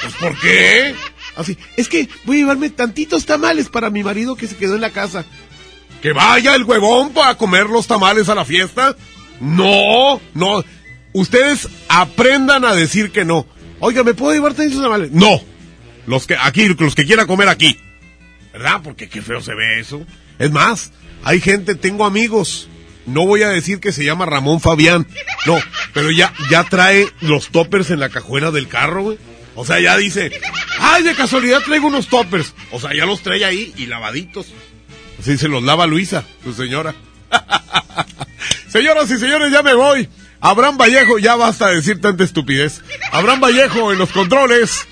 [0.02, 0.94] Pues ¿por qué?
[1.38, 4.82] Así, es que voy a llevarme tantitos tamales para mi marido que se quedó en
[4.82, 5.26] la casa.
[6.06, 8.96] ¿Que vaya el huevón para comer los tamales a la fiesta?
[9.40, 10.64] No, no.
[11.14, 13.48] Ustedes aprendan a decir que no.
[13.80, 15.10] Oiga, ¿me puedo llevar tantitos tamales?
[15.10, 15.42] No.
[16.06, 17.80] Los que, aquí, los que quiera comer aquí.
[18.54, 18.82] ¿Verdad?
[18.84, 20.06] Porque qué feo se ve eso.
[20.38, 20.92] Es más,
[21.24, 22.70] hay gente, tengo amigos.
[23.08, 25.08] No voy a decir que se llama Ramón Fabián.
[25.48, 25.58] No,
[25.92, 29.18] pero ya, ya trae los toppers en la cajuela del carro, güey.
[29.56, 30.40] O sea, ya dice,
[30.78, 32.54] ay, de casualidad traigo unos toppers.
[32.72, 34.54] O sea, ya los trae ahí y lavaditos.
[35.20, 36.94] Así se los lava Luisa, su señora.
[38.68, 40.10] Señoras y señores, ya me voy.
[40.42, 42.82] Abraham Vallejo, ya basta de decir tanta estupidez.
[43.12, 44.86] Abraham Vallejo en los controles.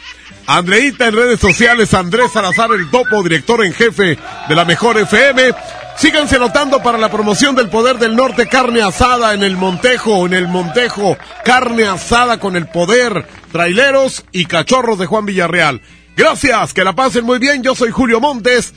[0.48, 4.18] Andreita en redes sociales, Andrés Salazar, el topo, director en jefe
[4.50, 5.54] de la Mejor FM.
[5.96, 10.34] Síganse notando para la promoción del Poder del Norte, carne asada en el Montejo, en
[10.34, 15.82] el Montejo, carne asada con el poder, traileros y cachorros de Juan Villarreal.
[16.18, 18.74] Gracias, que la pasen muy bien, yo soy Julio Montes.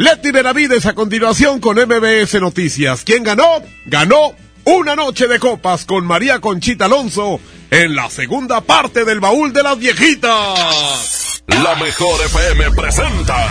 [0.00, 3.04] Leti Benavides a continuación con MBS Noticias.
[3.04, 3.62] ¿Quién ganó?
[3.84, 4.32] Ganó
[4.64, 7.38] una noche de copas con María Conchita Alonso
[7.70, 11.42] en la segunda parte del baúl de las viejitas.
[11.48, 13.46] La mejor FM presenta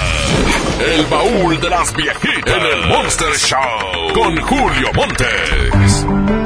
[0.91, 6.38] El baúl de las viejitas en el Monster Show con Julio Montes.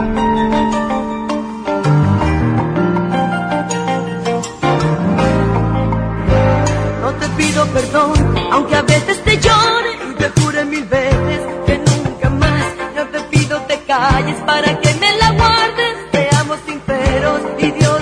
[7.67, 8.13] Perdón,
[8.51, 12.65] aunque a veces te llore y te jure mil veces que nunca más.
[12.95, 15.97] No te pido te calles para que me la guardes.
[16.11, 18.01] Seamos sinceros y Dios